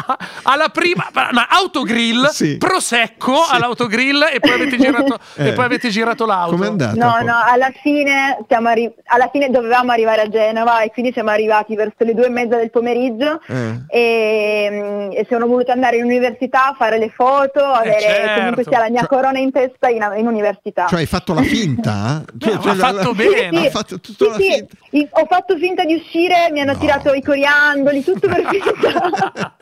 alla 0.42 0.68
prima 0.70 1.08
no, 1.30 1.44
autogrill, 1.48 2.26
prosecco 2.58 3.34
all'autogrill 3.48 4.26
e 4.32 4.40
poi 4.40 4.52
avete 4.52 4.76
girato, 4.76 5.18
e 5.36 5.48
Eh. 5.48 5.52
poi 5.52 5.64
avete 5.64 5.88
girato 5.90 6.26
l'auto. 6.26 6.56
Com'è 6.56 6.66
andata? 6.66 6.94
No, 6.94 7.24
no, 7.24 7.34
alla 7.44 7.70
fine, 7.82 8.38
siamo 8.48 8.68
arri- 8.68 8.92
alla 9.06 9.28
fine 9.30 9.50
dovevamo 9.50 9.92
arrivare 9.92 10.22
a 10.22 10.28
Genova 10.28 10.80
e 10.82 10.90
quindi 10.90 11.12
siamo 11.12 11.30
arrivati 11.30 11.74
verso 11.76 12.04
le 12.04 12.14
due 12.14 12.26
e 12.26 12.30
mezza 12.30 12.56
del 12.56 12.70
pomeriggio 12.70 13.40
Eh. 13.46 13.84
e, 13.88 14.68
mm, 14.70 15.10
e 15.12 15.26
sono 15.28 15.46
voluta 15.46 15.72
andare 15.72 15.96
in 15.96 16.04
università 16.04 16.68
a 16.68 16.74
fare 16.76 16.98
le 16.98 17.10
foto, 17.14 17.62
avere 17.64 18.00
certo. 18.00 18.34
comunque 18.38 18.64
sia 18.64 18.78
la 18.78 18.88
mia 18.90 19.00
Cioè- 19.00 19.08
corona 19.08 19.38
in 19.38 19.50
testa 19.52 19.88
in, 19.88 20.06
in 20.16 20.26
università. 20.26 20.86
Cioè 20.88 21.00
hai 21.00 21.06
fatto 21.06 21.34
la 21.34 21.42
finta? 21.42 22.22
Cioè, 22.38 22.54
No, 22.54 22.60
cioè, 22.62 22.70
ha 22.72 22.74
la- 22.74 22.86
fatto 22.94 23.08
la- 23.08 23.14
bene. 23.14 23.66
Ha 23.66 23.70
fatto 23.70 24.00
tutta 24.00 24.24
Sì, 24.24 24.30
la 24.30 24.36
sì, 24.36 24.52
finta. 24.52 24.74
i- 24.90 25.08
ho 25.10 25.26
fatto 25.28 25.56
finta 25.58 25.84
di 25.84 25.94
uscire, 25.94 26.48
mi 26.52 26.60
hanno 26.60 26.76
tirato 26.78 27.12
i 27.12 27.22
coriandoli, 27.22 28.02
tutto 28.04 28.28
per 28.28 28.46
finta. 28.48 29.56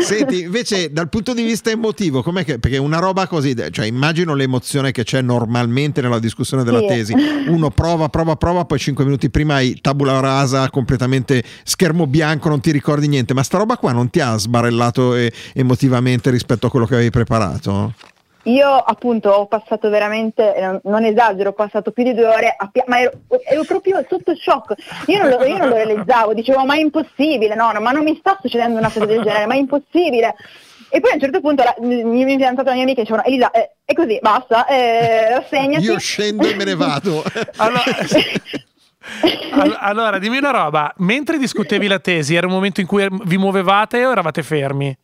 Senti, 0.00 0.40
invece 0.42 0.92
dal 0.92 1.08
punto 1.08 1.34
di 1.34 1.42
vista 1.42 1.70
emotivo, 1.70 2.22
com'è 2.22 2.44
che 2.44 2.58
perché 2.58 2.78
una 2.78 2.98
roba 2.98 3.26
così, 3.26 3.54
cioè 3.70 3.86
immagino 3.86 4.34
l'emozione 4.34 4.90
che 4.92 5.04
c'è 5.04 5.20
normalmente 5.22 6.00
nella 6.00 6.18
discussione 6.18 6.64
della 6.64 6.80
Sì. 6.80 6.86
tesi. 6.86 7.14
Uno 7.46 7.70
prova, 7.70 8.08
prova, 8.08 8.36
prova, 8.36 8.64
poi 8.64 8.78
cinque 8.78 9.04
minuti 9.04 9.30
prima 9.30 9.54
hai 9.56 9.80
tabula 9.80 10.18
rasa, 10.20 10.68
completamente 10.70 11.42
schermo 11.64 12.06
bianco, 12.06 12.48
non 12.48 12.60
ti 12.60 12.70
ricordi 12.70 13.08
niente, 13.08 13.34
ma 13.34 13.42
sta 13.42 13.58
roba 13.58 13.76
qua 13.76 13.92
non 13.92 14.10
ti 14.10 14.20
ha 14.20 14.36
sbarellato 14.36 15.14
eh, 15.14 15.32
emotivamente 15.54 16.30
rispetto 16.30 16.66
a 16.66 16.70
quello 16.70 16.86
che 16.86 16.94
avevi 16.94 17.10
preparato? 17.10 17.92
Io 18.46 18.68
appunto 18.68 19.30
ho 19.30 19.46
passato 19.46 19.88
veramente, 19.88 20.80
non, 20.84 21.04
esagero, 21.04 21.50
ho 21.50 21.52
passato 21.52 21.90
più 21.90 22.04
di 22.04 22.14
due 22.14 22.26
ore, 22.26 22.54
a 22.56 22.68
pia- 22.70 22.84
ma 22.86 23.00
ero, 23.00 23.12
ero 23.44 23.64
proprio 23.64 24.04
sotto 24.08 24.36
shock. 24.36 24.74
Io 25.06 25.18
non, 25.18 25.30
lo, 25.30 25.44
io 25.44 25.56
non 25.58 25.68
lo 25.68 25.74
realizzavo, 25.74 26.32
dicevo 26.32 26.64
ma 26.64 26.74
è 26.76 26.78
impossibile, 26.78 27.56
no, 27.56 27.72
no, 27.72 27.80
ma 27.80 27.90
non 27.90 28.04
mi 28.04 28.16
sta 28.16 28.38
succedendo 28.40 28.78
una 28.78 28.90
cosa 28.90 29.04
del 29.04 29.22
genere, 29.22 29.46
ma 29.46 29.54
è 29.54 29.58
impossibile. 29.58 30.36
E 30.88 31.00
poi 31.00 31.10
a 31.10 31.14
un 31.14 31.20
certo 31.20 31.40
punto 31.40 31.64
la, 31.64 31.74
il 31.80 32.06
mio 32.06 32.26
fidanzato 32.26 32.68
e 32.68 32.70
la 32.70 32.74
mia 32.74 32.82
amica 32.84 33.00
dicevano 33.00 33.26
Elisa, 33.26 33.50
eh, 33.50 33.72
è 33.84 33.92
così, 33.92 34.18
basta, 34.22 34.66
eh, 34.66 35.34
rassegnati. 35.34 35.84
Io 35.84 35.98
scendo 35.98 36.46
e 36.46 36.54
me 36.54 36.64
ne 36.64 36.74
vado. 36.76 37.24
Allora, 37.56 37.82
All- 39.50 39.76
allora, 39.80 40.18
dimmi 40.18 40.38
una 40.38 40.50
roba, 40.50 40.92
mentre 40.98 41.38
discutevi 41.38 41.86
la 41.86 41.98
tesi, 41.98 42.34
era 42.34 42.46
un 42.46 42.52
momento 42.52 42.80
in 42.80 42.86
cui 42.86 43.06
vi 43.24 43.38
muovevate 43.38 44.04
o 44.04 44.10
eravate 44.10 44.42
fermi? 44.42 44.96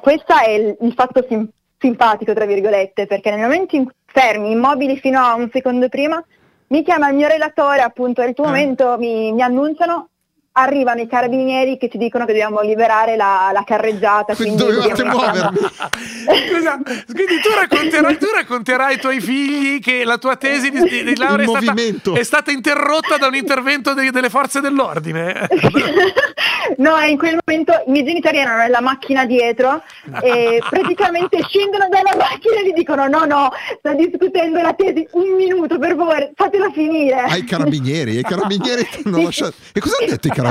Questo 0.00 0.34
è 0.34 0.50
il, 0.50 0.76
il 0.80 0.92
fatto 0.94 1.24
sim- 1.28 1.48
simpatico, 1.82 2.32
tra 2.32 2.46
virgolette, 2.46 3.06
perché 3.06 3.30
nel 3.30 3.40
momento 3.40 3.74
in 3.74 3.84
cui 3.84 3.92
fermi, 4.06 4.52
immobili 4.52 4.96
fino 4.98 5.20
a 5.20 5.34
un 5.34 5.50
secondo 5.52 5.88
prima, 5.88 6.24
mi 6.68 6.82
chiama 6.84 7.08
il 7.08 7.16
mio 7.16 7.26
relatore, 7.28 7.80
appunto, 7.80 8.22
nel 8.22 8.32
tuo 8.32 8.44
momento 8.44 8.96
mi, 8.98 9.32
mi 9.32 9.42
annunciano, 9.42 10.10
arrivano 10.54 11.00
i 11.00 11.06
carabinieri 11.06 11.78
che 11.78 11.88
ci 11.88 11.96
dicono 11.98 12.24
che 12.26 12.32
dobbiamo 12.32 12.60
liberare 12.60 13.16
la, 13.16 13.50
la 13.52 13.62
carreggiata. 13.64 14.34
Quindi 14.34 14.56
Dovevate. 14.56 15.02
Scusa, 15.02 16.78
quindi 17.06 17.40
tu 17.42 17.48
racconterai, 17.54 18.18
tu 18.18 18.26
racconterai 18.34 18.94
ai 18.94 19.00
tuoi 19.00 19.20
figli 19.20 19.80
che 19.80 20.04
la 20.04 20.18
tua 20.18 20.36
tesi 20.36 20.70
di, 20.70 20.80
di- 20.82 21.04
di 21.04 21.16
laurea 21.16 21.46
è 21.46 21.62
stata, 21.62 22.20
è 22.20 22.22
stata 22.22 22.50
interrotta 22.50 23.16
da 23.16 23.26
un 23.28 23.34
intervento 23.34 23.94
dei- 23.94 24.10
delle 24.10 24.30
forze 24.30 24.60
dell'ordine. 24.60 25.48
No, 26.76 26.96
in 27.00 27.18
quel 27.18 27.38
momento 27.44 27.72
i 27.86 27.90
miei 27.90 28.04
genitori 28.04 28.38
erano 28.38 28.58
nella 28.58 28.80
macchina 28.80 29.26
dietro 29.26 29.82
e 30.22 30.62
praticamente 30.70 31.42
scendono 31.42 31.88
dalla 31.90 32.14
macchina 32.16 32.60
e 32.60 32.66
gli 32.68 32.72
dicono 32.72 33.08
no, 33.08 33.24
no, 33.24 33.50
sta 33.78 33.92
discutendo 33.94 34.60
la 34.60 34.72
tesi, 34.72 35.06
un 35.12 35.34
minuto 35.34 35.78
per 35.78 35.96
favore, 35.96 36.30
fatela 36.34 36.70
finire. 36.72 37.16
Ai 37.16 37.44
carabinieri, 37.44 38.16
i 38.18 38.22
carabinieri 38.22 38.88
ti 38.88 39.02
hanno 39.04 39.22
lasciato. 39.22 39.54
E 39.72 39.80
cosa 39.80 39.96
hanno 40.00 40.10
detto 40.10 40.28
i 40.28 40.30
carabinieri? 40.30 40.41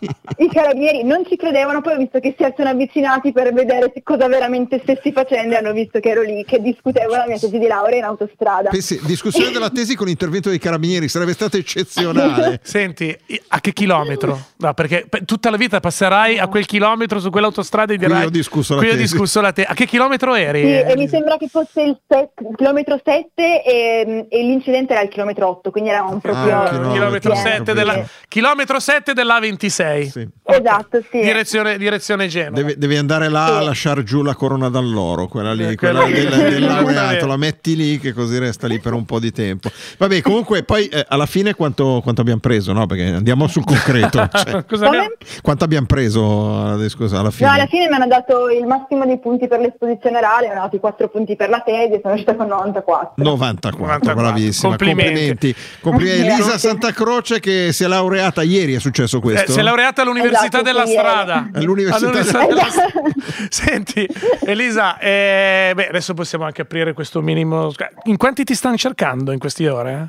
I 0.38 0.48
carabinieri 0.48 1.04
non 1.04 1.24
ci 1.28 1.36
credevano, 1.36 1.80
poi 1.80 1.94
ho 1.94 1.96
visto 1.98 2.20
che 2.20 2.34
si 2.36 2.44
sono 2.56 2.68
avvicinati 2.70 3.32
per 3.32 3.52
vedere 3.52 3.90
se- 3.94 4.02
cosa 4.02 4.26
veramente 4.28 4.80
stessi 4.82 5.12
facendo 5.12 5.54
e 5.54 5.58
hanno 5.58 5.72
visto 5.72 6.00
che 6.00 6.10
ero 6.10 6.22
lì, 6.22 6.44
che 6.44 6.60
discutevo 6.60 7.14
la 7.14 7.24
mia 7.26 7.38
tesi 7.38 7.58
di 7.58 7.66
laurea 7.66 7.98
in 7.98 8.04
autostrada. 8.04 8.68
Pensi, 8.70 9.00
discussione 9.04 9.50
della 9.50 9.70
tesi 9.74 9.94
con 9.96 10.08
intervento 10.08 10.48
dei 10.48 10.58
carabinieri 10.58 11.08
sarebbe 11.08 11.32
stato 11.32 11.56
eccezionale. 11.56 12.60
Senti, 12.64 13.16
a 13.48 13.60
che 13.60 13.72
chilometro? 13.72 14.38
No, 14.58 14.74
perché 14.74 15.06
pe- 15.08 15.24
tutta 15.24 15.50
la 15.50 15.56
vita 15.56 15.80
passerai 15.80 16.38
a 16.38 16.48
quel 16.48 16.66
chilometro 16.66 17.20
su 17.20 17.30
quell'autostrada 17.30 17.92
e 17.92 17.96
Qui 17.96 18.06
dirai 18.06 18.24
ho 18.26 18.30
discusso 18.30 18.74
la 18.74 18.80
"Qui 18.80 18.88
ho 18.88 18.92
tesi." 18.92 19.02
discusso 19.02 19.40
la 19.40 19.52
te- 19.52 19.64
A 19.64 19.74
che 19.74 19.86
chilometro 19.86 20.34
eri? 20.34 20.60
Sì, 20.62 20.66
e 20.80 20.94
mi 20.96 21.08
sembra 21.08 21.36
che 21.36 21.48
fosse 21.48 21.82
il, 21.82 21.98
set- 22.06 22.40
il 22.40 22.54
chilometro 22.56 23.00
7 23.02 23.62
e, 23.64 24.26
e 24.28 24.42
l'incidente 24.42 24.92
era 24.92 25.02
il 25.02 25.08
chilometro 25.08 25.48
8, 25.48 25.70
quindi 25.70 25.90
eravamo 25.90 26.18
proprio... 26.18 26.62
Ah, 26.62 26.90
chilometro, 26.92 27.32
pieni. 27.32 27.48
7 27.48 27.72
della, 27.72 28.04
chilometro 28.28 28.78
7 28.80 29.12
della 29.14 29.38
26 29.40 30.12
Esatto, 30.46 31.00
sì. 31.10 31.20
direzione, 31.20 31.78
direzione 31.78 32.26
Genova 32.28 32.56
Devi, 32.56 32.74
devi 32.76 32.96
andare 32.96 33.28
là 33.28 33.56
a 33.56 33.60
lasciare 33.62 34.02
giù 34.02 34.22
la 34.22 34.34
corona 34.34 34.68
d'alloro, 34.68 35.26
quella 35.26 35.52
lì, 35.54 35.68
Eh, 35.68 35.74
quella 35.76 36.02
quella- 36.02 36.36
del, 36.36 36.50
del 36.50 36.62
laureato, 36.64 37.26
la 37.26 37.36
metti 37.36 37.74
lì 37.76 37.98
che 37.98 38.12
così 38.12 38.38
resta 38.38 38.66
lì 38.66 38.78
per 38.78 38.92
un 38.92 39.04
po' 39.06 39.18
di 39.18 39.32
tempo. 39.32 39.70
Vabbè, 39.98 40.20
comunque 40.20 40.62
poi 40.64 40.86
eh, 40.86 41.04
alla 41.08 41.26
fine 41.26 41.54
quanto, 41.54 42.00
quanto 42.02 42.20
abbiamo 42.20 42.40
preso, 42.40 42.72
no? 42.72 42.86
Perché 42.86 43.04
andiamo 43.04 43.46
sul 43.46 43.64
concreto. 43.64 44.28
cioè, 44.32 44.64
Cosa 44.66 44.86
abbiamo- 44.86 45.08
quanto 45.42 45.64
abbiamo 45.64 45.86
preso 45.86 46.66
adesso, 46.66 46.96
alla 47.16 47.30
fine? 47.30 47.48
No, 47.48 47.54
alla 47.54 47.66
fine 47.66 47.88
mi 47.88 47.94
hanno 47.94 48.06
dato 48.06 48.48
il 48.50 48.66
massimo 48.66 49.06
dei 49.06 49.18
punti 49.18 49.48
per 49.48 49.60
l'esposizione 49.60 50.18
orale, 50.18 50.46
mi 50.46 50.52
hanno 50.52 50.62
dato 50.62 50.76
i 50.76 50.80
4 50.80 51.08
punti 51.08 51.36
per 51.36 51.48
la 51.48 51.60
tesi 51.64 52.00
sono 52.02 52.14
uscita 52.14 52.34
con 52.34 52.46
94. 52.48 53.22
94, 53.24 54.14
bravissima. 54.14 54.68
Complimenti. 54.68 55.04
Complimenti. 55.04 55.54
Complimenti. 55.80 56.26
Elisa. 56.32 56.58
Santa 56.58 56.92
Croce 56.92 57.40
che 57.40 57.70
si 57.72 57.84
è 57.84 57.86
laureata 57.86 58.42
ieri, 58.42 58.74
è 58.74 58.78
successo 58.80 59.03
Eh, 59.18 59.20
questo? 59.20 59.52
si 59.52 59.58
è 59.58 59.62
laureata 59.62 60.02
all'Università 60.02 60.46
Esatto, 60.46 60.62
della 60.62 60.86
sì. 60.86 60.92
Strada. 60.92 61.50
All'Università 61.54 62.06
All'Università 62.06 62.46
della- 62.46 62.46
della 62.46 62.70
Strada. 62.70 63.00
Senti, 63.50 64.08
Elisa, 64.44 64.98
eh, 64.98 65.72
beh, 65.74 65.88
adesso 65.88 66.14
possiamo 66.14 66.44
anche 66.44 66.62
aprire 66.62 66.92
questo 66.92 67.20
minimo. 67.22 67.72
In 68.04 68.16
quanti 68.16 68.44
ti 68.44 68.54
stanno 68.54 68.76
cercando 68.76 69.32
in 69.32 69.38
queste 69.38 69.68
ore? 69.68 70.08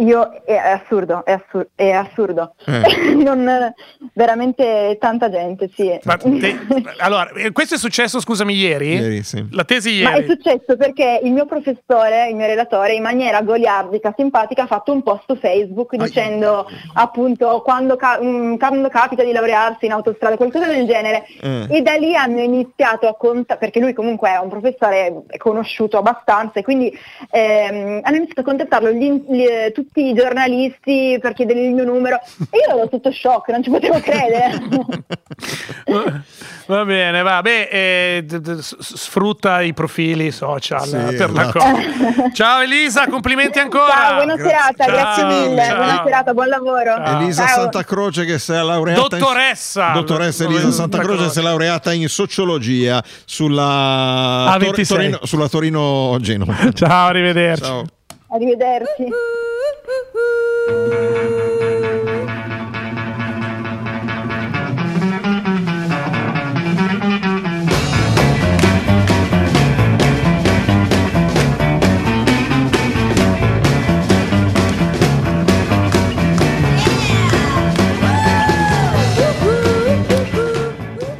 Io 0.00 0.42
è, 0.44 0.54
assurdo, 0.54 1.24
è, 1.24 1.32
assur- 1.32 1.68
è 1.74 1.90
assurdo. 1.90 2.54
Eh. 2.66 3.14
Non- 3.20 3.72
veramente 4.14 4.96
tanta 5.00 5.30
gente, 5.30 5.70
sì. 5.74 5.98
Ma 6.04 6.16
te- 6.16 6.58
allora, 6.98 7.30
eh, 7.32 7.52
questo 7.52 7.74
è 7.74 7.78
successo, 7.78 8.20
scusami, 8.20 8.54
ieri? 8.54 8.94
Ieri, 8.94 9.22
sì. 9.22 9.46
La 9.52 9.64
tesi 9.64 10.02
Ma 10.02 10.12
è 10.12 10.14
ieri. 10.16 10.26
successo 10.28 10.76
perché 10.76 11.20
il 11.22 11.32
mio 11.32 11.46
professore, 11.46 12.28
il 12.28 12.36
mio 12.36 12.46
relatore, 12.46 12.94
in 12.94 13.02
maniera 13.02 13.42
goliardica, 13.42 14.12
simpatica, 14.16 14.62
ha 14.62 14.66
fatto 14.66 14.92
un 14.92 15.02
post 15.02 15.24
su 15.26 15.36
Facebook 15.36 15.96
dicendo 15.96 16.66
appunto 16.94 17.60
quando, 17.62 17.96
ca- 17.96 18.18
mm, 18.22 18.56
quando 18.56 18.88
capita 18.88 19.22
di 19.22 19.32
laurearsi 19.32 19.86
in 19.86 19.92
autostrada, 19.92 20.36
qualcosa 20.36 20.66
del 20.66 20.86
genere. 20.86 21.24
Eh. 21.40 21.66
E 21.78 21.82
da 21.82 21.94
lì 21.94 22.14
hanno 22.14 22.40
iniziato 22.40 23.06
a 23.06 23.14
contare, 23.16 23.58
perché 23.58 23.80
lui 23.80 23.92
comunque 23.92 24.30
è 24.30 24.38
un 24.38 24.48
professore 24.48 25.22
conosciuto 25.36 25.98
abbastanza, 25.98 26.58
e 26.60 26.62
quindi 26.62 26.90
ehm, 27.30 28.00
hanno 28.02 28.16
iniziato 28.16 28.40
a 28.40 28.44
contattarlo 28.44 28.90
gli- 28.92 29.24
gli- 29.28 29.70
tutti 29.72 29.88
i 29.94 30.14
giornalisti 30.14 31.18
per 31.20 31.32
chiedere 31.32 31.60
il 31.60 31.72
mio 31.72 31.84
numero. 31.84 32.20
E 32.50 32.58
io 32.66 32.76
ero 32.76 32.88
tutto 32.88 33.10
shock, 33.12 33.48
non 33.48 33.62
ci 33.62 33.70
potevo 33.70 33.98
credere. 34.00 34.58
Va 36.66 36.84
bene, 36.84 37.22
va. 37.22 37.42
Beh, 37.42 37.62
eh, 37.68 38.24
sfrutta 38.60 39.60
i 39.60 39.72
profili 39.72 40.30
social 40.30 40.86
Sì, 40.86 41.16
per 41.16 41.32
la 41.32 41.42
esatto. 41.48 41.58
cosa. 41.58 42.30
Ciao 42.32 42.60
Elisa, 42.60 43.08
complimenti 43.08 43.58
ancora. 43.58 43.90
Ciao, 43.92 44.14
buona 44.24 44.36
serata, 44.36 44.84
Ciao, 44.84 44.92
grazie 44.92 45.24
mille, 45.24 45.64
ciao. 45.64 45.76
buona 45.76 46.02
serata, 46.04 46.32
buon 46.32 46.48
lavoro. 46.48 46.96
Elisa 47.04 47.46
Ciao. 47.46 47.54
Santa 47.62 47.82
Croce 47.84 48.24
che 48.24 48.38
si 48.38 48.52
è 48.52 48.62
laureata 48.62 49.00
Dottoressa. 49.16 49.86
in... 49.88 49.92
Dottoressa 49.94 50.44
Elisa 50.44 50.60
Santa 50.60 50.76
Santa 50.76 50.98
Croce 50.98 51.28
si 51.30 51.38
è 51.40 51.42
laureata 51.42 51.92
in 51.92 52.08
sociologia 52.08 53.02
sulla 53.24 54.56
A26. 54.56 54.86
Torino, 54.86 55.18
sulla 55.22 55.48
Torino 55.48 56.16
Genova. 56.20 56.54
Ciao, 56.72 57.08
arrivederci. 57.08 57.64
Ciao. 57.64 57.84
Arrivederci. 58.32 59.08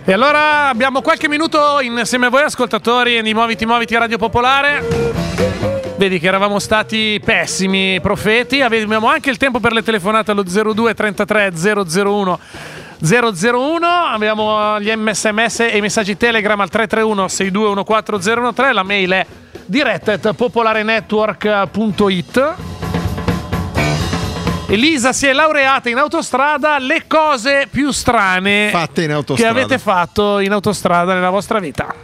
E 0.04 0.12
allora 0.12 0.68
abbiamo 0.68 1.02
qualche 1.02 1.28
minuto 1.28 1.80
insieme 1.80 2.26
a 2.26 2.30
voi 2.30 2.42
ascoltatori 2.42 3.22
di 3.22 3.32
Muoviti 3.32 3.64
Muoviti 3.64 3.96
Radio 3.96 4.18
Popolare. 4.18 5.69
Vedi 6.00 6.18
che 6.18 6.28
eravamo 6.28 6.58
stati 6.58 7.20
pessimi 7.22 8.00
profeti, 8.00 8.62
avevamo 8.62 9.08
anche 9.08 9.28
il 9.28 9.36
tempo 9.36 9.60
per 9.60 9.74
le 9.74 9.82
telefonate 9.82 10.30
allo 10.30 10.44
02 10.44 10.94
33 10.94 11.52
001 11.52 12.38
001. 13.00 13.86
Abbiamo 13.86 14.80
gli 14.80 14.90
sms 14.90 15.60
e 15.60 15.76
i 15.76 15.82
messaggi 15.82 16.16
Telegram 16.16 16.58
al 16.58 16.70
331 16.70 17.26
6214013. 17.26 18.72
La 18.72 18.82
mail 18.82 19.10
è 19.10 19.26
diretta 19.66 20.14
at 20.14 20.32
popolarenetwork.it. 20.32 22.54
Elisa 24.68 25.12
si 25.12 25.26
è 25.26 25.34
laureata 25.34 25.90
in 25.90 25.98
autostrada. 25.98 26.78
Le 26.78 27.04
cose 27.06 27.68
più 27.70 27.90
strane 27.90 28.70
Fatte 28.70 29.02
in 29.02 29.22
che 29.34 29.44
avete 29.44 29.76
fatto 29.76 30.38
in 30.38 30.52
autostrada 30.52 31.12
nella 31.12 31.28
vostra 31.28 31.58
vita. 31.58 31.94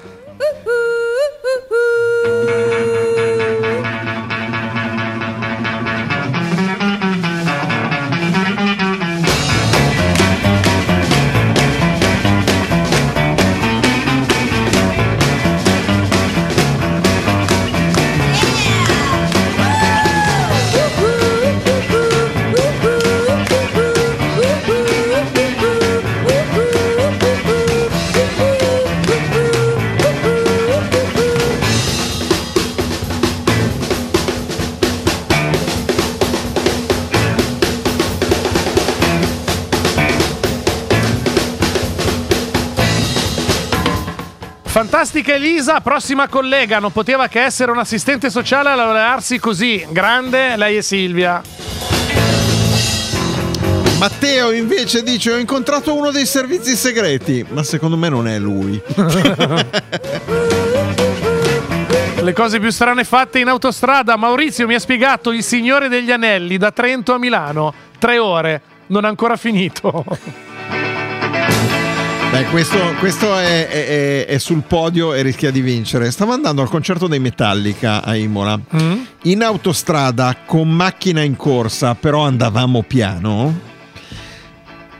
Fantastica 44.96 45.34
Elisa, 45.34 45.82
prossima 45.82 46.26
collega, 46.26 46.78
non 46.78 46.90
poteva 46.90 47.28
che 47.28 47.42
essere 47.42 47.70
un 47.70 47.76
assistente 47.76 48.30
sociale 48.30 48.70
a 48.70 48.74
laurearsi 48.74 49.38
così. 49.38 49.86
Grande, 49.90 50.56
lei 50.56 50.78
è 50.78 50.80
Silvia. 50.80 51.42
Matteo 53.98 54.52
invece 54.52 55.02
dice 55.02 55.32
ho 55.32 55.36
incontrato 55.36 55.94
uno 55.94 56.10
dei 56.10 56.24
servizi 56.24 56.74
segreti, 56.74 57.44
ma 57.50 57.62
secondo 57.62 57.98
me 57.98 58.08
non 58.08 58.26
è 58.26 58.38
lui. 58.38 58.80
Le 62.22 62.32
cose 62.32 62.58
più 62.58 62.70
strane 62.70 63.04
fatte 63.04 63.38
in 63.38 63.48
autostrada. 63.48 64.16
Maurizio 64.16 64.66
mi 64.66 64.76
ha 64.76 64.80
spiegato 64.80 65.30
il 65.30 65.42
Signore 65.42 65.88
degli 65.88 66.10
Anelli 66.10 66.56
da 66.56 66.70
Trento 66.70 67.12
a 67.12 67.18
Milano. 67.18 67.74
Tre 67.98 68.16
ore, 68.16 68.62
non 68.86 69.04
ha 69.04 69.08
ancora 69.08 69.36
finito. 69.36 70.06
Beh, 72.36 72.44
questo, 72.50 72.76
questo 72.98 73.34
è, 73.38 73.66
è- 73.66 74.26
è 74.26 74.36
sul 74.36 74.62
podio 74.62 75.14
e 75.14 75.22
rischia 75.22 75.50
di 75.50 75.62
vincere. 75.62 76.10
Stavo 76.10 76.34
andando 76.34 76.60
al 76.60 76.68
concerto 76.68 77.06
dei 77.06 77.18
Metallica 77.18 78.02
a 78.04 78.14
Imola. 78.14 78.60
In 79.22 79.42
autostrada 79.42 80.36
con 80.44 80.68
macchina 80.68 81.22
in 81.22 81.34
corsa, 81.34 81.94
però 81.94 82.26
andavamo 82.26 82.82
piano. 82.82 83.58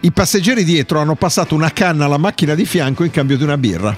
I 0.00 0.12
passeggeri 0.12 0.64
dietro 0.64 0.98
hanno 0.98 1.14
passato 1.14 1.54
una 1.54 1.70
canna 1.74 2.06
alla 2.06 2.16
macchina 2.16 2.54
di 2.54 2.64
fianco 2.64 3.04
in 3.04 3.10
cambio 3.10 3.36
di 3.36 3.42
una 3.42 3.58
birra. 3.58 3.94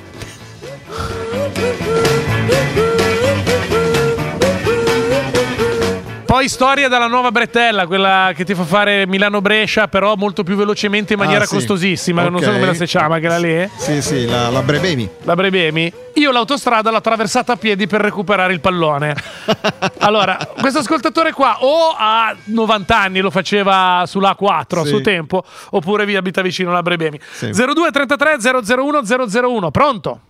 Poi 6.29 6.47
storia 6.51 6.89
dalla 6.89 7.07
nuova 7.07 7.33
bretella, 7.33 7.87
quella 7.87 8.33
che 8.37 8.45
ti 8.45 8.55
fa 8.55 8.64
fare 8.64 9.07
Milano-Brescia, 9.07 9.89
però 9.89 10.14
molto 10.14 10.43
più 10.43 10.57
velocemente 10.57 11.14
in 11.14 11.18
maniera 11.18 11.45
Ah, 11.45 11.47
sì. 11.47 11.55
costosissima. 11.55 12.29
Non 12.29 12.43
so 12.43 12.53
come 12.53 12.66
la 12.66 12.74
si 12.74 12.85
chiama, 12.85 13.18
quella 13.18 13.39
lì. 13.39 13.66
Sì, 13.79 14.03
sì, 14.03 14.26
la, 14.26 14.51
la 14.51 14.61
Brebemi. 14.61 15.09
La 15.22 15.35
Brebemi. 15.35 15.91
Io 16.16 16.31
l'autostrada 16.31 16.91
l'ho 16.91 16.99
attraversata 16.99 17.55
a 17.55 17.57
piedi 17.57 17.87
per 17.87 18.03
recuperare 18.03 18.53
il 18.53 18.61
pallone. 18.61 19.14
allora, 20.01 20.37
questo 20.61 20.81
ascoltatore 20.81 21.33
qua 21.33 21.64
o 21.64 21.95
ha 21.97 22.37
90 22.45 22.95
anni, 22.99 23.20
lo 23.20 23.31
faceva 23.31 24.05
sulla 24.07 24.37
A4 24.39 24.81
a 24.81 24.83
Sì. 24.83 24.89
suo 24.89 25.01
tempo, 25.01 25.43
oppure 25.70 26.05
vi 26.05 26.14
abita 26.14 26.43
vicino 26.43 26.68
alla 26.68 26.83
Brebemi. 26.83 27.18
Sì. 27.33 27.53
02 27.53 27.91
33 27.91 28.37
001 28.76 29.01
001. 29.41 29.70
Pronto? 29.70 30.20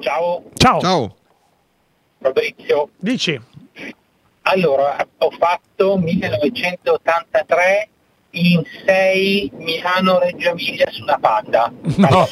Ciao. 0.00 0.42
Ciao. 0.54 0.80
Ciao. 0.80 1.16
Fabrizio. 2.20 2.90
Dici? 2.98 3.40
Allora, 4.48 4.96
ho 5.18 5.30
fatto 5.30 5.96
1983 5.96 7.88
in 8.30 8.62
6 8.84 9.50
Milano-Reggio 9.56 10.50
Emilia 10.50 10.86
sulla 10.90 11.18
Panda. 11.20 11.72
No. 11.96 12.28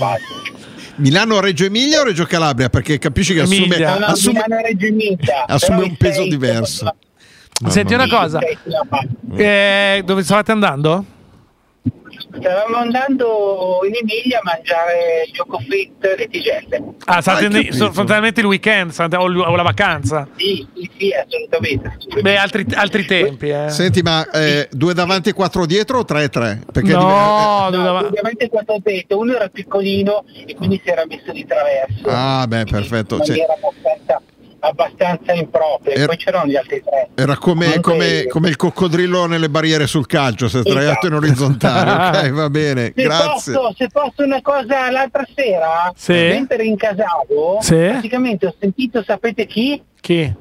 Milano-Reggio 0.97 1.65
Emilia 1.65 2.03
o 2.03 2.05
Reggio 2.05 2.25
Calabria? 2.25 2.69
Perché 2.69 2.99
capisci 2.99 3.35
che 3.35 3.41
assume, 3.41 3.65
Emilia. 3.65 3.95
No, 3.95 3.99
no, 3.99 4.07
assume, 4.07 4.45
Milano-Reggio 4.45 4.87
Emilia. 4.87 5.45
assume 5.49 5.83
un 5.83 5.97
peso 5.97 6.21
sei 6.21 6.29
diverso. 6.29 6.95
Senti 7.67 7.95
una 7.95 8.09
cosa. 8.09 8.39
Eh, 9.37 10.03
dove 10.05 10.23
stavate 10.23 10.53
andando? 10.53 11.05
Stavamo 12.37 12.76
andando 12.76 13.78
in 13.87 13.95
Emilia 13.95 14.39
a 14.39 14.43
mangiare 14.43 15.28
Gioco 15.32 15.59
Fit 15.59 16.14
le 16.16 16.28
tigelle. 16.28 16.82
Ah, 17.05 17.20
state 17.20 17.47
Hai 17.47 17.53
ne- 17.53 17.72
fondamentalmente 17.72 18.41
il 18.41 18.47
weekend 18.47 18.91
state- 18.91 19.16
o, 19.16 19.22
o 19.24 19.57
la 19.57 19.62
vacanza. 19.62 20.26
Sì, 20.37 20.66
sì, 20.74 20.91
sì, 20.99 21.11
assolutamente. 21.12 21.97
Beh, 22.20 22.37
altri, 22.37 22.66
altri 22.74 23.05
tempi, 23.05 23.49
eh. 23.51 23.68
Senti, 23.70 24.03
ma 24.03 24.28
eh, 24.30 24.68
due 24.72 24.95
davanti 24.95 25.28
e 25.28 25.32
quattro 25.32 25.64
dietro 25.66 25.99
o 25.99 26.05
tre 26.05 26.24
e 26.24 26.28
tre? 26.28 26.61
Perché 26.72 26.93
no, 26.93 27.01
No, 27.64 27.70
dove 27.70 27.85
dava- 27.85 28.07
ovviamente 28.07 28.49
quattro 28.49 28.76
tette, 28.82 29.14
uno 29.14 29.35
era 29.35 29.49
piccolino 29.49 30.24
e 30.47 30.55
quindi 30.55 30.80
si 30.82 30.91
era 30.91 31.05
messo 31.07 31.30
di 31.32 31.47
traverso. 31.47 32.03
Ah, 32.07 32.45
beh, 32.49 32.64
perfetto. 32.64 33.18
Cioè, 33.20 33.28
maniera 33.37 33.55
abbastanza, 33.55 34.20
abbastanza 34.69 35.33
impropria. 35.33 35.95
Er- 35.95 36.07
Poi 36.07 36.17
c'erano 36.17 36.47
gli 36.47 36.57
altri 36.57 36.83
tre. 36.85 37.09
era 37.15 37.37
come, 37.37 37.81
come- 37.81 38.27
come 38.29 38.49
il 38.49 38.57
coccodrillo 38.57 39.27
nelle 39.27 39.49
barriere 39.49 39.87
sul 39.87 40.07
calcio, 40.07 40.49
si 40.49 40.59
è 40.59 40.61
sdraiato 40.61 41.07
in 41.07 41.12
Esatto. 41.12 41.17
orizzontale. 41.17 42.19
ok, 42.29 42.31
va 42.33 42.51
bene, 42.51 42.93
Se 42.95 43.03
grazie. 43.03 43.53
posso, 43.55 43.75
se 43.77 43.89
posso 43.93 44.25
una 44.25 44.41
cosa, 44.43 44.91
l'altra 44.91 45.25
sera, 45.35 45.93
Sì. 45.95 46.12
mentre 46.12 46.57
rincasavo, 46.59 47.59
Sì. 47.61 47.75
praticamente 47.75 48.47
ho 48.47 48.55
sentito, 48.59 49.03
sapete 49.03 49.47
chi? 49.47 49.83
Chi? 50.01 50.33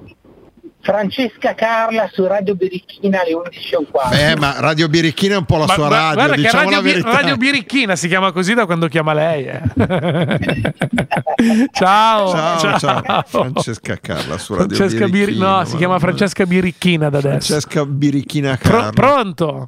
Francesca 0.84 1.54
Carla 1.56 2.10
su 2.12 2.28
Radio 2.28 2.56
Berichina 2.56 3.22
alle 3.22 3.32
11.15. 3.32 4.20
Eh, 4.20 4.36
ma 4.36 4.60
Radio 4.60 4.90
Birichina 4.90 5.36
è 5.36 5.38
un 5.38 5.46
po' 5.46 5.56
la 5.58 5.66
Ma 5.66 5.74
sua 5.76 5.88
radio, 5.88 6.14
guarda 6.16 6.36
che 6.36 6.42
diciamo 6.42 6.64
radio, 6.64 6.76
la 6.76 6.82
verità. 6.84 7.12
Radio 7.12 7.38
Birichina 7.38 7.96
si 7.96 8.08
chiama 8.10 8.32
così 8.34 8.54
da 8.54 8.66
quando 8.66 8.88
chiama 8.90 9.14
lei. 9.14 9.46
eh. 9.46 9.62
ciao, 11.72 12.30
Ciao, 12.32 12.80
ciao, 12.80 13.24
Francesca 13.26 13.98
Carla 14.02 14.38
su 14.38 14.56
Radio 14.56 14.76
Francesca 14.76 15.06
Bir- 15.08 15.12
Birichina, 15.26 15.50
no, 15.50 15.56
ma- 15.58 15.66
si 15.66 15.78
chiama 15.78 16.00
Francesca 16.00 16.46
Birichina 16.46 17.10
da 17.10 17.18
adesso. 17.20 17.38
Francesca 17.54 17.86
Birichina 17.86 18.58
Pro- 18.58 18.70
Carla. 18.72 18.90
pronto? 18.92 19.68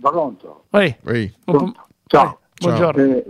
Pronto? 0.00 0.64
Ehi, 0.70 0.96
Ehi. 1.06 1.32
Ciao. 2.06 2.38
buongiorno. 2.58 3.02
Eh, 3.02 3.24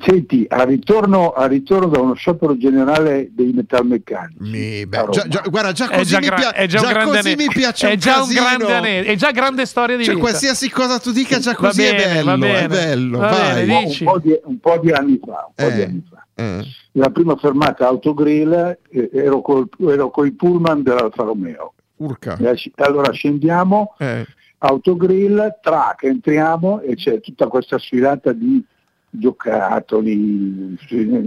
senti, 0.00 0.44
al 0.48 0.66
ritorno, 0.66 1.32
al 1.32 1.48
ritorno 1.48 1.88
da 1.88 2.00
uno 2.00 2.14
sciopero 2.14 2.56
generale 2.56 3.28
dei 3.32 3.52
metalmeccanici. 3.52 4.36
Mi- 4.50 4.86
beh, 4.86 4.96
a 4.96 5.00
Roma. 5.00 5.12
già- 5.12 5.28
già- 5.28 5.44
guarda, 5.48 5.72
già 5.72 5.88
È 5.88 5.96
così, 5.98 6.10
già, 6.10 6.18
mi, 6.18 6.26
gra- 6.26 6.34
pia- 6.36 6.52
è 6.54 6.66
già 6.66 6.78
un 6.80 6.86
già 6.86 6.92
grande 6.92 7.16
così 7.16 7.34
mi 7.36 7.46
piace 7.48 7.88
è 7.88 7.92
un 7.92 7.98
già 7.98 8.14
un 8.14 8.18
casino. 8.20 8.40
grande 8.42 8.72
ane- 8.74 9.02
è 9.04 9.16
già 9.16 9.30
grande 9.30 9.66
storia 9.66 9.96
di 9.96 10.04
Cioè, 10.04 10.14
vita. 10.14 10.26
qualsiasi 10.26 10.70
cosa 10.70 10.98
tu 10.98 11.10
dica 11.12 11.38
già 11.38 11.54
così 11.54 11.82
bene, 11.82 11.96
è 12.04 12.12
bello, 12.14 12.24
va 12.30 12.36
bene. 12.38 12.58
è 12.60 12.68
bello, 12.68 13.18
Va 13.18 13.28
vai. 13.28 13.66
bene, 13.66 13.84
un, 13.84 13.96
po' 14.04 14.18
di, 14.18 14.40
un 14.44 14.58
po' 14.60 14.78
di 14.82 14.90
anni 14.92 15.20
fa. 15.24 15.50
Un 15.56 15.64
po' 15.66 15.74
di 15.74 15.80
Eh, 15.80 15.84
anni 15.84 16.04
fa. 16.08 16.26
eh. 16.34 16.64
La 16.92 17.10
prima 17.10 17.36
fermata 17.36 17.86
autogrill 17.86 18.78
eh, 18.90 19.10
ero 19.12 19.40
col, 19.42 19.68
ero 19.88 20.10
coi 20.10 20.32
pullman 20.32 20.82
dell'Alfa 20.82 21.22
Romeo. 21.22 21.74
Urca. 21.96 22.38
Allora 22.76 23.12
scendiamo, 23.12 23.94
Eh. 23.98 24.26
autogrill, 24.58 25.58
track, 25.62 26.04
entriamo 26.04 26.80
e 26.80 26.94
c'è 26.96 27.20
tutta 27.20 27.46
questa 27.46 27.78
sfilata 27.78 28.32
di 28.32 28.62
giocattoli. 29.10 30.78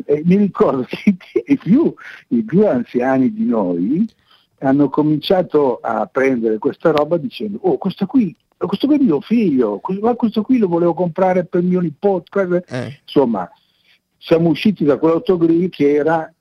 E 0.06 0.22
mi 0.26 0.36
ricordo 0.38 0.84
che 0.84 1.16
i 1.46 1.58
più, 1.58 1.94
i 2.30 2.44
più 2.44 2.66
anziani 2.68 3.32
di 3.32 3.46
noi 3.46 4.08
hanno 4.60 4.90
cominciato 4.90 5.80
a 5.82 6.06
prendere 6.06 6.58
questa 6.58 6.92
roba 6.92 7.18
dicendo 7.18 7.60
oh 7.64 7.78
questo 7.78 8.06
qui, 8.06 8.34
questo 8.58 8.88
qui 8.88 8.96
è 8.96 9.00
mio 9.00 9.20
figlio, 9.20 9.82
ma 10.02 10.16
questo 10.16 10.42
qui 10.42 10.58
lo 10.58 10.68
volevo 10.68 10.94
comprare 10.94 11.46
per 11.46 11.62
mio 11.62 11.82
nipote. 11.82 12.64
Eh. 12.68 13.00
Insomma, 13.04 13.50
siamo 14.18 14.50
usciti 14.50 14.86
da 14.86 14.98
quell'autogrill 14.98 15.70
che 15.70 15.94
era 15.94 16.34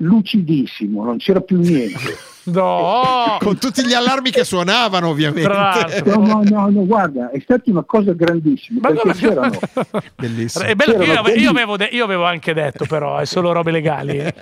lucidissimo, 0.00 1.04
non 1.04 1.18
c'era 1.18 1.40
più 1.40 1.58
niente. 1.58 2.16
No! 2.48 3.36
Con 3.40 3.58
tutti 3.58 3.84
gli 3.84 3.92
allarmi 3.92 4.30
che 4.30 4.42
suonavano, 4.42 5.08
ovviamente. 5.08 5.46
No, 6.06 6.16
no, 6.16 6.40
no, 6.44 6.68
no, 6.70 6.86
guarda, 6.86 7.28
è 7.30 7.38
stata 7.40 7.64
una 7.66 7.82
cosa 7.82 8.14
grandissima 8.14 8.80
Ma 8.80 8.88
perché 8.88 9.12
c'erano 9.18 9.58
Bellissimo. 10.16 10.64
È 10.64 10.74
bello 10.74 10.92
che 10.92 10.96
io, 11.00 11.04
C'erano 11.04 11.22
quelli- 11.24 11.42
io 11.42 11.50
avevo 11.50 11.76
de- 11.76 11.88
io 11.92 12.04
avevo 12.04 12.24
anche 12.24 12.54
detto, 12.54 12.86
però, 12.86 13.18
è 13.18 13.26
solo 13.26 13.52
robe 13.52 13.70
legali. 13.70 14.16
eh. 14.24 14.34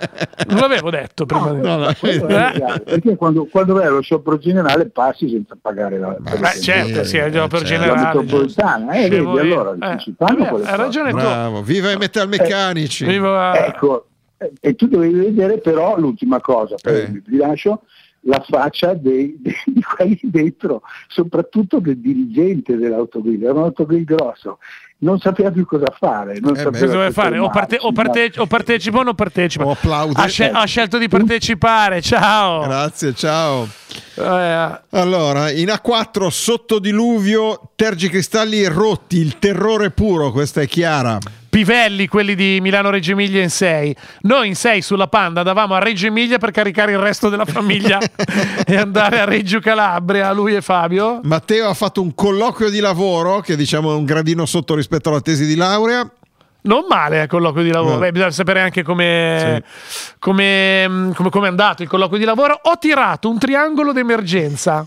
Non 0.47 0.59
l'avevo 0.59 0.89
detto 0.89 1.25
prima. 1.25 1.51
di- 1.51 1.95
quello 1.99 2.27
è 2.27 2.53
Eh? 2.55 2.79
perché 2.79 3.17
quando, 3.17 3.45
quando 3.51 3.73
vai 3.73 3.87
allo 3.87 3.99
sciopero 4.01 4.37
generale 4.37 4.87
passi 4.87 5.29
senza 5.29 5.57
pagare 5.61 5.99
la, 5.99 6.15
Beh, 6.17 6.61
certo, 6.61 7.03
sì, 7.03 7.17
è 7.17 7.29
già 7.29 7.45
per 7.49 7.63
la 7.63 7.67
generale. 7.67 8.19
metropolitana, 8.19 8.91
eh, 8.93 9.09
vedi, 9.09 9.15
Scemo 9.15 9.41
io. 9.41 9.59
allora 9.59 9.91
Eh, 9.95 10.13
quelle 10.47 10.65
hai 10.65 10.77
ragione 10.77 11.09
tu. 11.09 11.17
Bravo, 11.17 11.61
viva 11.61 11.91
i 11.91 11.97
metalmeccanici. 11.97 13.03
Viva- 13.05 13.65
Ecco, 13.65 13.99
eh, 13.99 14.15
e 14.59 14.75
tu 14.75 14.87
dovevi 14.87 15.19
vedere 15.19 15.57
però 15.59 15.97
l'ultima 15.97 16.39
cosa, 16.39 16.75
poi 16.81 16.93
Eh. 16.93 17.21
vi 17.25 17.37
lascio, 17.37 17.81
la 18.21 18.43
faccia 18.47 18.93
dei, 18.93 19.37
dei- 19.39 19.53
di 19.65 19.81
quelli 19.81 20.19
dentro, 20.23 20.81
soprattutto 21.07 21.79
del 21.79 21.97
dirigente 21.99 22.75
dell'autogrill, 22.75 23.41
era 23.43 23.53
un 23.53 23.63
autogrill 23.63 24.03
grosso, 24.03 24.59
non 24.99 25.19
sapeva 25.19 25.51
più 25.51 25.65
cosa 25.65 25.93
fare. 25.97 26.39
Non 26.39 26.55
Eh, 26.55 26.59
sapeva 26.59 26.85
Cosa 26.87 27.11
fare? 27.11 27.37
O, 27.37 27.49
parte- 27.49 27.77
o 27.79 27.91
parte- 27.91 28.31
o 28.37 28.47
partecipa 28.47 28.97
o 28.97 29.03
non 29.03 29.13
partecipa. 29.15 29.65
O 29.65 29.71
applaude. 29.71 30.19
Ha, 30.19 30.25
scel- 30.25 30.53
ha 30.55 30.65
scelto 30.65 30.97
di 30.97 31.07
partecipare. 31.07 32.01
Ciao. 32.01 32.63
Grazie, 32.63 33.13
ciao. 33.13 33.67
Eh, 34.15 34.79
Allora, 34.89 35.51
in 35.51 35.67
A4 35.67 36.27
sotto 36.29 36.79
diluvio, 36.79 37.69
tergicristalli 37.75 38.65
rotti, 38.65 39.17
il 39.17 39.37
terrore 39.37 39.91
puro, 39.91 40.31
questa 40.31 40.61
è 40.61 40.67
chiara. 40.67 41.19
Pivelli, 41.57 42.05
quelli 42.05 42.35
di 42.35 42.59
Milano 42.61 42.91
Reggio 42.91 43.13
Emilia 43.13 43.41
in 43.41 43.49
6. 43.49 43.95
Noi 44.21 44.49
in 44.49 44.55
6 44.55 44.83
sulla 44.83 45.07
Panda 45.07 45.39
andavamo 45.39 45.73
a 45.73 45.79
Reggio 45.79 46.05
Emilia 46.05 46.37
per 46.37 46.51
caricare 46.51 46.91
il 46.91 46.99
resto 46.99 47.29
della 47.29 47.45
famiglia 47.45 47.97
e 48.63 48.75
andare 48.75 49.19
a 49.19 49.23
Reggio 49.23 49.59
Calabria, 49.59 50.31
lui 50.33 50.53
e 50.53 50.61
Fabio. 50.61 51.19
Matteo 51.23 51.67
ha 51.67 51.73
fatto 51.73 51.99
un 52.03 52.13
colloquio 52.13 52.69
di 52.69 52.79
lavoro 52.79 53.39
che 53.39 53.55
diciamo 53.55 53.91
è 53.91 53.95
un 53.95 54.05
gradino 54.05 54.45
sotto 54.45 54.75
rispetto 54.75 55.09
alla 55.09 55.19
tesi 55.19 55.47
di 55.47 55.55
laurea. 55.55 56.07
Non 56.61 56.85
male 56.87 57.23
il 57.23 57.27
colloquio 57.27 57.63
di 57.63 57.71
lavoro. 57.71 57.93
No. 57.93 57.99
Beh, 58.01 58.11
bisogna 58.11 58.29
sapere 58.29 58.61
anche 58.61 58.83
come 58.83 59.63
come 60.19 61.11
come- 61.15 61.29
come 61.31 61.45
è 61.47 61.49
andato 61.49 61.81
il 61.81 61.89
colloquio 61.89 62.19
di 62.19 62.25
lavoro. 62.25 62.59
Ho 62.65 62.77
tirato 62.77 63.31
un 63.31 63.39
triangolo 63.39 63.93
d'emergenza. 63.93 64.85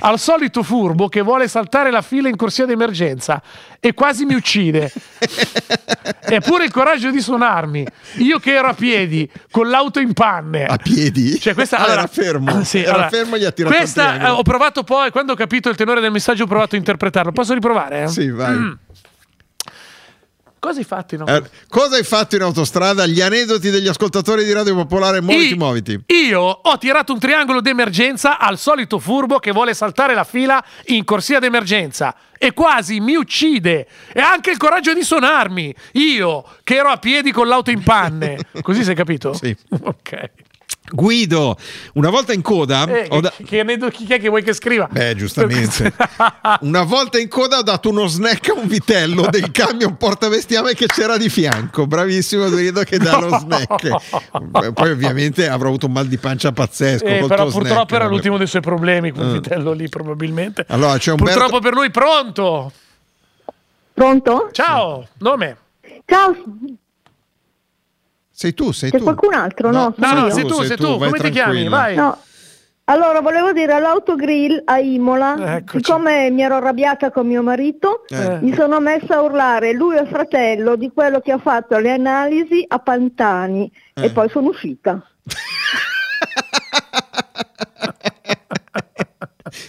Al 0.00 0.18
solito 0.18 0.62
furbo 0.62 1.08
che 1.08 1.20
vuole 1.22 1.48
saltare 1.48 1.90
la 1.90 2.02
fila 2.02 2.28
in 2.28 2.36
corsia 2.36 2.66
d'emergenza 2.66 3.42
e 3.80 3.94
quasi 3.94 4.24
mi 4.24 4.34
uccide. 4.34 4.92
Eppure 6.30 6.64
il 6.64 6.70
coraggio 6.72 7.10
di 7.10 7.20
suonarmi. 7.20 7.86
Io 8.18 8.38
che 8.38 8.54
ero 8.54 8.68
a 8.68 8.74
piedi 8.74 9.28
con 9.50 9.68
l'auto 9.68 9.98
in 10.00 10.12
panne. 10.12 10.64
A 10.66 10.76
piedi? 10.76 11.38
Cioè, 11.38 11.54
questa, 11.54 11.78
Ah, 11.78 11.84
allora- 11.84 11.98
era 12.00 12.06
fermo. 12.08 12.62
Sì, 12.64 12.78
Era 12.82 12.92
allora, 12.92 13.08
fermo 13.08 13.36
e 13.36 13.38
gli 13.40 13.44
ha 13.44 13.52
tirato 13.52 13.74
Questa 13.74 14.20
eh, 14.20 14.28
ho 14.28 14.42
provato 14.42 14.82
poi, 14.82 15.10
quando 15.10 15.32
ho 15.32 15.36
capito 15.36 15.68
il 15.68 15.76
tenore 15.76 16.00
del 16.00 16.10
messaggio, 16.10 16.44
ho 16.44 16.46
provato 16.46 16.74
a 16.74 16.78
interpretarlo. 16.78 17.32
Posso 17.32 17.54
riprovare? 17.54 18.02
eh? 18.04 18.08
Sì, 18.08 18.30
vai. 18.30 18.54
Mm. 18.54 18.72
Cosa 20.60 20.78
hai 20.80 20.84
fatto 20.84 21.14
in 21.14 21.24
Eh, 21.26 21.42
cosa 21.68 21.96
hai 21.96 22.02
fatto 22.02 22.34
in 22.36 22.42
autostrada? 22.42 23.06
Gli 23.06 23.20
aneddoti 23.20 23.70
degli 23.70 23.86
ascoltatori 23.86 24.44
di 24.44 24.52
Radio 24.52 24.74
Popolare, 24.74 25.20
muoviti, 25.20 25.52
I- 25.54 25.56
muoviti. 25.56 26.00
Io 26.06 26.40
ho 26.40 26.78
tirato 26.78 27.12
un 27.12 27.18
triangolo 27.20 27.60
d'emergenza 27.60 28.38
al 28.38 28.58
solito 28.58 28.98
furbo 28.98 29.38
che 29.38 29.52
vuole 29.52 29.72
saltare 29.74 30.14
la 30.14 30.24
fila 30.24 30.62
in 30.86 31.04
corsia 31.04 31.38
d'emergenza 31.38 32.14
e 32.36 32.52
quasi 32.52 32.98
mi 33.00 33.14
uccide. 33.14 33.86
E 34.12 34.20
ha 34.20 34.32
anche 34.32 34.50
il 34.50 34.56
coraggio 34.56 34.94
di 34.94 35.02
suonarmi. 35.02 35.72
Io 35.92 36.44
che 36.64 36.74
ero 36.76 36.88
a 36.88 36.96
piedi 36.96 37.30
con 37.30 37.46
l'auto 37.46 37.70
in 37.70 37.82
panne. 37.82 38.38
Così 38.62 38.82
sei 38.82 38.94
capito? 38.94 39.32
Sì. 39.34 39.56
Ok. 39.80 40.30
Guido, 40.90 41.56
una 41.94 42.08
volta 42.08 42.32
in 42.32 42.40
coda, 42.40 42.86
Eh, 42.86 43.06
ho 43.10 43.20
da- 43.20 43.30
che, 43.36 43.44
che 43.44 43.60
aneddo- 43.60 43.88
chi 43.90 44.06
è 44.06 44.18
che 44.18 44.28
vuoi 44.30 44.42
che 44.42 44.54
scriva? 44.54 44.88
Beh, 44.90 45.14
giustamente. 45.16 45.92
Una 46.62 46.82
volta 46.82 47.18
in 47.18 47.28
coda 47.28 47.58
ho 47.58 47.62
dato 47.62 47.90
uno 47.90 48.06
snack 48.06 48.48
a 48.48 48.54
un 48.54 48.66
vitello 48.66 49.26
del 49.30 49.50
camion 49.50 49.96
portavestiame 49.98 50.72
che 50.74 50.86
c'era 50.86 51.18
di 51.18 51.28
fianco. 51.28 51.86
Bravissimo 51.86 52.48
Guido 52.48 52.82
che 52.84 52.96
dà 52.98 53.18
lo 53.18 53.36
snack. 53.38 54.30
Poi 54.72 54.90
ovviamente 54.90 55.46
avrò 55.48 55.68
avuto 55.68 55.86
un 55.86 55.92
mal 55.92 56.06
di 56.06 56.16
pancia 56.16 56.52
pazzesco. 56.52 57.04
Eh, 57.04 57.18
col 57.20 57.28
però 57.28 57.42
tuo 57.42 57.52
purtroppo 57.58 57.74
snack. 57.88 57.92
era 57.92 58.06
l'ultimo 58.06 58.38
dei 58.38 58.46
suoi 58.46 58.62
problemi, 58.62 59.10
quel 59.10 59.28
Eh. 59.28 59.32
vitello 59.34 59.72
lì 59.72 59.88
probabilmente. 59.90 60.64
Allora 60.68 60.96
c'è 60.96 61.10
Umberto. 61.10 61.38
Purtroppo 61.38 61.62
per 61.62 61.74
lui, 61.74 61.90
pronto? 61.90 62.72
Pronto? 63.92 64.48
Ciao, 64.52 65.06
nome? 65.18 65.56
Ciao, 66.06 66.34
Sei 68.40 68.54
tu, 68.54 68.70
sei 68.70 68.92
c'è 68.92 68.98
tu. 68.98 69.02
qualcun 69.02 69.34
altro? 69.34 69.72
No, 69.72 69.92
No, 69.96 70.12
no, 70.12 70.26
io. 70.26 70.30
sei 70.32 70.44
tu, 70.46 70.62
sei 70.62 70.76
tu. 70.76 70.96
vai 70.96 71.10
Come 71.10 71.18
ti 71.24 71.30
chiami? 71.30 71.66
Vai. 71.66 71.96
No. 71.96 72.16
Allora, 72.84 73.20
volevo 73.20 73.50
dire 73.52 73.72
all'autogrill 73.72 74.62
a 74.64 74.78
Imola, 74.78 75.56
Eccoci. 75.56 75.82
siccome 75.84 76.30
mi 76.30 76.42
ero 76.42 76.54
arrabbiata 76.54 77.10
con 77.10 77.26
mio 77.26 77.42
marito, 77.42 78.04
Eh. 78.06 78.38
mi 78.40 78.54
sono 78.54 78.78
messa 78.78 79.16
a 79.16 79.22
urlare 79.22 79.72
lui 79.72 79.96
è 79.96 80.06
fratello 80.06 80.76
di 80.76 80.88
quello 80.94 81.18
che 81.20 81.32
ha 81.32 81.38
fatto 81.38 81.78
le 81.78 81.90
analisi 81.90 82.64
a 82.68 82.78
Pantani 82.78 83.68
Eh. 83.94 84.04
e 84.04 84.10
poi 84.10 84.28
sono 84.30 84.50
uscita. 84.50 85.02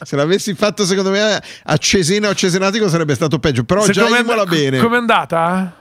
Se 0.03 0.15
l'avessi 0.15 0.53
fatto 0.53 0.85
secondo 0.85 1.09
me 1.09 1.41
a 1.63 1.77
Cesena 1.77 2.29
o 2.29 2.35
Cesenatico 2.35 2.87
sarebbe 2.87 3.15
stato 3.15 3.39
peggio. 3.39 3.63
Però 3.63 3.81
Se 3.81 3.93
già 3.93 4.05
com'è- 4.05 4.19
Imola 4.19 4.45
bene. 4.45 4.77
Com'è 4.77 4.97
andata? 4.97 5.73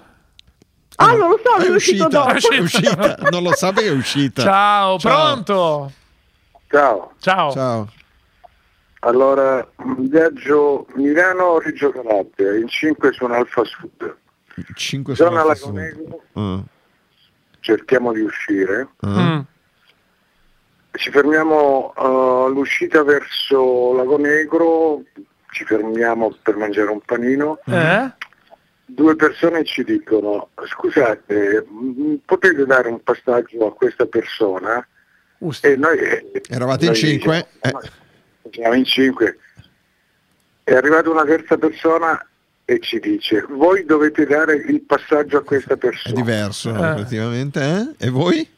Ah, 1.01 1.15
non 1.15 1.31
lo 1.31 1.41
so, 1.43 1.57
È 1.63 1.67
è 1.67 1.71
uscita, 1.71 2.27
è 2.27 2.59
uscita. 2.59 3.17
Non 3.31 3.43
lo 3.45 3.55
sa 3.55 3.73
è 3.73 3.91
uscita. 3.91 4.43
Ciao, 4.43 4.99
Ciao. 4.99 5.23
pronto? 5.33 5.93
Ciao, 6.69 7.13
Ciao. 7.21 7.53
Ciao. 7.53 7.89
allora 9.01 9.67
un 9.77 10.09
viaggio 10.09 10.87
Milano-Reggio 10.97 11.91
Calabria, 11.93 12.57
in 12.57 12.67
5 12.69 13.13
sono 13.13 13.35
Alfa 13.35 13.63
Sud, 13.65 14.17
5 14.75 15.15
zona 15.15 15.41
sono 15.41 15.47
Lago 15.47 15.71
Negro, 15.79 16.23
Ah, 16.35 16.63
cerchiamo 17.61 18.13
di 18.13 18.21
uscire. 18.21 18.89
Mm. 19.07 19.41
ci 20.93 21.11
fermiamo 21.13 21.95
eh, 21.97 22.03
all'uscita 22.51 23.05
verso 23.05 23.95
Lago 23.95 24.19
Negro, 24.19 25.03
ci 25.53 25.65
fermiamo 25.65 26.35
per 26.43 26.57
mangiare 26.57 26.91
un 26.91 27.01
panino, 27.01 27.61
Eh? 27.67 28.13
Due 28.91 29.17
persone 29.17 29.65
ci 29.65 29.85
dicono 29.85 30.49
scusate 30.67 31.67
potete 32.25 32.65
dare 32.65 32.89
un 32.89 33.03
passaggio 33.03 33.67
a 33.67 33.75
questa 33.75 34.07
persona 34.07 34.87
Ust- 35.39 35.65
e 35.67 35.77
noi 35.77 35.99
eh, 35.99 36.43
Eravate 36.49 36.87
in 36.87 36.91
noi 36.93 36.97
cinque? 37.01 37.47
diciamo, 37.61 37.81
"Ma 37.83 38.51
siamo 38.51 38.75
in 38.75 38.85
cinque 38.85 39.39
è 40.65 40.75
arrivata 40.75 41.11
una 41.11 41.25
terza 41.25 41.57
persona 41.59 42.27
e 42.65 42.81
ci 42.81 42.99
dice 42.99 43.45
voi 43.49 43.85
dovete 43.85 44.25
dare 44.27 44.55
il 44.57 44.81
passaggio 44.83 45.37
a 45.39 45.43
questa 45.43 45.75
È 45.75 45.79
persona 45.79 46.15
diverso, 46.15 46.75
Eh. 46.75 46.91
effettivamente. 46.93 47.95
Eh? 47.99 48.07
E 48.07 48.11
voi? 48.11 48.51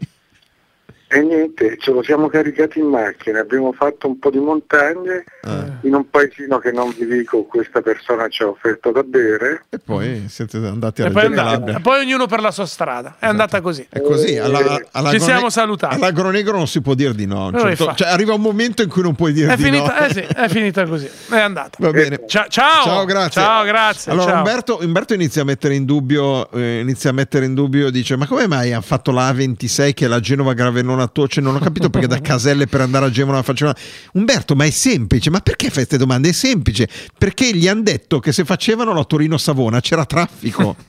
E 1.13 1.21
niente 1.23 1.77
ce 1.79 1.91
lo 1.91 2.03
siamo 2.05 2.29
caricati 2.29 2.79
in 2.79 2.87
macchina 2.87 3.41
abbiamo 3.41 3.73
fatto 3.73 4.07
un 4.07 4.19
po' 4.21 4.31
di 4.31 4.39
montagne 4.39 5.25
Ah. 5.43 5.67
in 5.83 5.95
un 5.95 6.09
paesino 6.11 6.59
che 6.59 6.71
non 6.71 6.95
vi 6.97 7.07
dico 7.07 7.45
questa 7.45 7.81
persona 7.81 8.29
ci 8.29 8.43
ha 8.43 8.47
offerto 8.49 8.93
da 8.93 9.03
bere 9.03 9.65
E 9.71 9.79
poi 9.79 10.27
siete 10.29 10.59
andati 10.59 11.03
a 11.03 11.07
E 11.07 11.11
poi, 11.11 11.31
Calabria. 11.33 11.81
poi 11.81 12.01
ognuno 12.05 12.27
per 12.27 12.41
la 12.43 12.51
sua 12.51 12.67
strada. 12.67 13.17
È 13.19 13.27
andata 13.27 13.61
così. 13.63 13.87
È 13.89 14.01
così, 14.03 14.37
alla, 14.37 14.59
alla 14.93 15.11
Ci 15.11 15.17
Grone- 15.17 15.19
siamo 15.19 15.49
salutati. 15.51 15.95
All'Agronegro 15.95 16.57
non 16.57 16.67
si 16.69 16.83
può 16.83 16.93
dire 16.95 17.15
di 17.15 17.25
no. 17.27 17.51
certo- 17.59 17.95
cioè, 17.95 18.09
arriva 18.09 18.35
un 18.35 18.43
momento 18.43 18.83
in 18.83 18.89
cui 18.91 19.01
non 19.03 19.15
puoi 19.15 19.33
dire 19.33 19.53
È 19.55 19.57
di 19.57 19.63
finita, 19.63 19.99
no. 19.99 20.05
eh 20.07 20.13
sì, 20.13 20.21
è 20.21 20.49
finita 20.49 20.87
così. 20.87 21.09
È 21.31 21.39
andata. 21.39 21.71
Va 21.81 21.91
bene. 21.91 22.21
Ciao, 22.27 22.47
ciao. 22.49 22.85
Ciao, 22.85 23.05
grazie. 23.07 23.41
Ciao, 23.41 23.65
grazie. 23.65 24.13
Allora 24.13 24.31
ciao. 24.33 24.37
Umberto, 24.39 24.79
Umberto 24.83 25.15
inizia 25.15 25.41
a 25.43 25.45
mettere 25.47 25.75
in 25.75 25.87
dubbio, 25.87 26.51
eh, 26.53 26.81
inizia 26.81 27.09
a 27.11 27.13
mettere 27.15 27.47
in 27.47 27.55
dubbio, 27.55 27.91
dice: 27.91 28.17
Ma 28.17 28.27
come 28.27 28.47
mai 28.47 28.73
hanno 28.73 28.83
fatto 28.83 29.11
la 29.11 29.31
A26 29.33 29.95
che 29.95 30.05
è 30.05 30.09
la 30.09 30.21
Genova 30.21 30.53
Gravellona 31.01 31.07
Toce? 31.09 31.41
Non 31.41 31.55
ho 31.57 31.59
capito 31.59 31.91
perché 31.91 32.07
da 32.07 32.21
Caselle 32.23 32.67
per 32.67 32.81
andare 32.81 33.07
a 33.07 33.11
Genova 33.11 33.43
facevano. 33.43 33.77
Umberto, 34.13 34.55
ma 34.55 34.65
è 34.65 34.71
semplice, 34.71 35.31
ma 35.31 35.41
perché 35.41 35.67
fai 35.67 35.75
queste 35.77 35.97
domande? 35.97 36.29
È 36.29 36.33
semplice, 36.33 36.89
perché 37.17 37.53
gli 37.55 37.69
hanno 37.69 37.83
detto 37.83 38.19
che 38.21 38.33
se 38.33 38.45
facevano 38.45 38.93
la 38.93 39.05
Torino 39.05 39.39
Savona 39.39 39.81
c'era 39.81 40.05
traffico. 40.05 40.77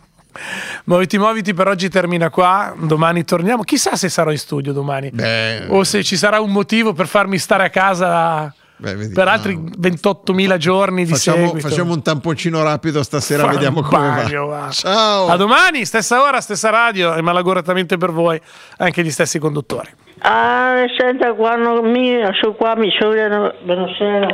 Muoviti, 0.85 1.17
muoviti 1.17 1.53
per 1.53 1.67
oggi 1.67 1.89
termina 1.89 2.29
qua. 2.29 2.73
Domani 2.79 3.25
torniamo. 3.25 3.63
Chissà 3.63 3.97
se 3.97 4.07
sarò 4.07 4.31
in 4.31 4.37
studio 4.37 4.71
domani. 4.71 5.09
Beh, 5.11 5.65
O 5.67 5.83
se 5.83 6.03
ci 6.03 6.15
sarà 6.15 6.39
un 6.39 6.51
motivo 6.51 6.93
per 6.93 7.07
farmi 7.07 7.37
stare 7.37 7.65
a 7.65 7.69
casa 7.69 8.53
beh, 8.77 9.09
per 9.09 9.27
altri 9.27 9.57
28.000 9.57 10.55
giorni 10.55 11.03
di 11.03 11.11
facciamo, 11.11 11.47
seguito. 11.47 11.67
facciamo 11.67 11.93
un 11.93 12.01
tamponcino 12.01 12.63
rapido 12.63 13.03
stasera, 13.03 13.43
Fa 13.43 13.49
vediamo 13.51 13.81
come 13.81 14.07
bagno, 14.07 14.45
va. 14.45 14.59
va. 14.59 14.69
Ciao. 14.71 15.27
A 15.27 15.35
domani, 15.35 15.83
stessa 15.83 16.21
ora, 16.21 16.39
stessa 16.39 16.69
radio 16.69 17.13
e 17.13 17.21
malauguratamente 17.21 17.97
per 17.97 18.11
voi 18.11 18.39
anche 18.77 19.03
gli 19.03 19.11
stessi 19.11 19.37
conduttori. 19.37 19.89
Ah, 20.23 20.85
senta, 20.99 21.33
quando 21.33 21.81
mi, 21.81 22.21
su 22.39 22.53
qua 22.55 22.75
mi 22.75 22.91
suonano, 22.91 23.53
buonasera. 23.63 24.27